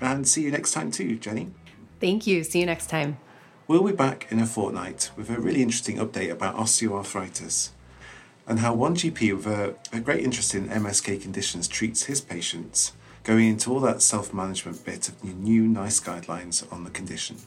And 0.00 0.28
see 0.28 0.42
you 0.42 0.52
next 0.52 0.70
time 0.70 0.92
too, 0.92 1.16
Jenny. 1.16 1.50
Thank 1.98 2.28
you. 2.28 2.44
See 2.44 2.60
you 2.60 2.66
next 2.66 2.86
time. 2.86 3.18
We'll 3.66 3.82
be 3.82 3.90
back 3.90 4.28
in 4.30 4.38
a 4.38 4.46
fortnight 4.46 5.10
with 5.16 5.30
a 5.30 5.40
really 5.40 5.62
interesting 5.62 5.96
update 5.96 6.30
about 6.30 6.54
osteoarthritis 6.54 7.70
and 8.46 8.60
how 8.60 8.72
one 8.72 8.94
GP 8.94 9.34
with 9.34 9.48
a, 9.48 9.74
a 9.92 9.98
great 9.98 10.22
interest 10.22 10.54
in 10.54 10.68
MSK 10.68 11.22
conditions 11.22 11.66
treats 11.66 12.04
his 12.04 12.20
patients, 12.20 12.92
going 13.24 13.48
into 13.48 13.72
all 13.72 13.80
that 13.80 14.00
self 14.00 14.32
management 14.32 14.84
bit 14.84 15.08
of 15.08 15.20
the 15.22 15.32
new 15.32 15.66
NICE 15.66 15.98
guidelines 15.98 16.72
on 16.72 16.84
the 16.84 16.90
condition. 16.90 17.38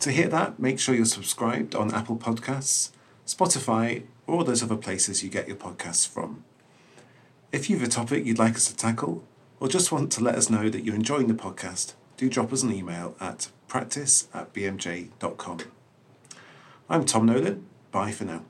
To 0.00 0.12
hear 0.12 0.28
that, 0.28 0.60
make 0.60 0.78
sure 0.78 0.94
you're 0.94 1.04
subscribed 1.04 1.74
on 1.74 1.92
Apple 1.92 2.16
Podcasts, 2.16 2.90
Spotify, 3.26 4.04
or 4.26 4.44
those 4.44 4.62
other 4.62 4.76
places 4.76 5.24
you 5.24 5.30
get 5.30 5.48
your 5.48 5.56
podcasts 5.56 6.06
from. 6.06 6.44
If 7.50 7.68
you've 7.68 7.82
a 7.82 7.88
topic 7.88 8.24
you'd 8.24 8.38
like 8.38 8.54
us 8.54 8.66
to 8.66 8.76
tackle, 8.76 9.24
or 9.58 9.68
just 9.68 9.90
want 9.90 10.12
to 10.12 10.22
let 10.22 10.36
us 10.36 10.50
know 10.50 10.68
that 10.68 10.84
you're 10.84 10.94
enjoying 10.94 11.26
the 11.26 11.34
podcast, 11.34 11.94
do 12.16 12.28
drop 12.28 12.52
us 12.52 12.62
an 12.62 12.72
email 12.72 13.16
at 13.20 13.48
practice 13.66 14.28
at 14.32 14.52
bmj.com. 14.54 15.58
I'm 16.88 17.04
Tom 17.04 17.26
Nolan. 17.26 17.66
Bye 17.90 18.12
for 18.12 18.24
now. 18.24 18.44